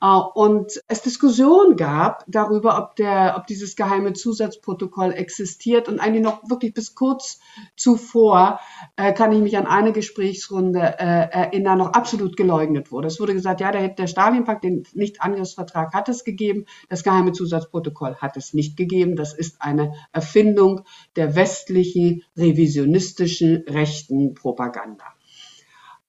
[0.00, 5.88] Äh, und es Diskussionen gab darüber, ob, der, ob dieses geheime Zusatzprotokoll existiert.
[5.88, 7.40] Und eigentlich noch wirklich bis kurz
[7.76, 8.60] zuvor
[8.96, 13.08] äh, kann ich mich an eine Gesprächsrunde erinnern, noch absolut geleugnet wurde.
[13.08, 18.16] Es wurde gesagt, ja, der, der Stalinpakt, den Nichtangriffsvertrag hat es gegeben, das geheime Zusatzprotokoll
[18.16, 19.16] hat es nicht gegeben.
[19.16, 20.82] Das ist eine Erfindung
[21.16, 25.04] der westlichen revisionistischen rechten Propaganda.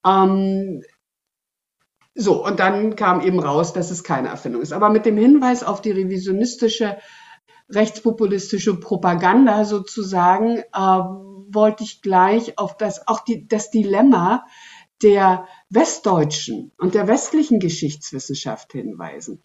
[0.05, 0.83] Ähm,
[2.15, 4.73] so, und dann kam eben raus, dass es keine Erfindung ist.
[4.73, 6.97] Aber mit dem Hinweis auf die revisionistische,
[7.69, 14.45] rechtspopulistische Propaganda sozusagen, äh, wollte ich gleich auf das, auch die, das Dilemma
[15.01, 19.43] der westdeutschen und der westlichen Geschichtswissenschaft hinweisen,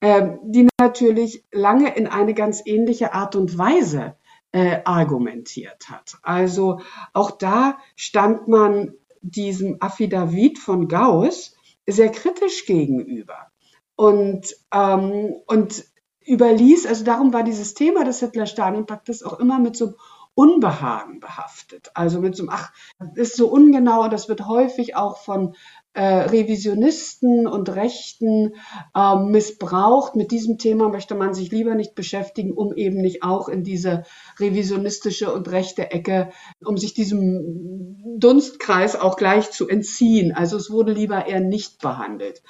[0.00, 4.16] äh, die natürlich lange in eine ganz ähnliche Art und Weise
[4.52, 6.16] äh, argumentiert hat.
[6.22, 6.80] Also
[7.12, 8.94] auch da stand man
[9.30, 11.54] diesem Affidavit von Gauss
[11.86, 13.50] sehr kritisch gegenüber.
[13.96, 15.84] Und, ähm, und
[16.26, 19.94] überließ, also darum war dieses Thema des Hitler-Stalin-Paktes auch immer mit so
[20.34, 21.90] Unbehagen behaftet.
[21.94, 25.54] Also mit so einem, ach, das ist so ungenau, das wird häufig auch von
[26.02, 28.52] Revisionisten und Rechten
[28.94, 30.16] äh, missbraucht.
[30.16, 34.04] Mit diesem Thema möchte man sich lieber nicht beschäftigen, um eben nicht auch in diese
[34.38, 36.30] revisionistische und rechte Ecke,
[36.64, 40.32] um sich diesem Dunstkreis auch gleich zu entziehen.
[40.32, 42.42] Also es wurde lieber eher nicht behandelt,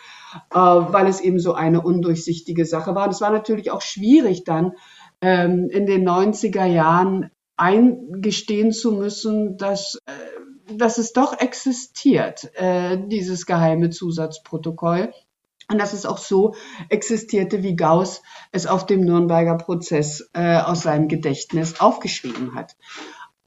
[0.52, 3.04] äh, weil es eben so eine undurchsichtige Sache war.
[3.04, 4.72] Und es war natürlich auch schwierig dann
[5.20, 10.12] ähm, in den 90er Jahren eingestehen zu müssen, dass, äh,
[10.68, 15.12] dass es doch existiert, äh, dieses geheime Zusatzprotokoll.
[15.68, 16.54] Und dass es auch so
[16.90, 18.22] existierte, wie Gauss
[18.52, 22.76] es auf dem Nürnberger Prozess äh, aus seinem Gedächtnis aufgeschrieben hat.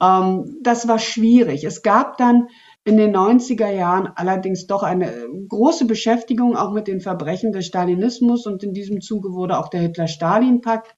[0.01, 1.63] Ähm, das war schwierig.
[1.63, 2.49] Es gab dann
[2.83, 5.13] in den 90er Jahren allerdings doch eine
[5.47, 9.81] große Beschäftigung auch mit den Verbrechen des Stalinismus und in diesem Zuge wurde auch der
[9.81, 10.95] Hitler-Stalin-Pakt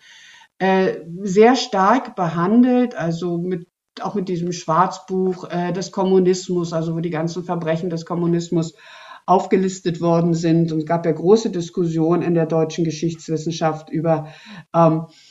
[0.60, 3.68] äh, sehr stark behandelt, also mit
[4.02, 8.74] auch mit diesem Schwarzbuch äh, des Kommunismus, also wo die ganzen Verbrechen des Kommunismus
[9.26, 10.72] aufgelistet worden sind.
[10.72, 14.28] Und es gab ja große Diskussionen in der deutschen Geschichtswissenschaft über
[14.74, 15.06] ähm,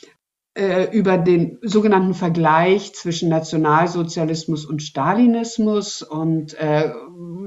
[0.53, 6.91] über den sogenannten Vergleich zwischen Nationalsozialismus und Stalinismus und äh,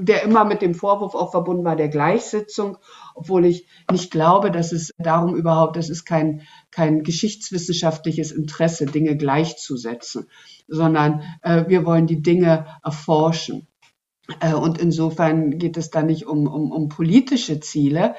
[0.01, 2.77] der immer mit dem Vorwurf auch verbunden war der Gleichsitzung,
[3.13, 6.41] obwohl ich nicht glaube, dass es darum überhaupt, das ist kein,
[6.71, 10.27] kein geschichtswissenschaftliches Interesse, Dinge gleichzusetzen,
[10.67, 13.67] sondern äh, wir wollen die Dinge erforschen.
[14.39, 18.15] Äh, und insofern geht es da nicht um, um, um politische Ziele.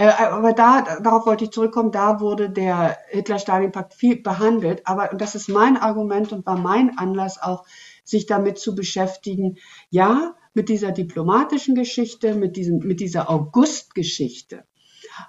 [0.00, 4.86] Äh, aber da, darauf wollte ich zurückkommen, da wurde der Hitler-Stalin-Pakt viel behandelt.
[4.86, 7.66] Aber, und das ist mein Argument und war mein Anlass auch,
[8.02, 9.58] sich damit zu beschäftigen.
[9.90, 14.64] Ja, mit dieser diplomatischen Geschichte, mit, diesem, mit dieser August-Geschichte.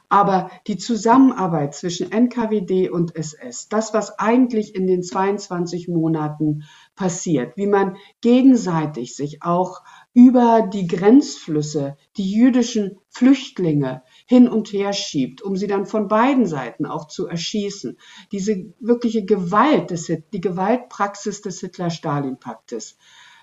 [0.07, 6.63] Aber die Zusammenarbeit zwischen NKWD und SS, das, was eigentlich in den 22 Monaten
[6.95, 9.81] passiert, wie man gegenseitig sich auch
[10.13, 16.45] über die Grenzflüsse, die jüdischen Flüchtlinge hin und her schiebt, um sie dann von beiden
[16.45, 17.97] Seiten auch zu erschießen.
[18.31, 22.97] Diese wirkliche Gewalt, des, die Gewaltpraxis des Hitler-Stalin-Paktes,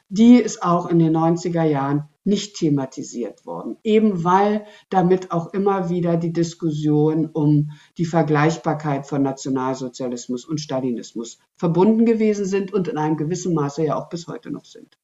[0.09, 5.89] die ist auch in den 90er Jahren nicht thematisiert worden, eben weil damit auch immer
[5.89, 12.99] wieder die Diskussion um die Vergleichbarkeit von Nationalsozialismus und Stalinismus verbunden gewesen sind und in
[12.99, 14.99] einem gewissen Maße ja auch bis heute noch sind.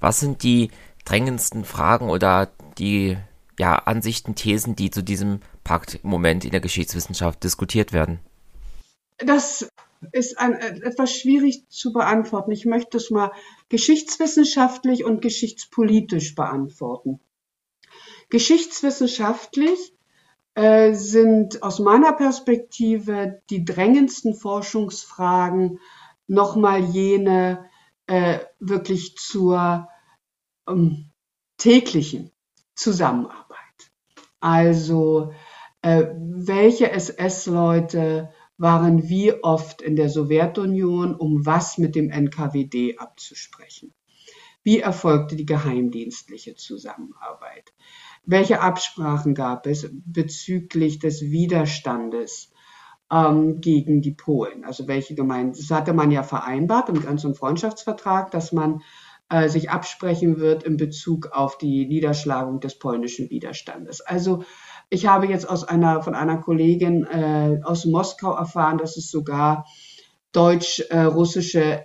[0.00, 0.70] Was sind die
[1.04, 3.16] drängendsten Fragen oder die
[3.58, 8.20] ja, Ansichten, Thesen, die zu diesem Pakt im Moment in der Geschichtswissenschaft diskutiert werden?
[9.18, 9.68] Das
[10.12, 12.52] ist ein, etwas schwierig zu beantworten.
[12.52, 13.32] Ich möchte es mal
[13.68, 17.20] geschichtswissenschaftlich und geschichtspolitisch beantworten.
[18.28, 19.94] Geschichtswissenschaftlich
[20.54, 25.80] äh, sind aus meiner Perspektive die drängendsten Forschungsfragen
[26.26, 27.68] nochmal jene
[28.06, 29.88] äh, wirklich zur
[30.68, 31.10] ähm,
[31.56, 32.32] täglichen
[32.74, 33.45] Zusammenarbeit.
[34.46, 35.32] Also
[35.82, 43.92] äh, welche SS-Leute waren wie oft in der Sowjetunion, um was mit dem NKWD abzusprechen.
[44.62, 47.72] Wie erfolgte die geheimdienstliche Zusammenarbeit?
[48.24, 52.52] Welche Absprachen gab es bezüglich des Widerstandes
[53.10, 54.64] ähm, gegen die Polen?
[54.64, 55.58] Also welche Gemeinden?
[55.58, 58.82] Das hatte man ja vereinbart im ganzen Freundschaftsvertrag, dass man
[59.28, 64.00] äh, sich absprechen wird in Bezug auf die Niederschlagung des polnischen Widerstandes.
[64.00, 64.44] Also
[64.88, 69.66] ich habe jetzt aus einer, von einer Kollegin äh, aus Moskau erfahren, dass es sogar
[70.32, 71.84] deutsch-russische äh,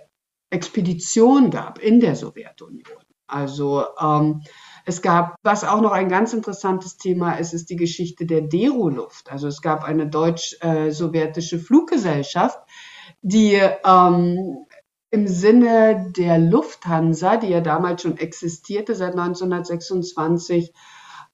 [0.50, 2.98] Expeditionen gab in der Sowjetunion.
[3.26, 4.42] Also ähm,
[4.84, 9.32] es gab, was auch noch ein ganz interessantes Thema ist, ist die Geschichte der Deroluft.
[9.32, 12.58] Also es gab eine deutsch-sowjetische Fluggesellschaft,
[13.22, 14.66] die ähm,
[15.12, 20.72] im Sinne der Lufthansa, die ja damals schon existierte seit 1926,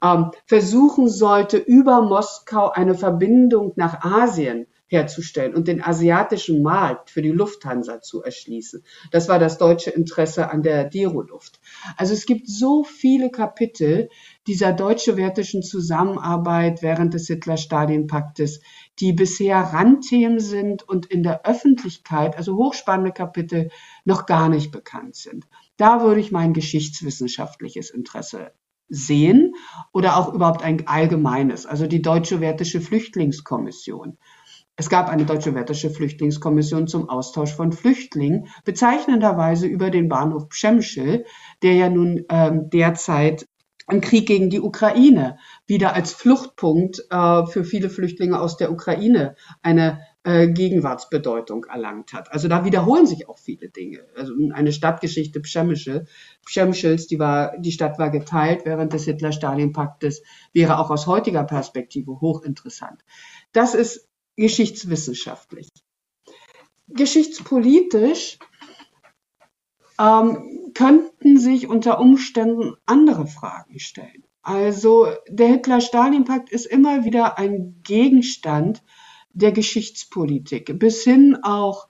[0.02, 7.22] ähm, versuchen sollte, über Moskau eine Verbindung nach Asien herzustellen und den asiatischen Markt für
[7.22, 8.82] die Lufthansa zu erschließen.
[9.12, 11.60] Das war das deutsche Interesse an der Deroluft.
[11.96, 14.08] Also es gibt so viele Kapitel
[14.46, 18.60] dieser deutsch-sowjetischen Zusammenarbeit während des Hitler-Stalin-Paktes,
[19.00, 23.70] die bisher Randthemen sind und in der Öffentlichkeit, also hochspannende Kapitel,
[24.04, 25.46] noch gar nicht bekannt sind.
[25.76, 28.52] Da würde ich mein geschichtswissenschaftliches Interesse
[28.88, 29.54] sehen
[29.92, 34.18] oder auch überhaupt ein allgemeines, also die Deutsche Wertische Flüchtlingskommission.
[34.80, 41.24] Es gab eine Deutsche Wertische Flüchtlingskommission zum Austausch von Flüchtlingen, bezeichnenderweise über den Bahnhof Przemysl,
[41.62, 43.47] der ja nun ähm, derzeit
[43.90, 49.34] im Krieg gegen die Ukraine wieder als Fluchtpunkt äh, für viele Flüchtlinge aus der Ukraine
[49.62, 52.30] eine äh, Gegenwartsbedeutung erlangt hat.
[52.32, 54.06] Also da wiederholen sich auch viele Dinge.
[54.14, 56.06] Also eine Stadtgeschichte Przemysl,
[56.44, 62.20] Przemyschls, die war, die Stadt war geteilt während des Hitler-Stalin-Paktes, wäre auch aus heutiger Perspektive
[62.20, 63.02] hochinteressant.
[63.52, 65.68] Das ist geschichtswissenschaftlich.
[66.88, 68.38] Geschichtspolitisch
[69.98, 74.24] ähm, könnten sich unter Umständen andere Fragen stellen.
[74.42, 78.82] Also der Hitler-Stalin-Pakt ist immer wieder ein Gegenstand
[79.32, 81.88] der Geschichtspolitik, bis hin auch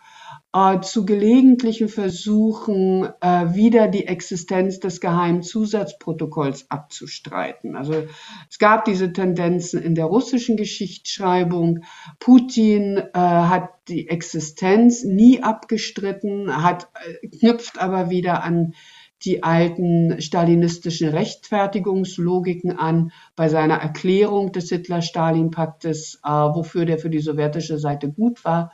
[0.80, 7.76] zu gelegentlichen Versuchen, äh, wieder die Existenz des geheimen Zusatzprotokolls abzustreiten.
[7.76, 8.06] Also
[8.48, 11.84] es gab diese Tendenzen in der russischen Geschichtsschreibung.
[12.18, 16.88] Putin äh, hat die Existenz nie abgestritten, hat,
[17.22, 18.72] äh, knüpft aber wieder an
[19.24, 27.18] die alten stalinistischen Rechtfertigungslogiken an bei seiner Erklärung des Hitler-Stalin-Paktes, äh, wofür der für die
[27.18, 28.72] sowjetische Seite gut war,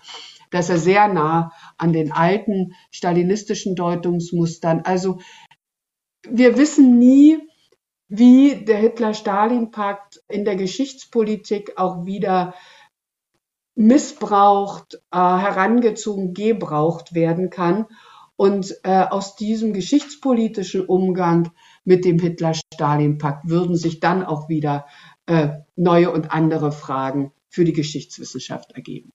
[0.54, 5.18] dass er sehr nah an den alten stalinistischen Deutungsmustern, also
[6.28, 7.38] wir wissen nie,
[8.06, 12.54] wie der Hitler-Stalin-Pakt in der Geschichtspolitik auch wieder
[13.74, 17.86] missbraucht, äh, herangezogen, gebraucht werden kann
[18.36, 21.50] und äh, aus diesem geschichtspolitischen Umgang
[21.84, 24.86] mit dem Hitler-Stalin-Pakt würden sich dann auch wieder
[25.26, 29.10] äh, neue und andere Fragen für die Geschichtswissenschaft ergeben.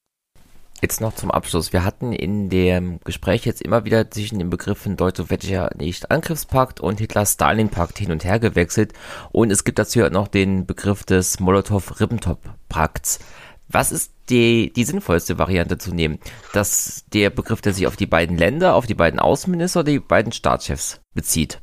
[0.82, 1.74] Jetzt noch zum Abschluss.
[1.74, 7.98] Wir hatten in dem Gespräch jetzt immer wieder zwischen den Begriffen deutsch-sowjetischer Nicht-Angriffspakt und Hitler-Stalin-Pakt
[7.98, 8.94] hin und her gewechselt.
[9.34, 13.20] Und es gibt dazu ja noch den Begriff des Molotow-Ribbentrop-Pakts.
[13.68, 16.20] Was ist die, die sinnvollste Variante zu nehmen?
[16.54, 20.00] Dass der Begriff, der sich auf die beiden Länder, auf die beiden Außenminister oder die
[20.00, 21.62] beiden Staatschefs bezieht?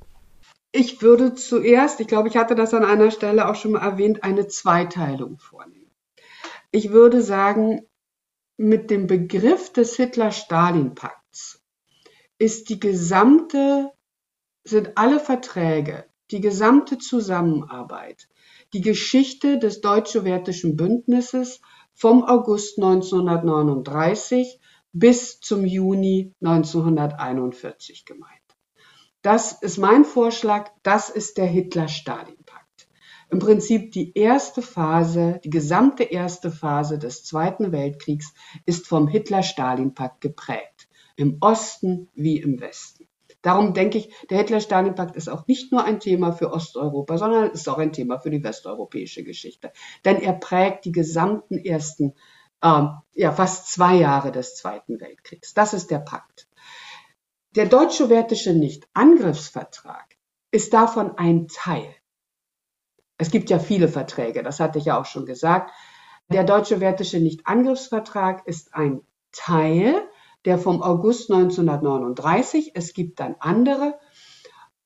[0.73, 4.25] Ich würde zuerst, ich glaube, ich hatte das an einer Stelle auch schon mal erwähnt,
[4.25, 5.91] eine Zweiteilung vornehmen.
[6.71, 7.81] Ich würde sagen,
[8.57, 11.63] mit dem Begriff des Hitler-Stalin-Pakts
[12.39, 13.93] ist die gesamte,
[14.65, 18.29] sind alle Verträge, die gesamte Zusammenarbeit,
[18.73, 21.61] die Geschichte des deutsch-sowjetischen Bündnisses
[21.95, 24.61] vom August 1939
[24.93, 28.33] bis zum Juni 1941 gemeint.
[29.23, 32.46] Das ist mein Vorschlag, das ist der Hitler-Stalin-Pakt.
[33.29, 38.33] Im Prinzip die erste Phase, die gesamte erste Phase des Zweiten Weltkriegs
[38.67, 43.09] ist vom Hitler-Stalin-Pakt geprägt, im Osten wie im Westen.
[43.43, 47.69] Darum denke ich, der Hitler-Stalin-Pakt ist auch nicht nur ein Thema für Osteuropa, sondern ist
[47.69, 49.73] auch ein Thema für die westeuropäische Geschichte.
[50.05, 52.15] Denn er prägt die gesamten ersten,
[52.63, 55.53] ähm, ja, fast zwei Jahre des Zweiten Weltkriegs.
[55.53, 56.49] Das ist der Pakt.
[57.57, 60.17] Der deutsch-sowjetische Nicht-Angriffsvertrag
[60.51, 61.95] ist davon ein Teil.
[63.19, 65.71] Es gibt ja viele Verträge, das hatte ich ja auch schon gesagt.
[66.29, 69.03] Der deutsch-sowjetische Nicht-Angriffsvertrag ist ein
[69.33, 70.03] Teil
[70.47, 72.73] der vom August 1939.
[72.75, 73.99] Es gibt dann andere.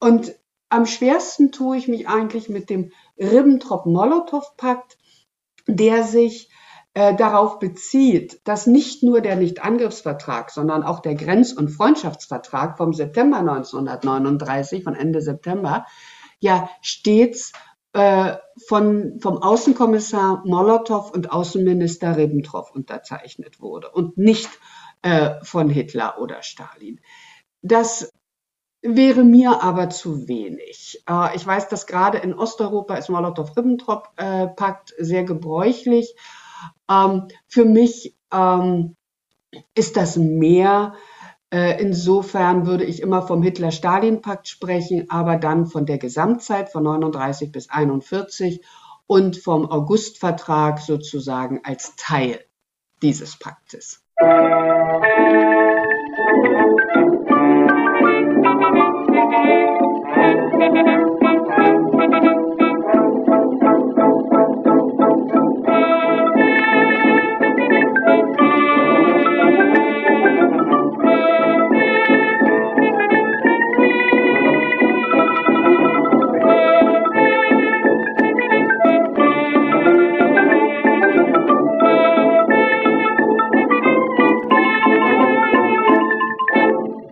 [0.01, 0.35] Und
[0.71, 4.97] am schwersten tue ich mich eigentlich mit dem Ribbentrop-Molotow-Pakt,
[5.67, 6.51] der sich
[6.95, 12.95] äh, darauf bezieht, dass nicht nur der Nichtangriffsvertrag, sondern auch der Grenz- und Freundschaftsvertrag vom
[12.95, 15.87] September 1939, von Ende September,
[16.41, 17.53] ja stets
[17.93, 24.49] von, vom Außenkommissar Molotow und Außenminister Ribbentrop unterzeichnet wurde und nicht
[25.03, 27.01] äh, von Hitler oder Stalin.
[27.63, 28.13] Das
[28.83, 31.03] wäre mir aber zu wenig.
[31.09, 36.15] Äh, ich weiß, dass gerade in Osteuropa ist Molotow-Ribbentrop-Pakt sehr gebräuchlich.
[36.91, 38.97] Ähm, für mich ähm,
[39.75, 40.95] ist das mehr.
[41.53, 47.51] Äh, insofern würde ich immer vom Hitler-Stalin-Pakt sprechen, aber dann von der Gesamtzeit von 39
[47.51, 48.65] bis 41
[49.07, 52.45] und vom August-Vertrag sozusagen als Teil
[53.03, 54.05] dieses Paktes.